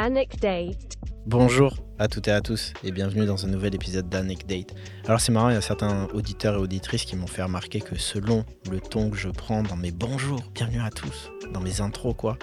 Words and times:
Anecdate. 0.00 0.94
Bonjour 1.26 1.76
à 1.98 2.06
toutes 2.06 2.28
et 2.28 2.30
à 2.30 2.40
tous 2.40 2.72
et 2.84 2.92
bienvenue 2.92 3.26
dans 3.26 3.44
un 3.44 3.48
nouvel 3.48 3.74
épisode 3.74 4.08
d'Anecdate. 4.08 4.72
Alors 5.06 5.20
c'est 5.20 5.32
marrant, 5.32 5.48
il 5.48 5.54
y 5.54 5.56
a 5.56 5.60
certains 5.60 6.06
auditeurs 6.14 6.54
et 6.54 6.58
auditrices 6.58 7.04
qui 7.04 7.16
m'ont 7.16 7.26
fait 7.26 7.42
remarquer 7.42 7.80
que 7.80 7.98
selon 7.98 8.44
le 8.70 8.78
ton 8.78 9.10
que 9.10 9.16
je 9.16 9.28
prends 9.28 9.64
dans 9.64 9.74
mes 9.74 9.90
bonjours, 9.90 10.40
bienvenue 10.54 10.80
à 10.80 10.90
tous, 10.90 11.32
dans 11.52 11.60
mes 11.60 11.80
intros 11.80 12.14
quoi, 12.16 12.38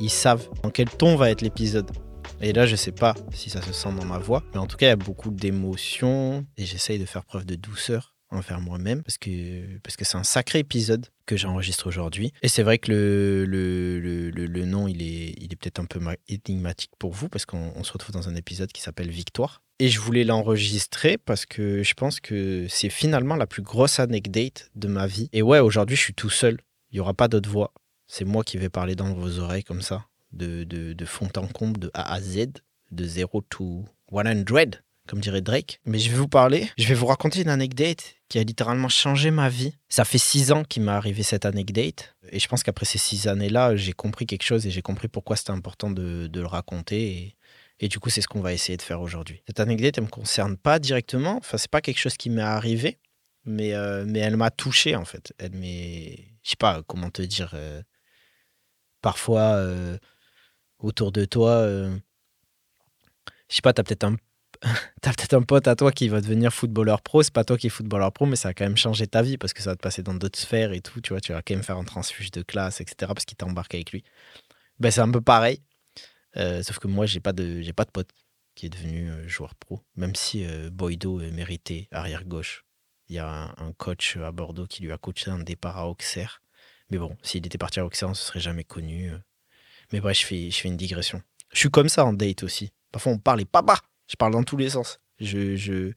ils 0.00 0.10
savent 0.10 0.48
dans 0.64 0.70
quel 0.70 0.90
ton 0.90 1.14
va 1.14 1.30
être 1.30 1.42
l'épisode. 1.42 1.88
Et 2.40 2.52
là, 2.52 2.66
je 2.66 2.74
sais 2.74 2.90
pas 2.90 3.14
si 3.32 3.50
ça 3.50 3.62
se 3.62 3.72
sent 3.72 3.90
dans 3.96 4.04
ma 4.04 4.18
voix, 4.18 4.42
mais 4.52 4.58
en 4.58 4.66
tout 4.66 4.76
cas, 4.76 4.86
il 4.86 4.90
y 4.90 4.92
a 4.92 4.96
beaucoup 4.96 5.30
d'émotions 5.30 6.44
et 6.56 6.64
j'essaye 6.64 6.98
de 6.98 7.06
faire 7.06 7.24
preuve 7.24 7.46
de 7.46 7.54
douceur 7.54 8.15
envers 8.30 8.60
moi-même 8.60 9.02
parce 9.02 9.18
que 9.18 9.78
parce 9.78 9.96
que 9.96 10.04
c'est 10.04 10.16
un 10.16 10.24
sacré 10.24 10.58
épisode 10.58 11.06
que 11.26 11.36
j'enregistre 11.36 11.86
aujourd'hui. 11.86 12.32
Et 12.42 12.48
c'est 12.48 12.62
vrai 12.62 12.78
que 12.78 12.90
le, 12.90 13.44
le, 13.44 14.30
le, 14.30 14.46
le, 14.46 14.64
nom, 14.64 14.88
il 14.88 15.02
est, 15.02 15.34
il 15.38 15.52
est 15.52 15.56
peut-être 15.56 15.80
un 15.80 15.84
peu 15.84 16.00
énigmatique 16.28 16.92
pour 16.98 17.12
vous 17.12 17.28
parce 17.28 17.46
qu'on 17.46 17.82
se 17.82 17.92
retrouve 17.92 18.12
dans 18.12 18.28
un 18.28 18.34
épisode 18.34 18.72
qui 18.72 18.80
s'appelle 18.80 19.10
Victoire. 19.10 19.62
Et 19.78 19.88
je 19.88 20.00
voulais 20.00 20.24
l'enregistrer 20.24 21.18
parce 21.18 21.44
que 21.44 21.82
je 21.82 21.94
pense 21.94 22.20
que 22.20 22.66
c'est 22.68 22.88
finalement 22.88 23.36
la 23.36 23.46
plus 23.46 23.62
grosse 23.62 24.00
anecdote 24.00 24.70
de 24.74 24.88
ma 24.88 25.06
vie. 25.06 25.28
Et 25.32 25.42
ouais, 25.42 25.58
aujourd'hui, 25.58 25.96
je 25.96 26.02
suis 26.02 26.14
tout 26.14 26.30
seul. 26.30 26.58
Il 26.90 26.96
n'y 26.96 27.00
aura 27.00 27.12
pas 27.14 27.28
d'autre 27.28 27.50
voix. 27.50 27.72
C'est 28.06 28.24
moi 28.24 28.44
qui 28.44 28.56
vais 28.56 28.70
parler 28.70 28.94
dans 28.94 29.12
vos 29.12 29.40
oreilles 29.40 29.64
comme 29.64 29.82
ça, 29.82 30.06
de, 30.32 30.64
de, 30.64 31.04
fond 31.04 31.28
en 31.36 31.46
comble, 31.48 31.80
de 31.80 31.90
A 31.92 32.14
à 32.14 32.20
Z, 32.20 32.46
de 32.92 33.04
0 33.04 33.42
to 33.42 33.84
100 34.10 34.44
comme 35.06 35.20
dirait 35.20 35.40
Drake. 35.40 35.80
Mais 35.86 35.98
je 35.98 36.10
vais 36.10 36.16
vous 36.16 36.28
parler, 36.28 36.70
je 36.78 36.86
vais 36.86 36.94
vous 36.94 37.06
raconter 37.06 37.42
une 37.42 37.48
anecdote 37.48 38.16
qui 38.28 38.38
a 38.38 38.42
littéralement 38.42 38.88
changé 38.88 39.30
ma 39.30 39.48
vie. 39.48 39.74
Ça 39.88 40.04
fait 40.04 40.18
six 40.18 40.52
ans 40.52 40.64
qu'il 40.64 40.82
m'est 40.82 40.92
arrivé 40.92 41.22
cette 41.22 41.44
anecdote. 41.44 42.14
Et 42.30 42.40
je 42.40 42.48
pense 42.48 42.62
qu'après 42.62 42.86
ces 42.86 42.98
six 42.98 43.28
années-là, 43.28 43.76
j'ai 43.76 43.92
compris 43.92 44.26
quelque 44.26 44.42
chose 44.42 44.66
et 44.66 44.70
j'ai 44.70 44.82
compris 44.82 45.08
pourquoi 45.08 45.36
c'était 45.36 45.52
important 45.52 45.90
de, 45.90 46.28
le 46.32 46.46
raconter. 46.46 47.36
Et, 47.78 47.88
du 47.88 48.00
coup, 48.00 48.10
c'est 48.10 48.20
ce 48.20 48.28
qu'on 48.28 48.40
va 48.40 48.52
essayer 48.52 48.76
de 48.76 48.82
faire 48.82 49.00
aujourd'hui. 49.00 49.42
Cette 49.46 49.60
anecdote, 49.60 49.94
elle 49.96 50.04
ne 50.04 50.08
me 50.08 50.10
concerne 50.10 50.56
pas 50.56 50.78
directement. 50.78 51.36
Enfin, 51.36 51.56
c'est 51.58 51.70
pas 51.70 51.80
quelque 51.80 51.98
chose 51.98 52.16
qui 52.16 52.30
m'est 52.30 52.42
arrivé, 52.42 52.98
mais, 53.44 53.74
euh, 53.74 54.04
mais 54.06 54.18
elle 54.20 54.36
m'a 54.36 54.50
touché 54.50 54.96
en 54.96 55.04
fait. 55.04 55.32
Elle 55.38 55.52
m'est. 55.52 56.16
Je 56.42 56.50
sais 56.50 56.56
pas 56.56 56.82
comment 56.86 57.10
te 57.10 57.22
dire. 57.22 57.52
Euh, 57.54 57.82
parfois, 59.02 59.54
euh, 59.54 59.98
autour 60.78 61.12
de 61.12 61.24
toi, 61.24 61.64
je 63.48 63.54
sais 63.54 63.62
pas, 63.62 63.72
tu 63.72 63.80
as 63.80 63.84
peut-être 63.84 64.04
un 64.04 64.16
t'as 65.02 65.12
peut-être 65.12 65.34
un 65.34 65.42
pote 65.42 65.68
à 65.68 65.76
toi 65.76 65.92
qui 65.92 66.08
va 66.08 66.20
devenir 66.20 66.52
footballeur 66.52 67.02
pro, 67.02 67.22
c'est 67.22 67.32
pas 67.32 67.44
toi 67.44 67.56
qui 67.56 67.68
es 67.68 67.70
footballeur 67.70 68.12
pro, 68.12 68.26
mais 68.26 68.36
ça 68.36 68.48
va 68.48 68.54
quand 68.54 68.64
même 68.64 68.76
changer 68.76 69.06
ta 69.06 69.22
vie 69.22 69.38
parce 69.38 69.52
que 69.52 69.62
ça 69.62 69.70
va 69.70 69.76
te 69.76 69.82
passer 69.82 70.02
dans 70.02 70.14
d'autres 70.14 70.38
sphères 70.38 70.72
et 70.72 70.80
tout, 70.80 71.00
tu 71.00 71.12
vois, 71.12 71.20
tu 71.20 71.32
vas 71.32 71.42
quand 71.42 71.54
même 71.54 71.62
faire 71.62 71.76
un 71.76 71.84
transfuge 71.84 72.30
de 72.30 72.42
classe, 72.42 72.80
etc. 72.80 73.12
parce 73.14 73.24
qu'il 73.24 73.36
t'embarque 73.36 73.74
avec 73.74 73.92
lui. 73.92 74.04
Ben, 74.78 74.90
c'est 74.90 75.00
un 75.00 75.10
peu 75.10 75.20
pareil, 75.20 75.62
euh, 76.36 76.62
sauf 76.62 76.78
que 76.78 76.88
moi, 76.88 77.06
j'ai 77.06 77.20
pas 77.20 77.32
de, 77.32 77.62
pas 77.72 77.84
de 77.84 77.90
pote 77.90 78.10
qui 78.54 78.66
est 78.66 78.70
devenu 78.70 79.10
euh, 79.10 79.28
joueur 79.28 79.54
pro, 79.54 79.80
même 79.96 80.14
si 80.14 80.44
euh, 80.44 80.70
Boydo 80.70 81.20
est 81.20 81.30
mérité 81.30 81.88
arrière-gauche. 81.92 82.64
Il 83.08 83.16
y 83.16 83.18
a 83.18 83.54
un, 83.58 83.72
coach 83.72 84.16
à 84.16 84.32
Bordeaux 84.32 84.66
qui 84.66 84.82
lui 84.82 84.90
a 84.90 84.98
coaché 84.98 85.30
un 85.30 85.38
départ 85.38 85.78
à 85.78 85.88
Auxerre. 85.88 86.42
Mais 86.90 86.98
bon, 86.98 87.16
s'il 87.22 87.46
était 87.46 87.58
parti 87.58 87.78
à 87.78 87.84
Auxerre, 87.84 88.08
on 88.08 88.14
se 88.14 88.24
serait 88.24 88.40
jamais 88.40 88.64
connu. 88.64 89.12
Mais 89.92 90.00
bref, 90.00 90.18
je 90.18 90.26
fais, 90.26 90.50
je 90.50 90.56
fais 90.56 90.68
une 90.68 90.76
digression. 90.76 91.22
Je 91.52 91.60
suis 91.60 91.70
comme 91.70 91.88
ça 91.88 92.04
en 92.04 92.12
date 92.12 92.42
aussi. 92.42 92.72
Parfois, 92.90 93.12
on 93.12 93.18
parle 93.18 93.42
et 93.42 93.44
papa 93.44 93.80
je 94.06 94.16
parle 94.16 94.32
dans 94.32 94.42
tous 94.42 94.56
les 94.56 94.70
sens. 94.70 95.00
Je, 95.20 95.92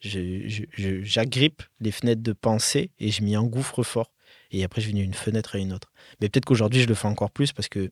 j'agrippe 0.00 1.62
les 1.80 1.90
fenêtres 1.90 2.22
de 2.22 2.32
pensée 2.32 2.90
et 2.98 3.10
je 3.10 3.22
m'y 3.22 3.36
engouffre 3.36 3.82
fort. 3.82 4.12
Et 4.50 4.64
après, 4.64 4.80
je 4.80 4.88
viens 4.88 5.02
d'une 5.02 5.14
fenêtre 5.14 5.56
à 5.56 5.58
une 5.58 5.72
autre. 5.72 5.92
Mais 6.20 6.28
peut-être 6.28 6.44
qu'aujourd'hui, 6.44 6.82
je 6.82 6.88
le 6.88 6.94
fais 6.94 7.08
encore 7.08 7.30
plus 7.30 7.52
parce 7.52 7.68
que 7.68 7.90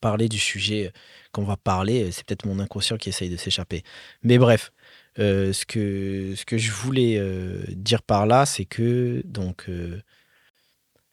parler 0.00 0.28
du 0.28 0.38
sujet 0.38 0.92
qu'on 1.32 1.44
va 1.44 1.56
parler, 1.56 2.10
c'est 2.10 2.24
peut-être 2.24 2.46
mon 2.46 2.58
inconscient 2.58 2.96
qui 2.96 3.10
essaye 3.10 3.30
de 3.30 3.36
s'échapper. 3.36 3.82
Mais 4.22 4.38
bref, 4.38 4.72
euh, 5.18 5.52
ce, 5.52 5.66
que, 5.66 6.34
je 6.56 6.70
voulais 6.70 7.16
euh, 7.18 7.62
dire 7.68 8.02
par 8.02 8.26
là, 8.26 8.46
c'est 8.46 8.64
que, 8.64 9.22
donc, 9.24 9.66
euh, 9.68 10.00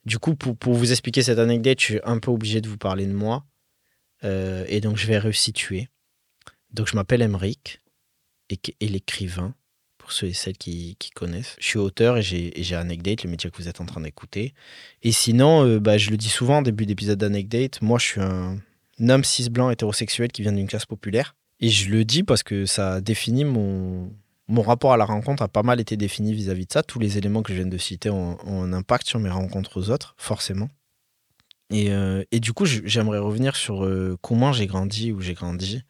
du 0.06 0.20
coup, 0.20 0.36
pour, 0.36 0.56
pour, 0.56 0.74
vous 0.74 0.92
expliquer 0.92 1.22
cette 1.22 1.40
anecdote, 1.40 1.80
je 1.80 1.86
suis 1.86 2.00
un 2.04 2.20
peu 2.20 2.32
obligé 2.32 2.62
de 2.62 2.70
vous 2.70 2.78
parler 2.78 3.06
de 3.06 3.14
moi. 3.14 3.46
et 4.24 4.82
donc, 4.82 4.98
je 4.98 5.08
vais 5.08 5.20
resituer. 5.20 5.90
Donc, 6.72 6.88
je 6.88 6.96
m'appelle 6.96 7.22
Emric 7.22 7.82
et, 8.50 8.88
l'écrivain, 8.88 9.54
pour 9.98 10.12
ceux 10.12 10.28
et 10.28 10.34
celles 10.34 10.58
qui, 10.58 10.98
connaissent. 11.16 11.56
Je 11.60 11.66
suis 11.66 11.80
auteur 11.80 12.18
et 12.18 12.22
j'ai 12.22 12.76
Anecdate, 12.76 13.24
le 13.24 13.30
métier 13.30 13.50
que 13.50 13.58
vous 13.58 13.68
êtes 13.68 13.82
en 13.82 13.86
train 13.86 14.02
d'écouter. 14.02 14.54
Et 15.04 15.12
sinon, 15.12 15.66
euh, 15.66 15.80
bah, 15.80 15.98
je 15.98 16.10
le 16.12 16.18
dis 16.18 16.30
souvent 16.30 16.58
en 16.58 16.62
début 16.62 16.86
d'épisode 16.86 17.20
d'Anecdate, 17.20 17.82
moi, 17.82 18.00
je 18.00 18.06
suis 18.06 18.22
un, 18.22 18.58
homme 19.00 19.24
cis 19.24 19.50
blanc 19.50 19.70
hétérosexuel 19.70 20.32
qui 20.32 20.42
vient 20.42 20.54
d'une 20.54 20.68
classe 20.68 20.86
populaire. 20.86 21.36
Et 21.60 21.70
je 21.70 21.90
le 21.90 22.06
dis 22.06 22.24
parce 22.24 22.44
que 22.44 22.66
ça 22.66 23.02
définit 23.02 23.44
mon, 23.44 24.12
mon 24.48 24.62
rapport 24.62 24.94
à 24.94 24.98
la 24.98 25.06
rencontre 25.06 25.44
a 25.44 25.48
pas 25.48 25.64
mal 25.64 25.80
été 25.80 25.98
défini 25.98 26.34
vis-à-vis 26.34 26.66
de 26.66 26.72
ça. 26.72 26.84
Tous 26.84 27.00
les 27.00 27.18
éléments 27.18 27.42
que 27.42 27.52
je 27.52 27.58
viens 27.58 27.68
de 27.68 27.78
citer 27.78 28.10
ont, 28.10 28.38
un 28.46 28.74
impact 28.74 29.08
sur 29.08 29.20
mes 29.20 29.30
rencontres 29.30 29.78
aux 29.78 29.90
autres, 29.90 30.16
forcément. 30.18 30.70
Et, 31.70 31.92
euh, 31.92 32.24
du 32.32 32.54
coup, 32.54 32.66
j'aimerais 32.66 33.20
revenir 33.20 33.56
sur 33.58 33.84
euh, 33.84 34.18
comment 34.22 34.54
j'ai 34.54 34.68
grandi, 34.68 35.12
où 35.12 35.20
j'ai 35.20 35.34
grandi. 35.34 35.84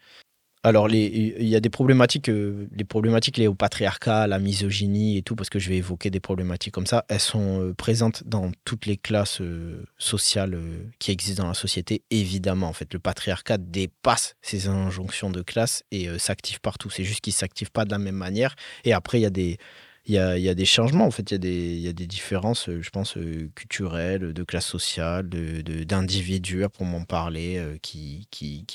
Alors, 0.68 0.90
il 0.90 1.48
y 1.48 1.56
a 1.56 1.62
des 1.62 1.70
problématiques, 1.70 2.28
euh, 2.28 2.68
les 2.76 2.84
problématiques 2.84 3.38
liées 3.38 3.48
au 3.48 3.56
patriarcat, 3.56 4.28
la 4.28 4.38
misogynie 4.38 5.16
et 5.16 5.22
tout, 5.22 5.34
parce 5.34 5.50
que 5.50 5.60
je 5.60 5.70
vais 5.70 5.78
évoquer 5.78 6.10
des 6.10 6.20
problématiques 6.20 6.74
comme 6.74 6.86
ça. 6.86 7.06
Elles 7.08 7.22
sont 7.22 7.62
euh, 7.62 7.74
présentes 7.74 8.24
dans 8.26 8.52
toutes 8.66 8.86
les 8.86 8.98
classes 8.98 9.40
euh, 9.40 9.86
sociales 9.98 10.60
qui 11.00 11.12
existent 11.12 11.44
dans 11.44 11.48
la 11.48 11.56
société, 11.56 12.04
évidemment. 12.12 12.68
En 12.68 12.74
fait, 12.74 12.92
le 12.92 13.00
patriarcat 13.00 13.58
dépasse 13.58 14.36
ces 14.42 14.68
injonctions 14.68 15.30
de 15.30 15.42
classe 15.42 15.84
et 15.92 16.10
s'active 16.20 16.60
partout. 16.60 16.90
C'est 16.90 17.06
juste 17.06 17.22
qu'il 17.22 17.32
ne 17.32 17.38
s'active 17.38 17.72
pas 17.72 17.86
de 17.86 17.92
la 17.92 17.98
même 17.98 18.16
manière. 18.16 18.54
Et 18.84 18.92
après, 18.92 19.20
il 19.20 19.24
y 19.24 19.26
a 19.26 19.30
des, 19.30 19.60
il 20.08 20.16
y 20.16 20.50
a, 20.50 20.54
des 20.54 20.66
changements, 20.66 21.06
en 21.06 21.12
fait, 21.12 21.32
il 21.32 21.80
y, 21.80 21.88
a 21.88 21.94
des, 21.94 22.08
différences, 22.08 22.70
euh, 22.70 22.82
je 22.82 22.90
pense, 22.90 23.18
euh, 23.18 23.50
culturelles, 23.56 24.34
de 24.34 24.44
classe 24.44 24.66
sociale, 24.66 25.28
d'individus, 25.28 26.62
de, 26.62 26.68
pour 26.68 26.86
m'en 26.86 27.04
parler, 27.04 27.58
euh, 27.58 27.78
qui, 27.82 28.26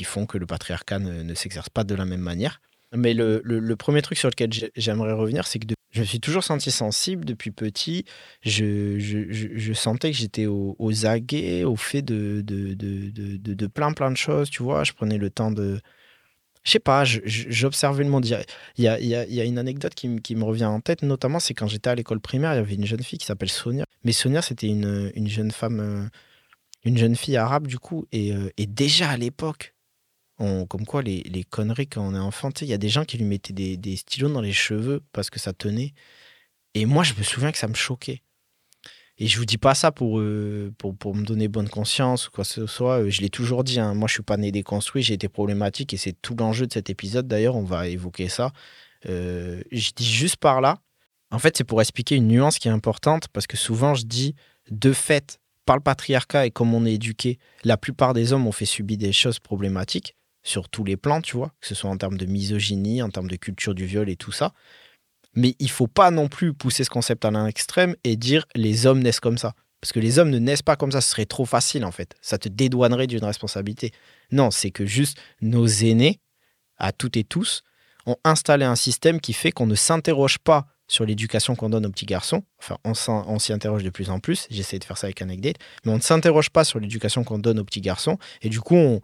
font 0.05 0.27
que 0.27 0.37
le 0.37 0.45
patriarcat 0.45 0.99
ne, 0.99 1.35
s'exerce 1.35 1.71
pas 1.71 1.85
de 1.85 1.95
la 1.95 2.05
même 2.05 2.21
manière. 2.21 2.61
Mais 2.95 3.15
le, 3.15 3.75
premier 3.77 4.03
truc 4.03 4.19
sur 4.19 4.29
lequel 4.29 4.51
j'aimerais 4.77 5.15
revenir, 5.15 5.47
c'est 5.47 5.59
que 5.59 5.67
je 5.91 6.01
me 6.01 6.05
suis 6.05 6.21
toujours 6.21 6.45
senti 6.45 6.71
sensible 6.71 7.25
depuis 7.25 7.51
petit. 7.51 8.05
Je, 8.43 9.73
sentais 9.75 10.11
que 10.11 10.17
j'étais 10.19 10.45
aux, 10.47 11.07
aguets, 11.07 11.65
au 11.65 11.77
fait 11.77 12.03
de, 12.03 13.67
plein, 13.69 13.95
plein 13.95 14.11
de 14.11 14.19
choses, 14.19 14.51
tu 14.51 14.63
vois. 14.63 14.85
Je 14.85 14.93
prenais 14.93 15.17
le 15.17 15.31
temps 15.31 15.51
de, 15.51 15.81
je 16.65 16.71
sais 16.71 16.79
pas, 16.79 17.05
j'observais 17.05 18.05
le 18.05 18.11
monde. 18.11 18.27
Il 18.27 18.85
y 18.85 18.87
a, 18.87 19.45
une 19.45 19.59
anecdote 19.59 19.95
qui, 19.95 20.37
me 20.37 20.45
revient 20.45 20.65
en 20.67 20.81
tête, 20.81 21.03
notamment, 21.03 21.41
c'est 21.41 21.55
quand 21.55 21.67
j'étais 21.67 21.91
à 21.91 21.95
l'école 21.95 22.21
primaire, 22.21 22.53
il 22.55 22.57
y 22.57 22.59
avait 22.59 22.75
une 22.75 22.87
jeune 22.87 23.03
fille 23.03 23.19
qui 23.19 23.27
s'appelle 23.27 23.51
Sonia. 23.51 23.85
Mais 24.05 24.13
Sonia, 24.13 24.43
c'était 24.43 24.69
une, 24.69 25.11
une, 25.15 25.29
jeune 25.29 25.51
femme, 25.51 25.81
euh, 25.81 26.09
une 26.85 26.99
jeune 26.99 27.17
fille 27.17 27.37
arabe, 27.37 27.67
du 27.67 27.79
coup. 27.79 28.07
Et, 28.13 28.33
euh, 28.33 28.51
déjà 28.59 29.11
à 29.11 29.17
l'époque, 29.17 29.75
comme 30.39 30.87
quoi 30.87 31.03
les, 31.03 31.45
conneries 31.51 31.87
quand 31.87 32.03
on 32.05 32.15
est 32.15 32.19
enfant, 32.19 32.51
il 32.61 32.67
y 32.67 32.73
a 32.73 32.79
des 32.79 32.89
gens 32.89 33.05
qui 33.05 33.19
lui 33.19 33.25
mettaient 33.25 33.53
des 33.53 33.97
stylos 33.97 34.33
dans 34.33 34.41
les 34.41 34.53
cheveux 34.53 35.03
parce 35.13 35.31
que 35.31 35.39
ça 35.39 35.53
tenait. 35.53 35.95
Et 36.75 36.87
moi, 36.87 37.05
je 37.05 37.15
me 37.15 37.23
souviens 37.23 37.53
que 37.53 37.59
ça 37.59 37.69
me 37.69 37.75
choquait. 37.75 38.23
Et 39.23 39.29
je 39.29 39.39
vous 39.39 39.45
dis 39.45 39.57
pas 39.57 39.77
ça 39.77 39.93
pour, 39.93 40.19
euh, 40.19 40.75
pour, 40.79 40.97
pour, 40.97 41.15
me 41.15 41.23
donner 41.23 41.47
bonne 41.47 41.69
conscience 41.69 42.27
ou 42.27 42.33
quoi 42.33 42.43
que 42.43 42.51
ce 42.51 42.67
soit. 42.67 43.05
Euh, 43.05 43.09
je 43.09 43.21
l'ai 43.21 43.31
toujours 43.31 43.63
dit, 43.63 43.79
hein. 43.79 43.95
moi 43.95 44.09
je 44.09 44.15
suis 44.15 44.23
pas 44.25 44.37
né 44.37 44.51
déconstruit, 44.51 45.05
j'ai 45.05 45.15
été 45.15 45.29
problématique 45.29 45.95
et 45.95 45.97
c'est 45.97 46.21
tout 46.21 46.35
l'enjeu 46.37 46.67
de 46.67 46.73
cet 46.73 46.91
épisode. 46.91 47.29
D'ailleurs, 47.29 47.55
on 47.55 47.63
va 47.63 47.87
évoquer 47.87 48.29
ça. 48.29 48.51
Euh, 49.09 49.63
je 49.71 49.93
dis 49.95 50.13
juste 50.13 50.39
par 50.39 50.61
là, 50.61 50.79
en 51.31 51.39
fait, 51.39 51.57
c'est 51.57 51.63
pour 51.63 51.81
expliquer 51.81 52.17
une 52.17 52.27
nuance 52.27 52.59
qui 52.59 52.67
est 52.67 52.73
importante 52.73 53.29
parce 53.29 53.47
que 53.47 53.57
souvent 53.57 53.95
je 53.95 54.07
dis, 54.07 54.35
de 54.73 54.93
fait, 54.93 55.39
par 55.67 55.77
le 55.77 55.83
patriarcat 55.85 56.47
et 56.47 56.51
comme 56.51 56.75
on 56.75 56.85
est 56.85 56.95
éduqué, 56.95 57.39
la 57.63 57.77
plupart 57.77 58.15
des 58.15 58.33
hommes 58.33 58.49
ont 58.49 58.53
fait 58.53 58.65
subir 58.65 58.99
des 58.99 59.13
choses 59.13 59.39
problématiques 59.39 60.17
sur 60.43 60.69
tous 60.69 60.83
les 60.83 60.97
plans, 60.97 61.21
tu 61.21 61.37
vois, 61.37 61.53
que 61.61 61.69
ce 61.69 61.77
soit 61.77 61.91
en 61.91 61.97
termes 61.97 62.19
de 62.19 62.27
misogynie, 62.27 63.01
en 63.03 63.11
termes 63.11 63.31
de 63.31 63.37
culture 63.37 63.77
du 63.77 63.87
viol 63.87 64.11
et 64.11 64.17
tout 64.17 64.33
ça. 64.33 64.53
Mais 65.35 65.55
il 65.59 65.71
faut 65.71 65.87
pas 65.87 66.11
non 66.11 66.29
plus 66.29 66.53
pousser 66.53 66.85
ce 66.85 66.91
concept 66.91 67.25
à 67.25 67.31
l'extrême 67.31 67.97
et 68.05 68.17
dire 68.17 68.45
les 68.55 68.87
hommes 68.87 69.03
naissent 69.03 69.21
comme 69.21 69.39
ça. 69.39 69.55
Parce 69.81 69.93
que 69.93 70.01
les 70.01 70.19
hommes 70.19 70.31
ne 70.31 70.39
naissent 70.39 70.63
pas 70.63 70.77
comme 70.77 70.93
ça, 70.93 71.01
ce 71.01 71.11
serait 71.11 71.27
trop 71.27 71.45
facile 71.45 71.85
en 71.85 71.91
fait. 71.91 72.15
Ça 72.21 72.39
te 72.39 72.49
dédouanerait 72.49 73.09
d'une 73.09 73.25
responsabilité. 73.25 73.91
Non, 74.31 74.51
c'est 74.51 74.71
que 74.71 74.87
juste 74.87 75.19
nos 75.41 75.67
aînés, 75.67 76.21
à 76.79 76.93
toutes 76.93 77.17
et 77.17 77.25
tous, 77.25 77.63
ont 78.07 78.17
installé 78.25 78.65
un 78.65 78.77
système 78.77 79.21
qui 79.21 79.33
fait 79.33 79.53
qu'on 79.53 79.67
ne 79.67 79.75
s'interroge 79.75 80.39
pas 80.39 80.67
sur 80.89 81.07
l'éducation 81.07 81.57
qu'on 81.57 81.71
donne 81.71 81.87
aux 81.87 81.91
petits 81.91 82.07
garçons. 82.07 82.45
Enfin, 82.59 82.77
on 82.85 83.39
s'y 83.39 83.53
interroge 83.53 83.83
de 83.83 83.91
plus 83.91 84.11
en 84.11 84.21
plus. 84.21 84.47
J'essaie 84.51 84.79
de 84.79 84.85
faire 84.85 84.99
ça 84.99 85.07
avec 85.07 85.23
anecdote. 85.23 85.57
Mais 85.85 85.93
on 85.93 85.97
ne 85.97 86.03
s'interroge 86.03 86.51
pas 86.51 86.65
sur 86.65 86.81
l'éducation 86.81 87.25
qu'on 87.25 87.39
donne 87.39 87.59
aux 87.59 87.65
petits 87.65 87.81
garçons. 87.81 88.19
Et 88.43 88.51
du 88.51 88.61
coup, 88.61 88.77
on, 88.77 89.01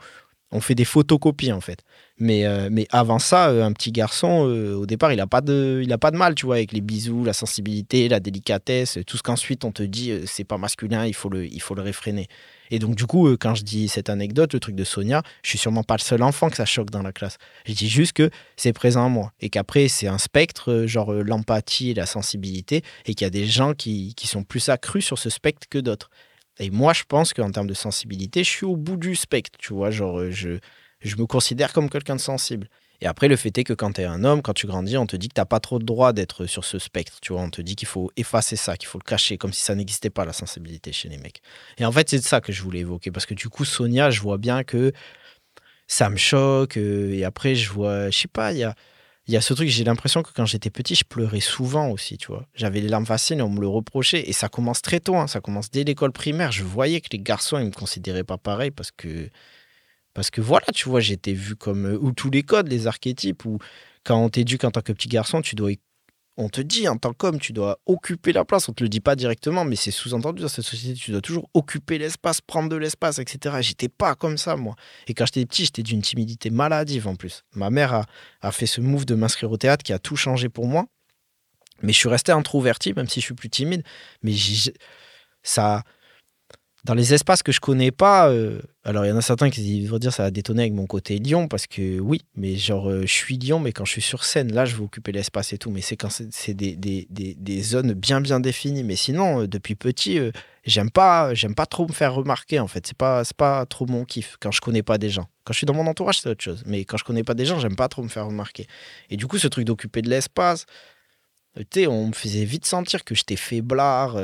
On 0.51 0.61
fait 0.61 0.75
des 0.75 0.85
photocopies 0.85 1.53
en 1.53 1.61
fait. 1.61 1.83
Mais, 2.21 2.47
euh, 2.47 2.69
mais 2.73 2.89
avant 2.91 3.19
ça, 3.19 3.51
euh, 3.51 3.65
un 3.65 3.73
petit 3.73 3.93
garçon, 3.93 4.49
euh, 4.49 4.75
au 4.75 4.87
départ, 4.87 5.13
il 5.13 5.17
n'a 5.17 5.27
pas, 5.27 5.41
de, 5.41 5.85
a 5.89 5.99
pas 5.99 6.11
de 6.11 6.17
mal, 6.17 6.35
tu 6.35 6.47
vois, 6.47 6.57
avec 6.57 6.73
les 6.73 6.81
bisous, 6.81 7.25
la 7.25 7.33
sensibilité, 7.33 8.09
la 8.09 8.19
délicatesse, 8.19 8.99
tout 9.07 9.17
ce 9.17 9.23
qu'ensuite 9.23 9.65
on 9.65 9.71
te 9.71 9.83
dit, 9.85 10.13
c'est 10.27 10.45
pas 10.45 10.59
masculin, 10.59 11.07
il 11.07 11.15
faut, 11.15 11.29
le, 11.29 11.47
il 11.47 11.61
faut 11.61 11.75
le 11.75 11.83
réfréner. 11.83 12.27
Et 12.71 12.79
donc, 12.81 12.97
du 12.97 13.07
coup, 13.07 13.29
quand 13.39 13.55
je 13.55 13.63
dis 13.63 13.89
cette 13.89 14.11
anecdote, 14.11 14.53
le 14.53 14.61
truc 14.61 14.75
de 14.75 14.85
Sonia, 14.85 15.23
je 15.43 15.51
suis 15.51 15.59
sûrement 15.59 15.85
pas 15.85 15.95
le 15.95 16.03
seul 16.03 16.23
enfant 16.23 16.51
que 16.51 16.57
ça 16.57 16.67
choque 16.67 16.91
dans 16.91 17.03
la 17.03 17.13
classe. 17.13 17.39
Je 17.65 17.73
dis 17.73 17.89
juste 17.89 18.13
que 18.13 18.31
c'est 18.57 18.73
présent 18.73 19.05
en 19.05 19.11
moi 19.11 19.33
et 19.41 19.49
qu'après, 19.49 19.89
c'est 19.89 20.09
un 20.09 20.19
spectre, 20.19 20.85
genre 20.87 21.13
l'empathie 21.13 21.91
et 21.91 21.95
la 21.95 22.07
sensibilité, 22.07 22.83
et 23.07 23.15
qu'il 23.15 23.25
y 23.25 23.29
a 23.29 23.31
des 23.31 23.47
gens 23.47 23.75
qui, 23.75 24.15
qui 24.17 24.27
sont 24.27 24.43
plus 24.43 24.69
accrus 24.69 25.05
sur 25.05 25.19
ce 25.19 25.31
spectre 25.31 25.67
que 25.71 25.79
d'autres. 25.79 26.11
Et 26.59 26.71
moi, 26.71 26.93
je 26.93 27.05
pense 27.05 27.33
qu'en 27.33 27.51
termes 27.51 27.67
de 27.67 27.75
sensibilité, 27.75 28.45
je 28.45 28.51
suis 28.51 28.67
au 28.67 28.77
bout 28.77 28.97
du 28.97 29.15
spectre, 29.15 29.59
tu 29.59 29.73
vois, 29.73 29.91
genre, 29.91 30.31
je 30.31 30.59
je 31.01 31.17
me 31.17 31.27
considère 31.27 31.73
comme 31.73 31.89
quelqu'un 31.91 32.17
de 32.17 32.21
sensible. 32.21 32.69
Et 33.01 33.07
après, 33.07 33.29
le 33.29 33.37
fait 33.37 33.57
est 33.57 33.65
que 33.65 33.73
quand 33.73 33.93
tu 33.93 34.01
es 34.01 34.05
un 34.05 34.25
homme, 34.25 34.43
quand 34.43 34.55
tu 34.55 34.67
grandis, 34.67 34.97
on 34.97 35.07
te 35.07 35.15
dit 35.15 35.29
que 35.29 35.41
tu 35.41 35.47
pas 35.47 35.61
trop 35.61 35.79
de 35.79 35.85
droit 35.85 36.13
d'être 36.13 36.47
sur 36.47 36.65
ce 36.65 36.81
spectre. 36.81 37.19
Tu 37.23 37.33
vois, 37.33 37.43
on 37.43 37.51
te 37.51 37.63
dit 37.63 37.77
qu'il 37.77 37.87
faut 37.87 38.11
effacer 38.17 38.57
ça, 38.57 38.77
qu'il 38.77 38.89
faut 38.89 38.99
le 38.99 39.05
cacher, 39.05 39.39
comme 39.39 39.53
si 39.53 39.63
ça 39.63 39.77
n'existait 39.77 40.11
pas, 40.11 40.25
la 40.25 40.33
sensibilité 40.33 40.93
chez 40.93 41.09
les 41.09 41.19
mecs. 41.19 41.41
Et 41.79 41.85
en 41.85 41.93
fait, 41.93 42.11
c'est 42.11 42.19
de 42.19 42.25
ça 42.25 42.41
que 42.41 42.53
je 42.53 42.63
voulais 42.63 42.81
évoquer. 42.81 43.13
Parce 43.13 43.27
que 43.27 43.35
du 43.35 43.49
coup, 43.49 43.65
Sonia, 43.65 44.11
je 44.11 44.21
vois 44.21 44.39
bien 44.39 44.65
que 44.65 44.93
ça 45.87 46.11
me 46.11 46.17
choque. 46.17 46.77
Euh, 46.77 47.13
et 47.15 47.25
après, 47.25 47.55
je 47.55 47.71
vois, 47.71 48.11
je 48.11 48.19
sais 48.19 48.29
pas, 48.29 48.53
il 48.53 48.59
y 48.59 48.65
a, 48.65 48.75
y 49.35 49.37
a 49.37 49.41
ce 49.41 49.53
truc, 49.55 49.69
j'ai 49.69 49.85
l'impression 49.85 50.23
que 50.23 50.31
quand 50.35 50.47
j'étais 50.47 50.71
petit, 50.71 50.95
je 50.95 51.05
pleurais 51.05 51.41
souvent 51.41 51.91
aussi, 51.91 52.17
tu 52.17 52.29
vois. 52.29 52.47
J'avais 52.55 52.81
les 52.81 52.89
larmes 52.89 53.07
faciles 53.07 53.43
on 53.43 53.51
me 53.51 53.61
le 53.61 53.69
reprochait. 53.69 54.29
Et 54.29 54.33
ça 54.33 54.49
commence 54.49 54.83
très 54.83 55.01
tôt, 55.01 55.17
hein. 55.17 55.27
ça 55.27 55.41
commence 55.41 55.71
dès 55.71 55.85
l'école 55.85 56.13
primaire. 56.13 56.53
Je 56.53 56.65
voyais 56.65 57.01
que 57.01 57.09
les 57.13 57.19
garçons, 57.19 57.59
ils 57.59 57.67
me 57.67 57.73
considéraient 57.73 58.25
pas 58.25 58.39
pareil 58.39 58.71
parce 58.71 58.91
que 58.91 59.29
parce 60.19 60.31
que 60.31 60.41
voilà, 60.41 60.67
tu 60.75 60.89
vois, 60.89 60.99
j'étais 60.99 61.33
vu 61.33 61.55
comme. 61.55 61.87
Euh, 61.87 61.99
ou 62.01 62.11
tous 62.11 62.29
les 62.29 62.43
codes, 62.43 62.67
les 62.67 62.89
archétypes, 62.89 63.45
ou 63.45 63.59
quand 64.03 64.21
on 64.21 64.29
t'éduque 64.29 64.65
en 64.65 64.73
tant 64.73 64.81
que 64.81 64.93
petit 64.93 65.07
garçon, 65.07 65.43
tu 65.43 65.55
dois. 65.55 65.71
On 66.41 66.49
te 66.49 66.61
dit 66.61 66.87
en 66.87 66.97
tant 66.97 67.13
qu'homme, 67.13 67.41
tu 67.41 67.53
dois 67.53 67.81
occuper 67.87 68.33
la 68.33 68.45
place. 68.45 68.69
On 68.69 68.73
te 68.73 68.85
le 68.85 68.89
dit 68.89 69.01
pas 69.01 69.17
directement, 69.17 69.65
mais 69.65 69.75
c'est 69.75 69.91
sous-entendu 69.91 70.41
dans 70.41 70.47
cette 70.47 70.65
société. 70.65 70.97
Tu 70.97 71.11
dois 71.11 71.21
toujours 71.21 71.51
occuper 71.53 71.99
l'espace, 71.99 72.41
prendre 72.41 72.69
de 72.69 72.77
l'espace, 72.77 73.19
etc. 73.19 73.57
J'étais 73.61 73.89
pas 73.89 74.15
comme 74.15 74.39
ça, 74.39 74.55
moi. 74.55 74.77
Et 75.09 75.15
quand 75.15 75.27
j'étais 75.27 75.45
petit, 75.47 75.65
j'étais 75.65 75.83
d'une 75.83 76.01
timidité 76.01 76.51
maladive 76.51 77.09
en 77.09 77.17
plus. 77.17 77.43
Ma 77.57 77.71
mère 77.71 78.05
a, 78.41 78.53
fait 78.53 78.67
ce 78.67 78.81
move 78.81 79.05
de 79.05 79.17
m'inscrire 79.17 79.51
au 79.51 79.57
théâtre 79.57 79.83
qui 79.83 79.93
a 79.93 79.99
tout 79.99 80.15
changé 80.15 80.49
pour 80.49 80.69
moi. 80.69 80.87
Mais 81.83 81.93
je 81.93 81.99
suis 81.99 82.09
resté 82.09 82.31
introverti, 82.31 82.95
même 82.95 83.09
si 83.09 83.21
je 83.21 83.25
suis 83.25 83.35
plus 83.35 83.51
timide. 83.51 83.83
Mais 84.23 84.33
ça, 85.43 85.83
dans 86.89 86.95
les 86.95 87.13
espaces 87.13 87.43
que 87.43 87.53
je 87.53 87.61
connais 87.61 87.91
pas, 87.91 88.31
euh, 88.31 88.63
alors 88.83 89.05
il 89.05 89.11
y 89.11 89.13
en 89.13 89.17
a 89.19 89.21
certains 89.21 89.51
qui 89.51 89.85
vont 89.85 89.99
dire 89.99 90.11
ça 90.11 90.23
va 90.23 90.31
détonner 90.31 90.63
avec 90.63 90.73
mon 90.73 90.87
côté 90.87 91.19
Lyon 91.19 91.47
parce 91.47 91.67
que 91.67 92.01
oui, 92.01 92.23
mais 92.35 92.57
genre 92.57 92.89
euh, 92.89 93.03
je 93.03 93.13
suis 93.13 93.37
Lyon, 93.37 93.61
mais 93.61 93.73
quand 93.73 93.85
je 93.85 93.93
suis 93.93 94.01
sur 94.01 94.25
scène, 94.25 94.55
là 94.55 94.65
je 94.65 94.75
vais 94.75 94.83
occuper 94.83 95.13
l'espace 95.13 95.53
et 95.53 95.59
tout. 95.59 95.71
Mais 95.71 95.83
c'est 95.83 95.99
quand 95.99 96.09
c'est 96.09 96.55
des, 96.55 97.63
zones 97.63 97.93
bien 97.93 98.23
bien 98.23 98.41
définies. 98.41 98.85
Mais 98.85 98.97
sinon, 98.97 99.43
euh, 99.43 99.47
depuis 99.47 99.75
petit, 99.75 100.19
j'aime 100.65 100.91
pas 100.91 101.35
j'aime 101.35 101.55
pas 101.55 101.67
trop 101.67 101.87
me 101.87 101.93
faire 101.93 102.15
remarquer 102.15 102.59
en 102.59 102.69
fait. 102.69 102.87
C'est 102.87 102.97
pas 102.97 103.23
pas 103.37 103.67
trop 103.67 103.85
mon 103.85 104.07
kiff 104.07 104.39
quand 104.41 104.51
je 104.51 104.63
connais 104.63 104.83
pas 104.83 104.97
des 104.97 105.11
gens. 105.11 105.29
Quand 105.45 105.53
je 105.53 105.59
suis 105.59 105.67
dans 105.67 105.75
mon 105.75 105.87
entourage, 105.87 106.21
c'est 106.23 106.31
autre 106.31 106.43
chose. 106.43 106.63
Mais 106.65 106.87
quand 106.87 106.97
je 106.97 107.05
connais 107.05 107.23
pas 107.23 107.35
des 107.35 107.45
gens, 107.45 107.61
j'aime 107.61 107.77
pas 107.77 107.89
trop 107.89 108.03
me 108.03 108.09
faire 108.09 108.25
remarquer. 108.25 108.67
Et 109.11 109.19
du 109.19 109.27
coup, 109.27 109.37
ce 109.37 109.49
truc 109.49 109.67
d'occuper 109.67 110.01
de 110.01 110.09
l'espace, 110.09 110.65
tu 111.55 111.65
sais, 111.81 111.87
on 111.87 112.07
me 112.07 112.13
faisait 112.15 112.47
vite 112.47 112.65
sentir 112.65 113.05
que 113.05 113.15
j'étais 113.15 113.37
faiblard 113.37 114.17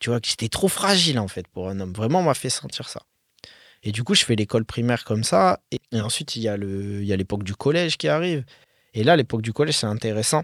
tu 0.00 0.10
vois, 0.10 0.20
que 0.20 0.26
j'étais 0.26 0.48
trop 0.48 0.68
fragile 0.68 1.18
en 1.18 1.28
fait 1.28 1.46
pour 1.46 1.68
un 1.68 1.78
homme. 1.78 1.92
Vraiment, 1.92 2.20
on 2.20 2.24
m'a 2.24 2.34
fait 2.34 2.50
sentir 2.50 2.88
ça. 2.88 3.02
Et 3.82 3.92
du 3.92 4.02
coup, 4.02 4.14
je 4.14 4.24
fais 4.24 4.34
l'école 4.34 4.64
primaire 4.64 5.04
comme 5.04 5.24
ça. 5.24 5.60
Et, 5.70 6.00
ensuite, 6.00 6.36
il 6.36 6.42
y 6.42 6.48
a 6.48 6.56
l'époque 7.16 7.44
du 7.44 7.54
collège 7.54 7.96
qui 7.96 8.08
arrive. 8.08 8.44
Et 8.94 9.04
là, 9.04 9.16
l'époque 9.16 9.42
du 9.42 9.52
collège, 9.52 9.76
c'est 9.76 9.86
intéressant. 9.86 10.42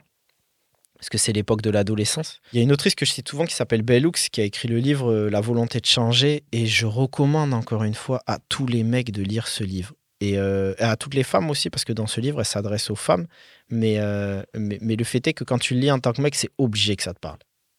Parce 0.98 1.10
que 1.10 1.18
c'est 1.18 1.32
l'époque 1.32 1.60
de 1.60 1.68
l'adolescence. 1.68 2.40
Il 2.52 2.56
y 2.56 2.60
a 2.60 2.62
une 2.62 2.72
autrice 2.72 2.94
que 2.94 3.04
je 3.04 3.12
cite 3.12 3.28
souvent 3.28 3.44
qui 3.44 3.54
s'appelle 3.54 3.82
Bellux, 3.82 4.12
qui 4.32 4.40
a 4.40 4.44
écrit 4.44 4.68
le 4.68 4.78
livre 4.78 5.12
euh, 5.12 5.28
La 5.28 5.42
volonté 5.42 5.78
de 5.80 5.86
changer. 5.86 6.44
Et 6.52 6.66
je 6.66 6.86
recommande 6.86 7.52
encore 7.52 7.84
une 7.84 7.94
fois 7.94 8.22
à 8.26 8.38
tous 8.48 8.66
les 8.66 8.82
mecs 8.82 9.10
de 9.10 9.22
lire 9.22 9.48
ce 9.48 9.62
livre. 9.62 9.92
Et 10.20 10.38
euh, 10.38 10.74
à 10.78 10.96
toutes 10.96 11.12
les 11.12 11.22
femmes 11.22 11.50
aussi, 11.50 11.68
parce 11.68 11.84
que 11.84 11.92
dans 11.92 12.06
ce 12.06 12.22
livre, 12.22 12.40
elle 12.40 12.46
s'adresse 12.46 12.88
aux 12.88 12.96
femmes. 12.96 13.26
Mais, 13.68 13.96
euh, 13.98 14.42
mais, 14.54 14.78
mais, 14.80 14.96
le 14.96 15.04
fait 15.04 15.26
est 15.26 15.34
que 15.34 15.44
quand 15.44 15.58
tu 15.58 15.74
le 15.74 15.80
lis 15.80 15.90
en 15.90 15.98
tant 15.98 16.14
que 16.14 16.22
mec, 16.22 16.34
c'est 16.34 16.50
obligé 16.56 16.96
que 16.96 17.02
ça 17.02 17.12
te 17.12 17.20
parle. 17.20 17.38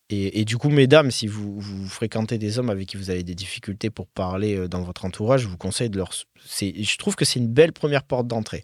Et, 0.09 0.45
du 0.45 0.57
coup, 0.57 0.69
mesdames, 0.69 1.11
si 1.11 1.27
vous, 1.27 1.59
fréquentez 1.89 2.37
des 2.37 2.59
hommes 2.59 2.69
avec 2.69 2.87
qui 2.87 2.95
vous 2.95 3.09
avez 3.09 3.23
des 3.23 3.35
difficultés 3.35 3.89
pour 3.89 4.07
parler 4.07 4.55
euh, 4.55 4.69
dans 4.69 4.81
votre 4.81 5.03
entourage, 5.03 5.41
je 5.41 5.49
vous 5.49 5.57
conseille 5.57 5.89
de 5.89 5.97
leur. 5.97 6.11
Je 6.61 6.97
trouve 6.97 7.17
que 7.17 7.25
c'est 7.25 7.39
une 7.39 7.49
belle 7.49 7.73
première 7.73 8.03
porte 8.03 8.25
d'entrée. 8.25 8.63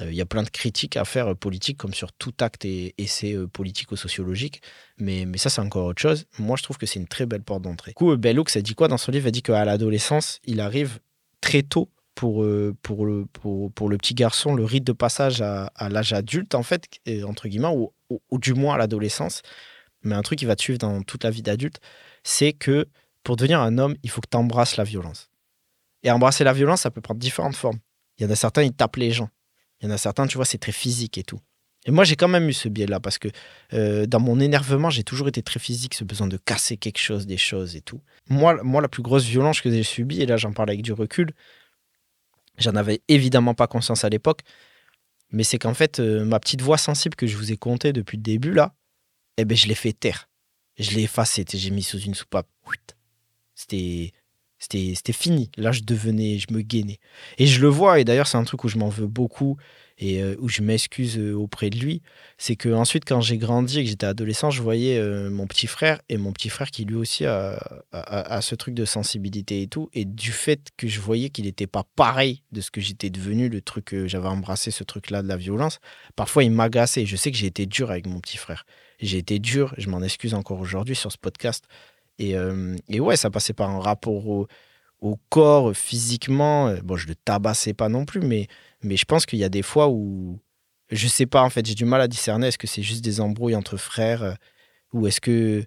Euh, 0.00 0.10
il 0.10 0.16
y 0.16 0.20
a 0.20 0.26
plein 0.26 0.42
de 0.42 0.48
critiques 0.48 0.96
à 0.96 1.04
faire 1.04 1.28
euh, 1.28 1.34
politiques, 1.36 1.76
comme 1.76 1.94
sur 1.94 2.12
tout 2.12 2.32
acte 2.40 2.64
et 2.64 2.92
essai 2.98 3.36
politico-sociologique. 3.52 4.62
Mais, 4.98 5.26
mais 5.26 5.38
ça, 5.38 5.48
c'est 5.48 5.60
encore 5.60 5.86
autre 5.86 6.02
chose. 6.02 6.26
Moi, 6.40 6.56
je 6.56 6.64
trouve 6.64 6.76
que 6.76 6.86
c'est 6.86 6.98
une 6.98 7.06
très 7.06 7.26
belle 7.26 7.44
porte 7.44 7.62
d'entrée. 7.62 7.92
Du 7.92 7.94
coup, 7.94 8.16
Bellux, 8.16 8.48
ça 8.48 8.60
dit 8.60 8.74
quoi 8.74 8.88
dans 8.88 8.98
son 8.98 9.12
livre? 9.12 9.26
Elle 9.26 9.32
dit 9.32 9.42
qu'à 9.42 9.64
l'adolescence, 9.64 10.40
il 10.44 10.58
arrive 10.58 10.98
très 11.40 11.62
tôt 11.62 11.88
pour, 12.16 12.42
le, 12.42 12.74
petit 12.82 14.14
garçon 14.14 14.56
le 14.56 14.64
rite 14.64 14.84
de 14.84 14.92
passage 14.92 15.40
à, 15.40 15.70
l'âge 15.88 16.12
adulte, 16.12 16.56
en 16.56 16.64
fait, 16.64 16.86
entre 17.24 17.46
guillemets, 17.46 17.68
ou 18.08 18.38
du 18.38 18.54
moins 18.54 18.74
à 18.74 18.78
l'adolescence 18.78 19.42
mais 20.04 20.14
un 20.14 20.22
truc 20.22 20.38
qui 20.38 20.44
va 20.44 20.56
te 20.56 20.62
suivre 20.62 20.78
dans 20.78 21.02
toute 21.02 21.24
la 21.24 21.30
vie 21.30 21.42
d'adulte, 21.42 21.80
c'est 22.22 22.52
que 22.52 22.86
pour 23.22 23.36
devenir 23.36 23.60
un 23.60 23.78
homme, 23.78 23.96
il 24.02 24.10
faut 24.10 24.20
que 24.20 24.28
tu 24.30 24.36
embrasses 24.36 24.76
la 24.76 24.84
violence. 24.84 25.30
Et 26.02 26.10
embrasser 26.10 26.44
la 26.44 26.52
violence, 26.52 26.82
ça 26.82 26.90
peut 26.90 27.00
prendre 27.00 27.20
différentes 27.20 27.56
formes. 27.56 27.78
Il 28.18 28.24
y 28.24 28.26
en 28.26 28.30
a 28.30 28.36
certains, 28.36 28.62
ils 28.62 28.72
tapent 28.72 28.96
les 28.96 29.10
gens. 29.10 29.30
Il 29.80 29.88
y 29.88 29.90
en 29.90 29.94
a 29.94 29.98
certains, 29.98 30.26
tu 30.26 30.36
vois, 30.36 30.44
c'est 30.44 30.58
très 30.58 30.72
physique 30.72 31.18
et 31.18 31.24
tout. 31.24 31.40
Et 31.86 31.90
moi, 31.90 32.04
j'ai 32.04 32.16
quand 32.16 32.28
même 32.28 32.48
eu 32.48 32.52
ce 32.52 32.68
biais-là 32.68 33.00
parce 33.00 33.18
que 33.18 33.28
euh, 33.72 34.06
dans 34.06 34.20
mon 34.20 34.40
énervement, 34.40 34.90
j'ai 34.90 35.04
toujours 35.04 35.28
été 35.28 35.42
très 35.42 35.60
physique, 35.60 35.94
ce 35.94 36.04
besoin 36.04 36.26
de 36.26 36.36
casser 36.36 36.76
quelque 36.76 36.98
chose, 36.98 37.26
des 37.26 37.36
choses 37.36 37.76
et 37.76 37.80
tout. 37.80 38.00
Moi, 38.28 38.62
moi 38.62 38.80
la 38.80 38.88
plus 38.88 39.02
grosse 39.02 39.24
violence 39.24 39.60
que 39.60 39.70
j'ai 39.70 39.82
subie, 39.82 40.22
et 40.22 40.26
là 40.26 40.36
j'en 40.36 40.52
parle 40.52 40.70
avec 40.70 40.82
du 40.82 40.92
recul, 40.92 41.32
j'en 42.58 42.74
avais 42.74 43.02
évidemment 43.08 43.54
pas 43.54 43.66
conscience 43.66 44.04
à 44.04 44.08
l'époque, 44.08 44.40
mais 45.30 45.42
c'est 45.42 45.58
qu'en 45.58 45.74
fait, 45.74 46.00
euh, 46.00 46.24
ma 46.24 46.40
petite 46.40 46.62
voix 46.62 46.78
sensible 46.78 47.16
que 47.16 47.26
je 47.26 47.36
vous 47.36 47.52
ai 47.52 47.56
contée 47.56 47.92
depuis 47.92 48.16
le 48.16 48.22
début, 48.22 48.52
là, 48.52 48.74
eh 49.36 49.44
ben, 49.44 49.56
je 49.56 49.66
l'ai 49.66 49.74
fait 49.74 49.92
taire. 49.92 50.28
Je 50.78 50.90
l'ai 50.92 51.02
effacé, 51.02 51.44
j'ai 51.52 51.70
mis 51.70 51.82
sous 51.82 52.00
une 52.00 52.14
soupape. 52.14 52.48
C'était 53.54 54.12
c'était 54.58 55.12
fini. 55.12 55.50
Là, 55.56 55.72
je 55.72 55.82
devenais, 55.82 56.38
je 56.38 56.52
me 56.52 56.62
gainais. 56.62 56.98
Et 57.38 57.46
je 57.46 57.60
le 57.60 57.68
vois, 57.68 58.00
et 58.00 58.04
d'ailleurs, 58.04 58.26
c'est 58.26 58.38
un 58.38 58.44
truc 58.44 58.64
où 58.64 58.68
je 58.68 58.78
m'en 58.78 58.88
veux 58.88 59.06
beaucoup 59.06 59.56
et 59.98 60.22
euh, 60.22 60.34
où 60.40 60.48
je 60.48 60.62
m'excuse 60.62 61.18
euh, 61.18 61.34
auprès 61.34 61.70
de 61.70 61.78
lui. 61.78 62.02
C'est 62.38 62.56
que 62.56 62.68
ensuite, 62.68 63.04
quand 63.06 63.20
j'ai 63.20 63.38
grandi 63.38 63.78
et 63.78 63.84
que 63.84 63.90
j'étais 63.90 64.06
adolescent, 64.06 64.50
je 64.50 64.62
voyais 64.62 64.98
euh, 64.98 65.30
mon 65.30 65.46
petit 65.46 65.66
frère 65.66 66.00
et 66.08 66.16
mon 66.16 66.32
petit 66.32 66.48
frère 66.48 66.70
qui 66.70 66.84
lui 66.84 66.96
aussi 66.96 67.26
a, 67.26 67.84
a, 67.92 68.40
ce 68.40 68.54
truc 68.54 68.74
de 68.74 68.84
sensibilité 68.84 69.62
et 69.62 69.68
tout. 69.68 69.90
Et 69.92 70.04
du 70.04 70.32
fait 70.32 70.70
que 70.76 70.88
je 70.88 71.00
voyais 71.00 71.30
qu'il 71.30 71.44
n'était 71.44 71.66
pas 71.66 71.84
pareil 71.94 72.42
de 72.50 72.60
ce 72.60 72.70
que 72.70 72.80
j'étais 72.80 73.10
devenu, 73.10 73.48
le 73.48 73.60
truc 73.60 73.86
que 73.86 74.08
j'avais 74.08 74.28
embrassé, 74.28 74.70
ce 74.70 74.82
truc-là 74.82 75.22
de 75.22 75.28
la 75.28 75.36
violence, 75.36 75.78
parfois 76.16 76.42
il 76.42 76.50
m'agaçait. 76.50 77.06
Je 77.06 77.16
sais 77.16 77.30
que 77.30 77.36
j'ai 77.36 77.46
été 77.46 77.66
dur 77.66 77.90
avec 77.90 78.06
mon 78.06 78.20
petit 78.20 78.38
frère. 78.38 78.64
J'ai 79.04 79.18
été 79.18 79.38
dur, 79.38 79.74
je 79.76 79.90
m'en 79.90 80.00
excuse 80.00 80.32
encore 80.32 80.60
aujourd'hui 80.60 80.96
sur 80.96 81.12
ce 81.12 81.18
podcast. 81.18 81.66
Et, 82.18 82.36
euh, 82.36 82.74
ouais, 82.90 83.16
ça 83.16 83.30
passait 83.30 83.52
par 83.52 83.68
un 83.68 83.78
rapport 83.78 84.26
au, 84.26 84.48
corps, 85.28 85.76
physiquement. 85.76 86.74
Bon, 86.82 86.96
je 86.96 87.06
le 87.06 87.14
tabassais 87.14 87.74
pas 87.74 87.90
non 87.90 88.06
plus, 88.06 88.20
mais, 88.20 88.48
je 88.82 89.04
pense 89.04 89.26
qu'il 89.26 89.38
y 89.38 89.44
a 89.44 89.50
des 89.50 89.60
fois 89.62 89.88
où. 89.90 90.38
Je 90.90 91.06
sais 91.06 91.26
pas, 91.26 91.42
en 91.42 91.50
fait, 91.50 91.66
j'ai 91.66 91.74
du 91.74 91.84
mal 91.84 92.00
à 92.00 92.08
discerner. 92.08 92.46
Est-ce 92.46 92.56
que 92.56 92.66
c'est 92.66 92.82
juste 92.82 93.04
des 93.04 93.20
embrouilles 93.20 93.56
entre 93.56 93.76
frères 93.76 94.22
euh, 94.22 94.34
Ou 94.94 95.06
est-ce 95.06 95.20
que. 95.20 95.66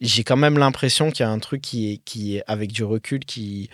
J'ai 0.00 0.22
quand 0.22 0.36
même 0.36 0.58
l'impression 0.58 1.10
qu'il 1.10 1.20
y 1.20 1.26
a 1.26 1.30
un 1.30 1.38
truc 1.40 1.62
qui 1.62 2.00
est, 2.36 2.44
avec 2.46 2.70
du 2.70 2.84
recul, 2.84 3.24
qui, 3.24 3.70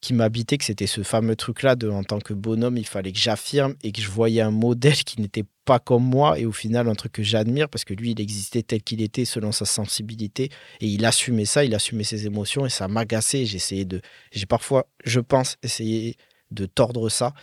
qui 0.00 0.14
m'habitait, 0.14 0.56
que 0.56 0.64
c'était 0.64 0.86
ce 0.86 1.02
fameux 1.02 1.36
truc-là 1.36 1.76
de 1.76 1.88
en 1.90 2.04
tant 2.04 2.20
que 2.20 2.32
bonhomme, 2.32 2.78
il 2.78 2.86
fallait 2.86 3.12
que 3.12 3.18
j'affirme 3.18 3.74
et 3.82 3.92
que 3.92 4.00
je 4.00 4.08
voyais 4.08 4.40
un 4.40 4.50
modèle 4.50 5.04
qui 5.04 5.20
n'était 5.20 5.44
pas 5.66 5.78
comme 5.78 6.04
moi 6.04 6.38
et 6.38 6.46
au 6.46 6.52
final 6.52 6.88
un 6.88 6.94
truc 6.94 7.12
que 7.12 7.22
j'admire 7.22 7.68
parce 7.68 7.84
que 7.84 7.92
lui, 7.92 8.12
il 8.12 8.20
existait 8.20 8.62
tel 8.62 8.82
qu'il 8.82 9.02
était 9.02 9.26
selon 9.26 9.52
sa 9.52 9.66
sensibilité 9.66 10.50
et 10.80 10.86
il 10.86 11.04
assumait 11.04 11.44
ça, 11.44 11.64
il 11.64 11.74
assumait 11.74 12.04
ses 12.04 12.26
émotions 12.26 12.64
et 12.64 12.70
ça 12.70 12.88
m'agaçait. 12.88 13.42
Essayé 13.42 13.84
de, 13.84 14.00
j'ai 14.32 14.46
parfois, 14.46 14.88
je 15.04 15.20
pense, 15.20 15.58
essayé 15.62 16.16
de 16.50 16.64
tordre 16.64 17.10
ça 17.10 17.34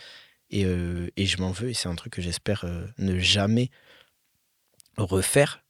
et, 0.50 0.64
euh, 0.64 1.08
et 1.16 1.26
je 1.26 1.38
m'en 1.38 1.52
veux 1.52 1.70
et 1.70 1.74
c'est 1.74 1.88
un 1.88 1.94
truc 1.94 2.14
que 2.14 2.22
j'espère 2.22 2.64
euh, 2.64 2.86
ne 2.98 3.18
jamais 3.18 3.70
refaire. 4.96 5.62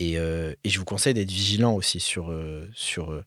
Et, 0.00 0.18
euh, 0.18 0.52
et, 0.64 0.70
je 0.70 0.80
vous 0.80 0.84
conseille 0.84 1.14
d'être 1.14 1.30
vigilant 1.30 1.74
aussi 1.74 2.00
sur, 2.00 2.34
sur 2.74 3.22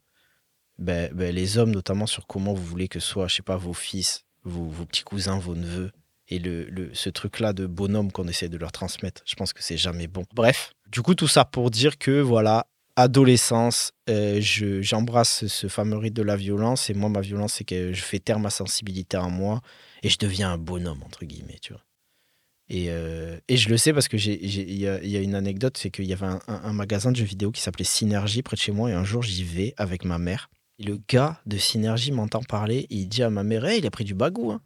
ben, 0.80 1.12
ben, 1.14 1.34
les 1.34 1.58
hommes, 1.58 1.72
notamment 1.72 2.06
sur 2.08 2.28
comment 2.28 2.54
vous 2.54 2.64
voulez 2.66 2.88
que 2.88 3.00
soient, 3.00 3.28
je 3.28 3.36
sais 3.36 3.42
pas, 3.44 3.58
vos 3.58 3.74
fils, 3.74 4.26
vos, 4.44 4.70
petits 4.86 5.04
cousins, 5.04 5.40
vos 5.40 5.56
neveux, 5.56 5.92
et 6.30 6.40
le, 6.40 6.90
ce 6.94 7.10
truc-là 7.10 7.54
de 7.54 7.66
bonhomme 7.66 8.12
qu'on 8.12 8.28
essaie 8.28 8.50
de 8.50 8.58
leur 8.58 8.72
transmettre. 8.72 9.22
Je 9.26 9.36
pense 9.36 9.54
que 9.54 9.64
c'est 9.64 9.78
jamais 9.78 10.08
bon. 10.08 10.24
Bref, 10.36 10.74
du 10.92 11.02
coup, 11.02 11.16
tout 11.16 11.28
ça 11.28 11.46
pour 11.46 11.72
dire 11.72 11.98
que 11.98 12.20
voilà, 12.20 12.68
adolescence, 12.98 13.94
euh, 14.10 14.40
je- 14.42 14.82
j'embrasse 14.82 15.48
ce 15.48 15.68
fameux 15.68 15.98
rite 15.98 16.14
de 16.14 16.24
la 16.24 16.36
violence. 16.36 16.90
Et 16.90 16.94
moi, 16.94 17.10
ma 17.10 17.22
violence, 17.22 17.54
c'est 17.54 17.64
que 17.64 17.94
je 17.94 18.02
fais 18.04 18.20
taire 18.20 18.40
ma 18.40 18.50
sensibilité 18.50 19.18
en 19.18 19.30
moi 19.30 19.62
et 20.04 20.10
je 20.10 20.18
deviens 20.18 20.52
un 20.52 20.58
bonhomme, 20.58 21.02
entre 21.04 21.24
guillemets, 21.26 21.60
tu 21.62 21.74
vois. 21.74 21.84
Et, 22.70 22.88
euh, 22.90 23.40
et 23.48 23.56
je 23.56 23.70
le 23.70 23.78
sais 23.78 23.94
parce 23.94 24.10
que 24.10 24.18
il 24.18 24.46
y 24.74 24.80
y 24.82 25.18
a 25.18 25.22
une 25.22 25.36
anecdote, 25.36 25.78
c'est 25.78 25.90
qu'il 25.90 26.06
y 26.06 26.12
avait 26.14 26.26
un- 26.26 26.42
un 26.48 26.74
magasin 26.74 27.12
de 27.14 27.16
jeux 27.16 27.24
vidéo 27.24 27.52
qui 27.52 27.62
s'appelait 27.62 27.86
Synergie 27.86 28.42
près 28.42 28.58
de 28.58 28.62
chez 28.62 28.74
moi. 28.74 28.90
Et 28.90 28.94
un 28.94 29.06
jour, 29.06 29.24
j'y 29.24 29.46
vais 29.46 29.74
avec 29.78 30.04
ma 30.04 30.18
mère. 30.18 30.50
Le 30.80 31.00
gars 31.08 31.42
de 31.46 31.58
Synergie 31.58 32.12
m'entend 32.12 32.44
parler 32.44 32.88
et 32.90 32.96
il 32.96 33.08
dit 33.08 33.24
à 33.24 33.30
ma 33.30 33.44
mère 33.44 33.70
il 33.72 33.86
a 33.86 33.92
pris 33.92 34.04
du 34.04 34.14
bagou. 34.14 34.52
hein. 34.52 34.62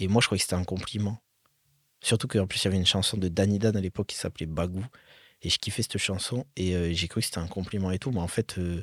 Et 0.00 0.08
moi, 0.08 0.20
je 0.20 0.26
croyais 0.26 0.38
que 0.38 0.42
c'était 0.44 0.54
un 0.56 0.64
compliment. 0.64 1.18
Surtout 2.02 2.26
qu'en 2.28 2.46
plus, 2.46 2.60
il 2.60 2.64
y 2.64 2.68
avait 2.68 2.76
une 2.76 2.86
chanson 2.86 3.16
de 3.16 3.28
Danny 3.28 3.58
Dan 3.58 3.76
à 3.76 3.80
l'époque 3.80 4.08
qui 4.08 4.16
s'appelait 4.16 4.46
Bagou. 4.46 4.84
Et 5.40 5.48
je 5.48 5.58
kiffais 5.58 5.82
cette 5.82 5.98
chanson 5.98 6.44
et 6.56 6.74
euh, 6.74 6.92
j'ai 6.92 7.08
cru 7.08 7.20
que 7.20 7.26
c'était 7.26 7.38
un 7.38 7.46
compliment 7.46 7.90
et 7.90 7.98
tout. 7.98 8.10
Mais 8.10 8.20
en 8.20 8.28
fait, 8.28 8.58
euh, 8.58 8.82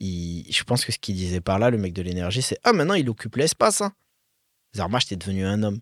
je 0.00 0.62
pense 0.64 0.84
que 0.84 0.92
ce 0.92 0.98
qu'il 0.98 1.14
disait 1.14 1.40
par 1.40 1.58
là, 1.58 1.70
le 1.70 1.78
mec 1.78 1.92
de 1.92 2.02
l'énergie, 2.02 2.42
c'est 2.42 2.58
Ah, 2.64 2.72
maintenant 2.72 2.94
il 2.94 3.08
occupe 3.10 3.36
l'espace. 3.36 3.80
Hein. 3.80 3.92
Zarmash, 4.74 5.06
t'es 5.06 5.16
devenu 5.16 5.44
un 5.44 5.62
homme. 5.62 5.80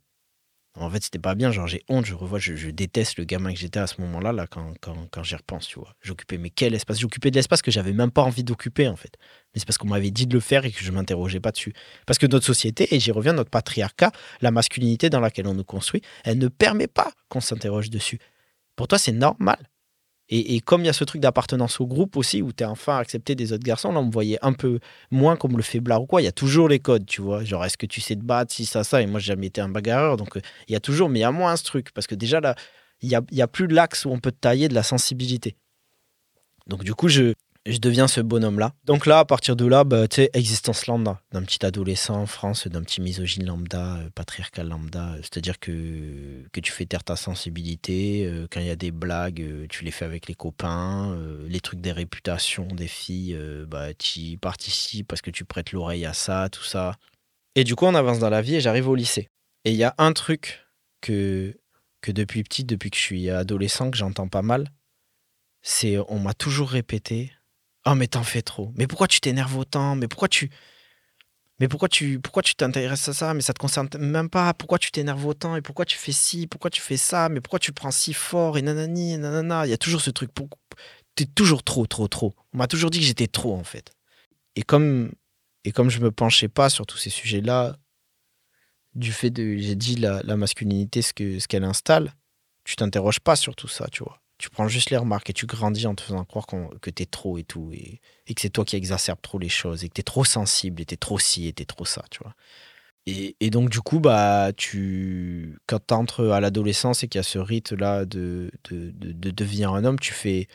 En 0.74 0.88
fait, 0.88 1.02
c'était 1.02 1.18
pas 1.18 1.34
bien. 1.34 1.50
Genre, 1.50 1.66
j'ai 1.66 1.82
honte. 1.88 2.06
Je 2.06 2.14
revois, 2.14 2.38
je, 2.38 2.70
déteste 2.70 3.18
le 3.18 3.24
gamin 3.24 3.52
que 3.52 3.58
j'étais 3.58 3.80
à 3.80 3.86
ce 3.86 4.00
moment-là, 4.00 4.32
là, 4.32 4.46
quand, 4.46 4.72
quand, 4.80 5.08
quand 5.10 5.22
j'y 5.22 5.34
repense, 5.34 5.66
tu 5.66 5.78
vois. 5.78 5.94
J'occupais, 6.00 6.38
mais 6.38 6.50
quel 6.50 6.74
espace? 6.74 7.00
J'occupais 7.00 7.30
de 7.30 7.36
l'espace 7.36 7.60
que 7.60 7.70
j'avais 7.70 7.92
même 7.92 8.10
pas 8.10 8.22
envie 8.22 8.44
d'occuper, 8.44 8.86
en 8.88 8.96
fait. 8.96 9.16
Mais 9.52 9.58
c'est 9.58 9.66
parce 9.66 9.78
qu'on 9.78 9.88
m'avait 9.88 10.12
dit 10.12 10.26
de 10.26 10.34
le 10.34 10.40
faire 10.40 10.64
et 10.64 10.70
que 10.70 10.82
je 10.82 10.92
m'interrogeais 10.92 11.40
pas 11.40 11.50
dessus. 11.50 11.72
Parce 12.06 12.18
que 12.18 12.26
notre 12.26 12.46
société, 12.46 12.94
et 12.94 13.00
j'y 13.00 13.10
reviens, 13.10 13.32
notre 13.32 13.50
patriarcat, 13.50 14.12
la 14.40 14.50
masculinité 14.52 15.10
dans 15.10 15.20
laquelle 15.20 15.48
on 15.48 15.54
nous 15.54 15.64
construit, 15.64 16.02
elle 16.24 16.38
ne 16.38 16.48
permet 16.48 16.86
pas 16.86 17.12
qu'on 17.28 17.40
s'interroge 17.40 17.90
dessus. 17.90 18.20
Pour 18.76 18.86
toi, 18.86 18.98
c'est 18.98 19.12
normal. 19.12 19.58
Et, 20.32 20.60
comme 20.60 20.82
il 20.82 20.86
y 20.86 20.88
a 20.88 20.92
ce 20.92 21.02
truc 21.02 21.20
d'appartenance 21.20 21.80
au 21.80 21.86
groupe 21.86 22.16
aussi, 22.16 22.40
où 22.40 22.52
tu 22.52 22.62
es 22.62 22.66
enfin 22.66 22.98
accepté 22.98 23.34
des 23.34 23.52
autres 23.52 23.64
garçons, 23.64 23.90
là, 23.90 23.98
on 23.98 24.04
me 24.04 24.12
voyait 24.12 24.38
un 24.42 24.52
peu 24.52 24.78
moins 25.10 25.34
comme 25.34 25.56
le 25.56 25.62
faiblard 25.62 26.02
ou 26.02 26.06
quoi. 26.06 26.22
Il 26.22 26.24
y 26.24 26.28
a 26.28 26.32
toujours 26.32 26.68
les 26.68 26.78
codes, 26.78 27.04
tu 27.04 27.20
vois. 27.20 27.42
Genre, 27.42 27.64
est-ce 27.64 27.76
que 27.76 27.86
tu 27.86 28.00
sais 28.00 28.14
te 28.14 28.22
battre, 28.22 28.54
si 28.54 28.64
ça, 28.64 28.84
ça? 28.84 29.02
Et 29.02 29.06
moi, 29.06 29.18
j'ai 29.18 29.26
jamais 29.26 29.48
été 29.48 29.60
un 29.60 29.68
bagarreur. 29.68 30.16
Donc, 30.16 30.36
euh, 30.36 30.40
il 30.68 30.72
y 30.72 30.76
a 30.76 30.80
toujours, 30.80 31.08
mais 31.08 31.18
il 31.18 31.22
y 31.22 31.24
a 31.24 31.32
moins 31.32 31.56
ce 31.56 31.64
truc. 31.64 31.90
Parce 31.92 32.06
que 32.06 32.14
déjà, 32.14 32.38
là, 32.40 32.54
il 33.02 33.08
n'y 33.08 33.16
a, 33.16 33.22
y 33.32 33.42
a 33.42 33.48
plus 33.48 33.66
l'axe 33.66 34.04
où 34.04 34.10
on 34.10 34.20
peut 34.20 34.30
tailler 34.30 34.68
de 34.68 34.74
la 34.74 34.84
sensibilité. 34.84 35.56
Donc, 36.68 36.84
du 36.84 36.94
coup, 36.94 37.08
je, 37.08 37.34
je 37.70 37.78
deviens 37.78 38.08
ce 38.08 38.20
bonhomme-là. 38.20 38.72
Donc 38.84 39.06
là, 39.06 39.20
à 39.20 39.24
partir 39.24 39.56
de 39.56 39.66
là, 39.66 39.84
bah, 39.84 40.08
tu 40.08 40.16
sais, 40.16 40.30
existence 40.34 40.86
lambda, 40.86 41.20
d'un 41.32 41.42
petit 41.42 41.64
adolescent 41.64 42.14
en 42.14 42.26
France, 42.26 42.66
d'un 42.68 42.82
petit 42.82 43.00
misogyne 43.00 43.46
lambda, 43.46 43.96
euh, 43.96 44.10
patriarcal 44.14 44.68
lambda. 44.68 45.14
euh, 45.14 45.18
C'est-à-dire 45.18 45.58
que, 45.58 46.46
tu 46.60 46.72
fais 46.72 46.86
taire 46.86 47.04
ta 47.04 47.16
sensibilité. 47.16 48.26
euh, 48.26 48.46
quand 48.50 48.60
il 48.60 48.66
y 48.66 48.70
a 48.70 48.76
des 48.76 48.90
blagues, 48.90 49.66
tu 49.68 49.84
les 49.84 49.90
fais 49.90 50.04
avec 50.04 50.28
les 50.28 50.34
copains. 50.34 51.16
les 51.48 51.60
trucs 51.60 51.80
des 51.80 51.92
réputations 51.92 52.66
des 52.66 52.88
filles, 52.88 53.38
bah, 53.66 53.94
tu 53.94 54.20
y 54.20 54.36
participes 54.36 55.08
parce 55.08 55.22
que 55.22 55.30
tu 55.30 55.44
prêtes 55.44 55.72
l'oreille 55.72 56.06
à 56.06 56.12
ça, 56.12 56.48
tout 56.50 56.64
ça. 56.64 56.96
Et 57.54 57.64
du 57.64 57.74
coup, 57.74 57.86
on 57.86 57.94
avance 57.94 58.18
dans 58.18 58.30
la 58.30 58.42
vie 58.42 58.56
et 58.56 58.60
j'arrive 58.60 58.88
au 58.88 58.94
lycée. 58.94 59.28
Et 59.64 59.72
il 59.72 59.76
y 59.76 59.84
a 59.84 59.94
un 59.98 60.12
truc 60.12 60.66
que, 61.00 61.58
que 62.00 62.12
depuis 62.12 62.42
petit, 62.42 62.64
depuis 62.64 62.90
que 62.90 62.96
je 62.96 63.02
suis 63.02 63.30
adolescent, 63.30 63.90
que 63.90 63.96
j'entends 63.96 64.28
pas 64.28 64.42
mal, 64.42 64.70
c'est 65.62 65.98
on 66.08 66.18
m'a 66.18 66.34
toujours 66.34 66.70
répété 66.70 67.32
Oh, 67.86 67.94
mais 67.94 68.08
t'en 68.08 68.22
fais 68.22 68.42
trop. 68.42 68.72
Mais 68.76 68.86
pourquoi 68.86 69.08
tu 69.08 69.20
t'énerves 69.20 69.56
autant? 69.56 69.96
Mais 69.96 70.08
pourquoi 70.08 70.28
tu. 70.28 70.50
Mais 71.58 71.68
pourquoi 71.68 71.88
tu 71.88 72.20
pourquoi 72.20 72.42
tu 72.42 72.54
t'intéresses 72.54 73.08
à 73.08 73.12
ça? 73.14 73.34
Mais 73.34 73.40
ça 73.42 73.52
te 73.52 73.58
concerne 73.58 73.88
même 73.98 74.30
pas. 74.30 74.54
Pourquoi 74.54 74.78
tu 74.78 74.90
t'énerves 74.90 75.26
autant? 75.26 75.56
Et 75.56 75.62
pourquoi 75.62 75.84
tu 75.84 75.96
fais 75.96 76.12
ci? 76.12 76.46
Pourquoi 76.46 76.70
tu 76.70 76.80
fais 76.80 76.96
ça? 76.96 77.28
Mais 77.28 77.40
pourquoi 77.40 77.58
tu 77.58 77.72
prends 77.72 77.90
si 77.90 78.12
fort? 78.12 78.58
Et 78.58 78.62
nanani, 78.62 79.16
nanana. 79.18 79.66
Il 79.66 79.70
y 79.70 79.72
a 79.74 79.78
toujours 79.78 80.00
ce 80.00 80.10
truc. 80.10 80.30
T'es 81.14 81.26
toujours 81.26 81.62
trop, 81.62 81.86
trop, 81.86 82.08
trop. 82.08 82.34
On 82.54 82.58
m'a 82.58 82.66
toujours 82.66 82.90
dit 82.90 83.00
que 83.00 83.06
j'étais 83.06 83.26
trop, 83.26 83.54
en 83.54 83.64
fait. 83.64 83.92
Et 84.56 84.62
comme, 84.62 85.12
et 85.64 85.72
comme 85.72 85.90
je 85.90 86.00
me 86.00 86.10
penchais 86.10 86.48
pas 86.48 86.70
sur 86.70 86.86
tous 86.86 86.98
ces 86.98 87.10
sujets-là, 87.10 87.76
du 88.94 89.12
fait 89.12 89.30
de. 89.30 89.56
J'ai 89.56 89.74
dit 89.74 89.96
la, 89.96 90.22
masculinité, 90.36 91.02
ce 91.02 91.12
que 91.12 91.38
ce 91.38 91.48
qu'elle 91.48 91.64
installe, 91.64 92.14
tu 92.64 92.76
t'interroges 92.76 93.20
pas 93.20 93.36
sur 93.36 93.54
tout 93.56 93.68
ça, 93.68 93.86
tu 93.90 94.02
vois. 94.02 94.20
Tu 94.40 94.48
prends 94.48 94.68
juste 94.68 94.88
les 94.88 94.96
remarques 94.96 95.28
et 95.28 95.34
tu 95.34 95.44
grandis 95.44 95.86
en 95.86 95.94
te 95.94 96.00
faisant 96.00 96.24
croire 96.24 96.46
que 96.80 96.88
t'es 96.88 97.04
trop 97.04 97.36
et 97.36 97.44
tout. 97.44 97.72
Et, 97.74 98.00
que 98.34 98.40
c'est 98.40 98.48
toi 98.48 98.64
qui 98.64 98.74
exacerbe 98.74 99.20
trop 99.20 99.38
les 99.38 99.50
choses 99.50 99.84
et 99.84 99.90
que 99.90 99.92
t'es 99.92 100.02
trop 100.02 100.24
sensible 100.24 100.80
et 100.80 100.86
t'es 100.86 100.96
trop 100.96 101.18
ci 101.18 101.46
et 101.46 101.52
t'es 101.52 101.66
trop 101.66 101.84
ça, 101.84 102.02
tu. 102.10 102.20
Et, 103.04 103.50
donc, 103.50 103.68
du 103.68 103.82
coup, 103.82 104.00
bah, 104.00 104.52
tu, 104.56 105.58
quand 105.66 105.84
t'entres 105.84 106.30
à 106.30 106.40
l'adolescence 106.40 107.04
et 107.04 107.08
qu'il 107.08 107.18
y 107.18 107.20
a 107.20 107.22
ce 107.22 107.38
rite-là 107.38 108.06
de, 108.06 108.50
de, 108.70 108.90
de, 108.92 109.12
de 109.12 109.30
devenir 109.30 109.74
un 109.74 109.84
homme, 109.84 109.98
tu 109.98 110.14
fais, 110.14 110.48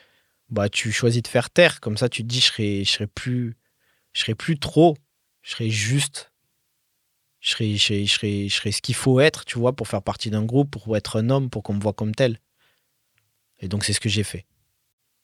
bah, 0.49 0.67
tu 0.67 0.91
choisis 0.91 1.21
de 1.21 1.27
faire 1.27 1.51
taire. 1.51 1.79
Comme 1.79 1.97
ça, 1.97 2.09
tu 2.09 2.23
te 2.23 2.27
dis, 2.27 2.39
je 2.39 2.45
serai, 2.47 2.83
je 2.85 2.91
serai 2.91 3.07
plus, 3.07 3.55
je 4.13 4.33
plus 4.33 4.57
trop, 4.57 4.97
je 5.43 5.51
serai 5.51 5.69
juste. 5.69 6.31
Je 7.39 7.51
serai, 7.51 7.75
je 7.75 8.71
ce 8.71 8.81
qu'il 8.81 8.95
faut 8.95 9.19
être, 9.19 9.45
tu 9.45 9.59
vois, 9.59 9.75
pour 9.75 9.87
faire 9.87 10.01
partie 10.01 10.31
d'un 10.31 10.43
groupe, 10.43 10.71
pour 10.71 10.97
être 10.97 11.17
un 11.19 11.29
homme, 11.29 11.51
pour 11.51 11.61
qu'on 11.61 11.75
me 11.75 11.81
voit 11.81 11.93
comme 11.93 12.15
tel. 12.15 12.39
Et 13.59 13.67
donc, 13.67 13.83
c'est 13.83 13.93
ce 13.93 13.99
que 13.99 14.09
j'ai 14.09 14.23
fait. 14.23 14.45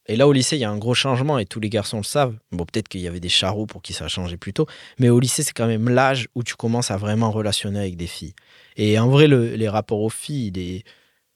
Et 0.07 0.15
là, 0.15 0.27
au 0.27 0.33
lycée, 0.33 0.57
il 0.57 0.59
y 0.59 0.65
a 0.65 0.71
un 0.71 0.77
gros 0.77 0.95
changement 0.95 1.38
et 1.38 1.45
tous 1.45 1.59
les 1.59 1.69
garçons 1.69 1.97
le 1.97 2.03
savent. 2.03 2.35
Bon, 2.51 2.65
peut-être 2.65 2.88
qu'il 2.88 3.01
y 3.01 3.07
avait 3.07 3.19
des 3.19 3.29
charros 3.29 3.67
pour 3.67 3.81
qui 3.81 3.93
ça 3.93 4.05
a 4.05 4.07
changé 4.07 4.35
plus 4.35 4.51
tôt. 4.51 4.65
Mais 5.00 5.09
au 5.09 5.19
lycée, 5.19 5.43
c'est 5.43 5.53
quand 5.53 5.67
même 5.67 5.89
l'âge 5.89 6.27
où 6.33 6.43
tu 6.43 6.55
commences 6.55 6.89
à 6.89 6.97
vraiment 6.97 7.29
relationner 7.31 7.79
avec 7.79 7.97
des 7.97 8.07
filles. 8.07 8.33
Et 8.77 8.97
en 8.97 9.09
vrai, 9.09 9.27
le- 9.27 9.55
les 9.55 9.69
rapports 9.69 10.01
aux 10.01 10.09
filles, 10.09 10.47
il 10.47 10.57
est- 10.57 10.83